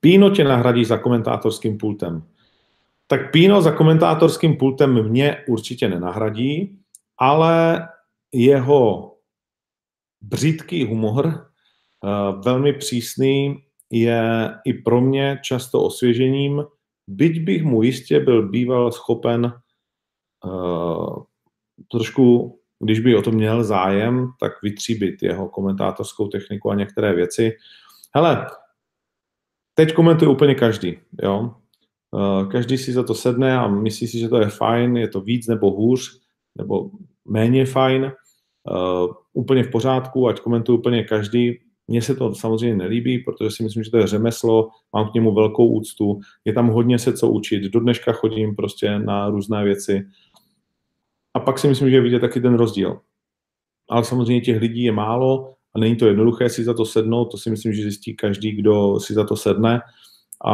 Píno 0.00 0.30
tě 0.30 0.44
nahradí 0.44 0.84
za 0.84 0.98
komentátorským 0.98 1.78
pultem. 1.78 2.26
Tak 3.06 3.32
Píno 3.32 3.62
za 3.62 3.72
komentátorským 3.72 4.56
pultem 4.56 5.08
mě 5.08 5.44
určitě 5.48 5.88
nenahradí, 5.88 6.78
ale 7.18 7.88
jeho 8.32 9.16
břídký 10.20 10.84
humor, 10.84 11.26
eh, 11.26 12.42
velmi 12.44 12.72
přísný, 12.72 13.64
je 13.90 14.50
i 14.64 14.72
pro 14.72 15.00
mě 15.00 15.40
často 15.42 15.82
osvěžením, 15.82 16.64
byť 17.06 17.40
bych 17.40 17.64
mu 17.64 17.82
jistě 17.82 18.20
byl 18.20 18.48
býval 18.48 18.92
schopen 18.92 19.52
uh, 20.44 21.22
trošku 21.90 22.58
když 22.80 23.00
by 23.00 23.16
o 23.16 23.22
to 23.22 23.30
měl 23.30 23.64
zájem, 23.64 24.28
tak 24.40 24.52
vytříbit 24.62 25.22
jeho 25.22 25.48
komentátorskou 25.48 26.28
techniku 26.28 26.70
a 26.70 26.74
některé 26.74 27.14
věci. 27.14 27.52
Hele, 28.14 28.46
teď 29.74 29.92
komentuje 29.92 30.28
úplně 30.28 30.54
každý, 30.54 30.98
jo. 31.22 31.54
Eh, 32.14 32.46
každý 32.46 32.78
si 32.78 32.92
za 32.92 33.02
to 33.02 33.14
sedne 33.14 33.58
a 33.58 33.68
myslí 33.68 34.06
si, 34.06 34.18
že 34.18 34.28
to 34.28 34.38
je 34.38 34.48
fajn, 34.48 34.96
je 34.96 35.08
to 35.08 35.20
víc 35.20 35.46
nebo 35.46 35.70
hůř, 35.70 36.20
nebo 36.58 36.90
méně 37.24 37.66
fajn, 37.66 38.12
uh, 38.70 39.12
úplně 39.32 39.62
v 39.64 39.70
pořádku, 39.70 40.28
ať 40.28 40.40
komentuje 40.40 40.78
úplně 40.78 41.04
každý. 41.04 41.58
Mně 41.88 42.02
se 42.02 42.14
to 42.14 42.34
samozřejmě 42.34 42.76
nelíbí, 42.76 43.18
protože 43.18 43.50
si 43.50 43.62
myslím, 43.62 43.84
že 43.84 43.90
to 43.90 43.98
je 43.98 44.06
řemeslo, 44.06 44.68
mám 44.92 45.10
k 45.10 45.14
němu 45.14 45.34
velkou 45.34 45.68
úctu, 45.68 46.20
je 46.44 46.52
tam 46.52 46.68
hodně 46.68 46.98
se 46.98 47.12
co 47.12 47.28
učit. 47.28 47.62
Do 47.62 47.80
dneška 47.80 48.12
chodím 48.12 48.56
prostě 48.56 48.98
na 48.98 49.28
různé 49.28 49.64
věci 49.64 50.06
a 51.34 51.40
pak 51.40 51.58
si 51.58 51.68
myslím, 51.68 51.90
že 51.90 51.96
je 51.96 52.00
vidět 52.00 52.20
taky 52.20 52.40
ten 52.40 52.54
rozdíl. 52.54 53.00
Ale 53.90 54.04
samozřejmě 54.04 54.40
těch 54.40 54.60
lidí 54.60 54.82
je 54.82 54.92
málo 54.92 55.54
a 55.74 55.78
není 55.78 55.96
to 55.96 56.06
jednoduché 56.06 56.48
si 56.48 56.64
za 56.64 56.74
to 56.74 56.84
sednout, 56.84 57.24
to 57.24 57.38
si 57.38 57.50
myslím, 57.50 57.72
že 57.72 57.82
zjistí 57.82 58.16
každý, 58.16 58.52
kdo 58.52 59.00
si 59.00 59.14
za 59.14 59.24
to 59.24 59.36
sedne. 59.36 59.80
A 60.46 60.52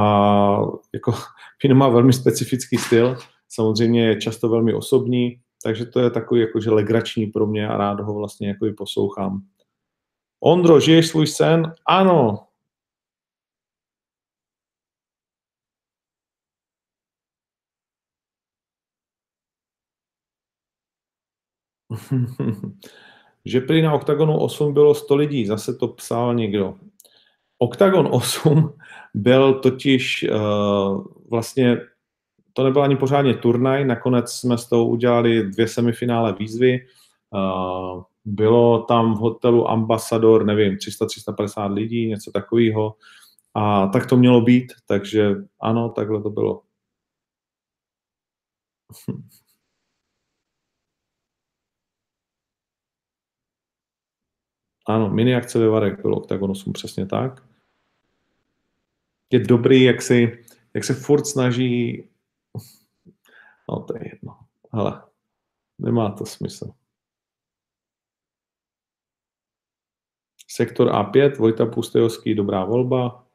jako 0.94 1.14
Pino 1.62 1.74
má 1.74 1.88
velmi 1.88 2.12
specifický 2.12 2.76
styl, 2.76 3.16
samozřejmě 3.48 4.06
je 4.06 4.20
často 4.20 4.48
velmi 4.48 4.74
osobní, 4.74 5.40
takže 5.62 5.86
to 5.86 6.00
je 6.00 6.10
takový 6.10 6.40
jakože 6.40 6.70
legrační 6.70 7.26
pro 7.26 7.46
mě 7.46 7.68
a 7.68 7.76
rád 7.76 8.00
ho 8.00 8.14
vlastně 8.14 8.48
jako 8.48 8.66
i 8.66 8.72
poslouchám. 8.72 9.40
Ondro, 10.40 10.80
žiješ 10.80 11.08
svůj 11.08 11.26
sen? 11.26 11.72
Ano, 11.86 12.46
že 23.44 23.60
prý 23.60 23.82
na 23.82 23.92
OKTAGONu 23.92 24.38
8 24.38 24.74
bylo 24.74 24.94
100 24.94 25.16
lidí, 25.16 25.46
zase 25.46 25.74
to 25.74 25.88
psal 25.88 26.34
někdo. 26.34 26.74
OKTAGON 27.58 28.08
8 28.10 28.72
byl 29.14 29.54
totiž 29.54 30.26
uh, 30.30 31.04
vlastně 31.30 31.80
to 32.52 32.64
nebyl 32.64 32.82
ani 32.82 32.96
pořádně 32.96 33.34
turnaj, 33.34 33.84
nakonec 33.84 34.32
jsme 34.32 34.58
s 34.58 34.68
tou 34.68 34.88
udělali 34.88 35.50
dvě 35.50 35.68
semifinále 35.68 36.32
výzvy. 36.32 36.86
Uh, 37.30 38.02
bylo 38.24 38.82
tam 38.82 39.14
v 39.14 39.18
hotelu 39.18 39.70
Ambassador, 39.70 40.44
nevím, 40.44 40.76
300-350 40.76 41.72
lidí, 41.72 42.08
něco 42.08 42.30
takového. 42.30 42.94
A 43.54 43.86
tak 43.86 44.06
to 44.06 44.16
mělo 44.16 44.40
být, 44.40 44.72
takže 44.86 45.34
ano, 45.60 45.88
takhle 45.88 46.22
to 46.22 46.30
bylo. 46.30 46.62
Ano, 54.86 55.10
mini 55.10 55.34
akce 55.34 55.58
ve 55.58 55.68
Varek 55.68 56.02
bylo 56.02 56.16
Octagon 56.16 56.50
8, 56.50 56.72
přesně 56.72 57.06
tak. 57.06 57.42
Je 59.30 59.38
dobrý, 59.38 59.82
jak, 59.82 60.02
si, 60.02 60.44
jak 60.74 60.84
se 60.84 60.94
furt 60.94 61.24
snaží... 61.24 62.04
No, 63.68 63.82
to 63.82 63.96
je 63.96 64.08
jedno. 64.12 64.38
Hele, 64.72 65.02
nemá 65.78 66.10
to 66.10 66.26
smysl. 66.26 66.72
Sektor 70.48 70.88
A5, 70.88 71.38
Vojta 71.38 71.66
Pustejovský, 71.66 72.34
dobrá 72.34 72.64
volba. 72.64 73.26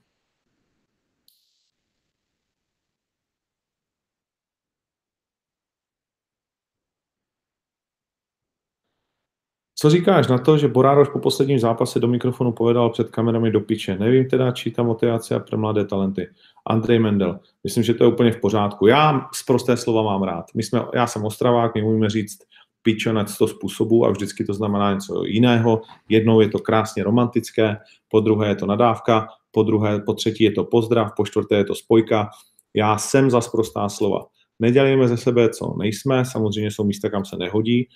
Co 9.83 9.89
říkáš 9.89 10.27
na 10.27 10.37
to, 10.37 10.57
že 10.57 10.67
Borároš 10.67 11.09
po 11.09 11.19
posledním 11.19 11.59
zápase 11.59 11.99
do 11.99 12.07
mikrofonu 12.07 12.51
povedal 12.51 12.89
před 12.89 13.09
kamerami 13.09 13.51
do 13.51 13.61
piče? 13.61 13.97
Nevím 13.97 14.29
teda, 14.29 14.51
či 14.51 14.71
ta 14.71 14.83
motivace 14.83 15.39
pro 15.39 15.57
mladé 15.57 15.85
talenty. 15.85 16.27
Andrej 16.65 16.99
Mendel. 16.99 17.39
Myslím, 17.63 17.83
že 17.83 17.93
to 17.93 18.03
je 18.03 18.07
úplně 18.07 18.31
v 18.31 18.39
pořádku. 18.39 18.87
Já 18.87 19.29
z 19.33 19.43
prosté 19.43 19.77
slova 19.77 20.03
mám 20.03 20.23
rád. 20.23 20.45
My 20.55 20.63
jsme, 20.63 20.81
já 20.93 21.07
jsem 21.07 21.25
Ostravák, 21.25 21.75
my 21.75 21.81
můžeme 21.81 22.09
říct 22.09 22.39
piče 22.81 23.13
na 23.13 23.25
100 23.25 23.47
způsobů 23.47 24.05
a 24.05 24.09
vždycky 24.09 24.45
to 24.45 24.53
znamená 24.53 24.93
něco 24.93 25.23
jiného. 25.25 25.81
Jednou 26.09 26.41
je 26.41 26.49
to 26.49 26.59
krásně 26.59 27.03
romantické, 27.03 27.77
po 28.09 28.19
druhé 28.19 28.47
je 28.47 28.55
to 28.55 28.65
nadávka, 28.65 29.27
po 29.51 29.63
druhé, 29.63 29.99
po 29.99 30.13
třetí 30.13 30.43
je 30.43 30.51
to 30.51 30.63
pozdrav, 30.63 31.11
po 31.17 31.25
čtvrté 31.25 31.55
je 31.55 31.65
to 31.65 31.75
spojka. 31.75 32.29
Já 32.73 32.97
jsem 32.97 33.31
za 33.31 33.41
sprostá 33.41 33.89
slova. 33.89 34.25
Nedělejme 34.59 35.07
ze 35.07 35.17
sebe, 35.17 35.49
co 35.49 35.75
nejsme, 35.77 36.25
samozřejmě 36.25 36.71
jsou 36.71 36.83
místa, 36.83 37.09
kam 37.09 37.25
se 37.25 37.37
nehodí 37.37 37.87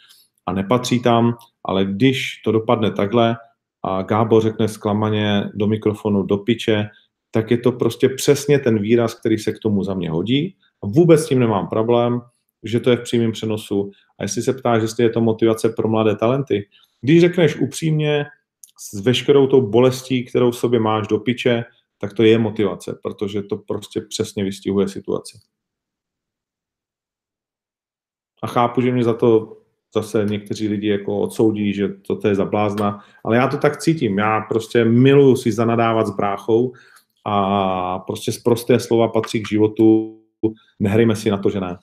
a 0.48 0.54
nepatří 0.54 1.02
tam, 1.02 1.38
ale 1.66 1.86
když 1.86 2.42
to 2.46 2.52
dopadne 2.52 2.92
takhle 2.92 3.36
a 3.84 4.02
Gábor 4.02 4.42
řekne 4.42 4.68
zklamaně 4.68 5.44
do 5.54 5.68
mikrofonu, 5.68 6.24
do 6.24 6.38
piče, 6.38 6.90
tak 7.32 7.52
je 7.52 7.58
to 7.58 7.72
prostě 7.72 8.10
přesně 8.10 8.60
ten 8.60 8.80
výraz, 8.80 9.14
který 9.16 9.38
se 9.38 9.54
k 9.54 9.60
tomu 9.60 9.84
za 9.84 9.94
mě 9.94 10.10
hodí. 10.10 10.56
A 10.84 10.88
vůbec 10.88 11.22
s 11.22 11.28
tím 11.28 11.40
nemám 11.40 11.68
problém, 11.68 12.22
že 12.64 12.80
to 12.80 12.90
je 12.90 12.98
v 12.98 13.04
přímém 13.04 13.32
přenosu. 13.32 13.92
A 14.20 14.24
jestli 14.24 14.42
se 14.42 14.54
ptáš, 14.54 14.82
jestli 14.82 15.04
je 15.04 15.10
to 15.10 15.22
motivace 15.22 15.70
pro 15.70 15.90
mladé 15.90 16.16
talenty, 16.16 16.68
když 17.02 17.22
řekneš 17.22 17.56
upřímně 17.56 18.26
s 18.80 19.02
veškerou 19.02 19.48
tou 19.48 19.70
bolestí, 19.70 20.26
kterou 20.26 20.52
v 20.52 20.58
sobě 20.58 20.80
máš 20.80 21.08
do 21.08 21.20
piče, 21.20 21.64
tak 21.98 22.14
to 22.14 22.24
je 22.24 22.40
motivace, 22.40 23.00
protože 23.04 23.42
to 23.42 23.58
prostě 23.58 24.02
přesně 24.02 24.44
vystihuje 24.44 24.88
situaci. 24.88 25.38
A 28.44 28.48
chápu, 28.48 28.82
že 28.82 28.92
mě 28.92 29.04
za 29.04 29.14
to 29.14 29.58
zase 29.96 30.26
někteří 30.26 30.68
lidi 30.68 30.88
jako 30.88 31.20
odsoudí, 31.20 31.74
že 31.74 31.88
to, 31.88 32.16
to 32.16 32.28
je 32.28 32.36
za 32.36 32.46
blázna, 32.46 33.04
ale 33.24 33.38
já 33.38 33.48
to 33.48 33.58
tak 33.58 33.78
cítím. 33.78 34.18
Já 34.18 34.42
prostě 34.42 34.86
miluju 34.86 35.36
si 35.36 35.52
zanadávat 35.52 36.08
s 36.08 36.16
bráchou 36.16 36.74
a 37.26 38.00
prostě 38.00 38.32
z 38.32 38.38
prosté 38.38 38.80
slova 38.80 39.08
patří 39.08 39.44
k 39.44 39.48
životu. 39.48 40.20
Nehrajme 40.80 41.16
si 41.16 41.30
na 41.30 41.38
to, 41.38 41.50
že 41.50 41.60
ne. 41.60 41.78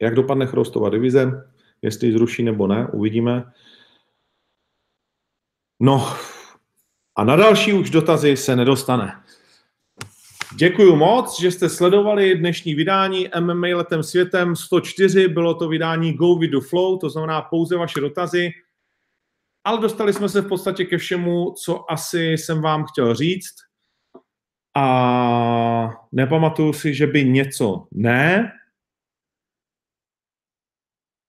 Jak 0.00 0.14
dopadne 0.14 0.46
Chrostová 0.46 0.88
divize? 0.88 1.50
Jestli 1.82 2.12
zruší 2.12 2.42
nebo 2.42 2.66
ne, 2.66 2.88
uvidíme. 2.92 3.52
No 5.80 6.06
a 7.16 7.24
na 7.24 7.36
další 7.36 7.72
už 7.72 7.90
dotazy 7.90 8.36
se 8.36 8.56
nedostane. 8.56 9.22
Děkuji 10.54 10.96
moc, 10.96 11.40
že 11.40 11.50
jste 11.50 11.68
sledovali 11.68 12.34
dnešní 12.34 12.74
vydání 12.74 13.28
MMA 13.40 13.66
letem 13.66 14.02
světem 14.02 14.56
104. 14.56 15.28
Bylo 15.28 15.54
to 15.54 15.68
vydání 15.68 16.12
Go 16.12 16.34
with 16.34 16.50
the 16.50 16.60
Flow, 16.60 16.98
to 16.98 17.10
znamená 17.10 17.42
pouze 17.42 17.76
vaše 17.76 18.00
dotazy. 18.00 18.50
Ale 19.64 19.80
dostali 19.80 20.12
jsme 20.12 20.28
se 20.28 20.40
v 20.40 20.48
podstatě 20.48 20.84
ke 20.84 20.98
všemu, 20.98 21.54
co 21.64 21.92
asi 21.92 22.22
jsem 22.22 22.62
vám 22.62 22.84
chtěl 22.84 23.14
říct. 23.14 23.54
A 24.76 25.90
nepamatuju 26.12 26.72
si, 26.72 26.94
že 26.94 27.06
by 27.06 27.24
něco 27.24 27.86
ne. 27.90 28.52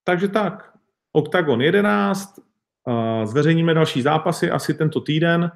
Takže 0.04 0.28
tak, 0.28 0.78
Octagon 1.12 1.62
11, 1.62 2.40
zveřejníme 3.24 3.74
další 3.74 4.02
zápasy 4.02 4.52
asi 4.52 4.74
tento 4.74 5.02
týden 5.02 5.52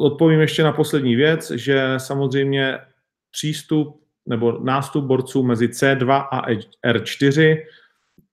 odpovím 0.00 0.40
ještě 0.40 0.62
na 0.62 0.72
poslední 0.72 1.16
věc, 1.16 1.50
že 1.50 1.94
samozřejmě 1.96 2.78
přístup 3.30 4.00
nebo 4.26 4.58
nástup 4.62 5.04
borců 5.04 5.42
mezi 5.42 5.68
C2 5.68 6.28
a 6.30 6.50
R4, 6.86 7.56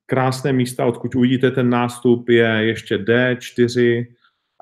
krásné 0.05 0.53
místa, 0.53 0.85
odkud 0.85 1.15
uvidíte 1.15 1.51
ten 1.51 1.69
nástup, 1.69 2.29
je 2.29 2.47
ještě 2.47 2.97
D4 2.97 4.05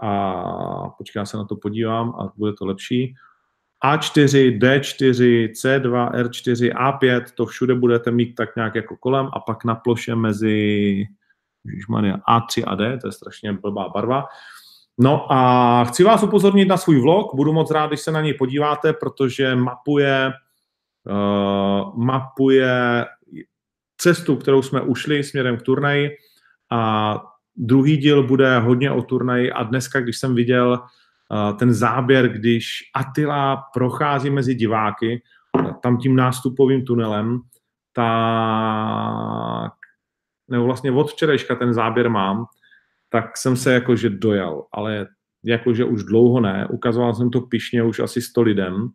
a 0.02 0.90
počkej, 0.98 1.20
já 1.20 1.26
se 1.26 1.38
na 1.38 1.46
to 1.46 1.56
podívám 1.56 2.10
a 2.10 2.34
bude 2.38 2.54
to 2.54 2.66
lepší. 2.66 3.16
A4, 3.86 4.60
D4, 4.60 5.48
C2, 5.52 6.12
R4, 6.12 6.74
A5, 6.74 7.24
to 7.36 7.46
všude 7.46 7.76
budete 7.76 8.12
mít 8.12 8.36
tak 8.36 8.56
nějak 8.56 8.76
jako 8.76 8.98
kolem 8.98 9.30
a 9.34 9.40
pak 9.40 9.66
na 9.66 9.76
ploše 9.76 10.16
mezi 10.16 11.06
A3 12.30 12.64
a 12.68 12.76
D, 12.76 12.98
to 12.98 13.08
je 13.08 13.12
strašně 13.12 13.54
blbá 13.54 13.90
barva. 13.90 14.26
No 15.00 15.34
a 15.34 15.84
chci 15.86 16.04
vás 16.04 16.24
upozornit 16.24 16.66
na 16.66 16.78
svůj 16.78 17.02
vlog, 17.02 17.36
budu 17.36 17.54
moc 17.54 17.72
rád, 17.72 17.88
když 17.88 18.00
se 18.00 18.12
na 18.12 18.22
něj 18.22 18.34
podíváte, 18.34 18.94
protože 18.94 19.56
mapuje, 19.56 20.32
uh, 21.08 22.04
mapuje 22.04 23.06
cestu, 23.98 24.36
kterou 24.36 24.62
jsme 24.62 24.82
ušli 24.82 25.24
směrem 25.24 25.58
k 25.58 25.62
turnaji. 25.62 26.10
A 26.72 27.22
druhý 27.56 27.98
díl 27.98 28.24
bude 28.24 28.60
hodně 28.60 28.92
o 28.92 29.02
turnaji 29.02 29.52
a 29.52 29.64
dneska, 29.64 30.00
když 30.00 30.18
jsem 30.18 30.36
viděl 30.36 30.80
uh, 31.30 31.58
ten 31.58 31.74
záběr, 31.74 32.30
když 32.30 32.68
Attila 32.94 33.64
prochází 33.74 34.30
mezi 34.30 34.56
diváky, 34.56 35.24
tam 35.82 35.98
tím 35.98 36.16
nástupovým 36.16 36.86
tunelem, 36.86 37.42
tak 37.94 39.74
nebo 40.48 40.66
vlastně 40.66 40.92
od 40.92 41.12
včerejška 41.12 41.56
ten 41.56 41.74
záběr 41.74 42.10
mám, 42.10 42.46
tak 43.16 43.38
jsem 43.38 43.58
se 43.58 43.74
jakože 43.74 44.10
dojal, 44.10 44.68
ale 44.72 45.08
jakože 45.44 45.86
už 45.86 46.04
dlouho 46.04 46.42
ne. 46.42 46.68
Ukazoval 46.72 47.14
jsem 47.14 47.30
to 47.30 47.42
pišně 47.42 47.84
už 47.84 48.00
asi 48.00 48.22
100 48.22 48.42
lidem 48.42 48.90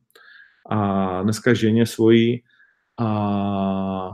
a 0.70 1.22
dneska 1.22 1.54
ženě 1.54 1.86
svojí 1.86 2.42
a 3.00 4.10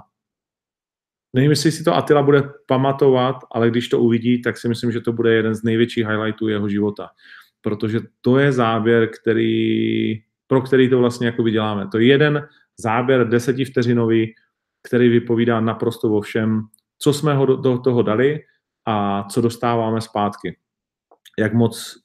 nevím, 1.33 1.51
jestli 1.51 1.73
si 1.73 1.85
to 1.85 1.95
Attila 1.95 2.23
bude 2.23 2.43
pamatovat, 2.67 3.37
ale 3.51 3.71
když 3.71 3.89
to 3.89 4.01
uvidí, 4.01 4.43
tak 4.43 4.59
si 4.59 4.69
myslím, 4.69 4.93
že 4.93 5.01
to 5.01 5.13
bude 5.13 5.35
jeden 5.35 5.55
z 5.55 5.63
největších 5.63 6.07
highlightů 6.07 6.49
jeho 6.49 6.69
života. 6.69 7.09
Protože 7.63 8.01
to 8.21 8.39
je 8.39 8.53
záběr, 8.53 9.09
který, 9.11 10.23
pro 10.47 10.61
který 10.61 10.91
to 10.91 10.99
vlastně 10.99 11.27
jako 11.27 11.49
děláme. 11.49 11.89
To 11.93 11.99
je 11.99 12.07
jeden 12.07 12.49
záběr 12.79 13.29
desetivteřinový, 13.29 14.35
který 14.87 15.09
vypovídá 15.09 15.61
naprosto 15.61 16.15
o 16.15 16.21
všem, 16.21 16.63
co 16.99 17.13
jsme 17.13 17.35
ho 17.35 17.47
do 17.47 17.79
toho 17.79 18.03
dali 18.03 18.41
a 18.87 19.25
co 19.31 19.41
dostáváme 19.41 20.01
zpátky. 20.01 20.57
Jak 21.39 21.55
moc 21.55 21.97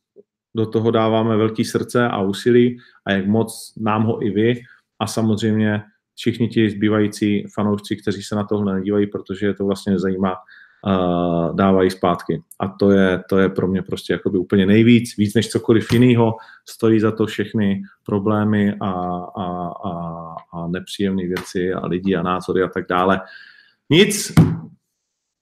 do 0.56 0.66
toho 0.66 0.92
dáváme 0.92 1.38
velký 1.38 1.66
srdce 1.66 2.08
a 2.08 2.22
úsilí 2.22 2.78
a 3.06 3.12
jak 3.12 3.28
moc 3.28 3.74
nám 3.78 4.04
ho 4.04 4.26
i 4.26 4.30
vy 4.30 4.62
a 5.00 5.08
samozřejmě 5.08 5.84
všichni 6.16 6.48
ti 6.48 6.70
zbývající 6.70 7.46
fanoušci, 7.56 7.96
kteří 7.96 8.24
se 8.24 8.36
na 8.36 8.44
tohle 8.44 8.76
nedívají, 8.76 9.08
protože 9.08 9.46
je 9.46 9.54
to 9.54 9.66
vlastně 9.66 9.92
nezajímá, 9.92 10.36
dávají 11.54 11.90
zpátky. 11.90 12.42
A 12.60 12.68
to 12.68 12.92
je, 12.92 13.24
to 13.30 13.38
je 13.38 13.50
pro 13.50 13.68
mě 13.68 13.82
prostě 13.82 14.14
jakoby 14.14 14.38
úplně 14.38 14.66
nejvíc, 14.66 15.18
víc 15.18 15.34
než 15.34 15.50
cokoliv 15.50 15.92
jiného, 15.92 16.36
stojí 16.70 17.00
za 17.00 17.12
to 17.12 17.26
všechny 17.26 17.82
problémy 18.06 18.74
a, 18.82 18.92
a, 19.38 19.72
a, 19.86 20.36
a 20.54 20.68
nepříjemné 20.68 21.24
věci 21.28 21.74
a 21.74 21.88
lidi 21.88 22.16
a 22.16 22.22
názory 22.22 22.64
a 22.64 22.68
tak 22.68 22.88
dále. 22.90 23.22
Nic, 23.90 24.34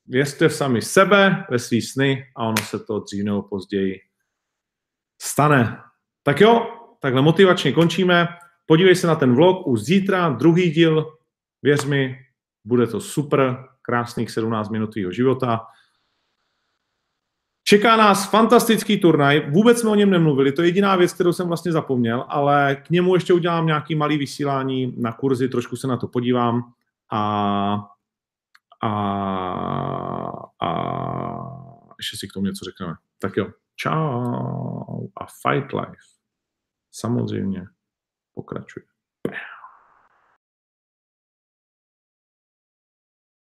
věřte 0.10 0.49
v 0.49 0.53
sami 0.53 0.81
sebe, 0.81 1.45
ve 1.49 1.60
svý 1.60 1.81
sny 1.81 2.26
a 2.36 2.45
ono 2.45 2.57
se 2.57 2.80
to 2.80 2.99
dřív 2.99 3.23
nebo 3.26 3.41
později 3.41 3.99
stane. 5.22 5.77
Tak 6.23 6.41
jo, 6.41 6.68
takhle 6.99 7.22
motivačně 7.22 7.72
končíme. 7.72 8.27
Podívej 8.65 8.95
se 8.95 9.07
na 9.07 9.15
ten 9.15 9.36
vlog 9.36 9.68
už 9.68 9.81
zítra, 9.81 10.30
druhý 10.30 10.72
díl, 10.72 11.18
věř 11.61 11.86
mi, 11.86 12.18
Bude 12.65 12.88
to 12.88 13.02
super, 13.02 13.65
krásných 13.81 14.31
17 14.31 14.69
minut 14.69 14.88
tvýho 14.88 15.11
života. 15.11 15.65
Čeká 17.64 17.98
nás 17.98 18.30
fantastický 18.30 18.98
turnaj, 18.98 19.52
vůbec 19.52 19.80
jsme 19.80 19.90
o 19.90 19.95
něm 19.95 20.10
nemluvili, 20.10 20.52
to 20.52 20.61
je 20.61 20.68
jediná 20.68 20.95
věc, 20.95 21.14
kterou 21.14 21.34
jsem 21.34 21.48
vlastně 21.48 21.72
zapomněl, 21.72 22.26
ale 22.27 22.76
k 22.76 22.90
němu 22.90 23.15
ještě 23.15 23.34
udělám 23.34 23.65
nějaký 23.65 23.95
malý 23.95 24.18
vysílání 24.18 24.94
na 24.98 25.11
kurzy, 25.11 25.49
trošku 25.49 25.76
se 25.76 25.88
na 25.88 25.98
to 25.98 26.07
podívám 26.07 26.73
a, 27.11 27.90
a, 28.84 28.89
a 30.61 30.69
ještě 31.97 32.18
si 32.18 32.27
k 32.27 32.34
tomu 32.34 32.45
něco 32.45 32.65
řekneme. 32.65 32.93
Tak 33.22 33.38
jo, 33.38 33.51
čau 33.76 35.07
a 35.18 35.26
Fight 35.26 35.73
Life 35.73 36.07
samozřejmě 36.91 37.68
pokračuje. 38.34 38.85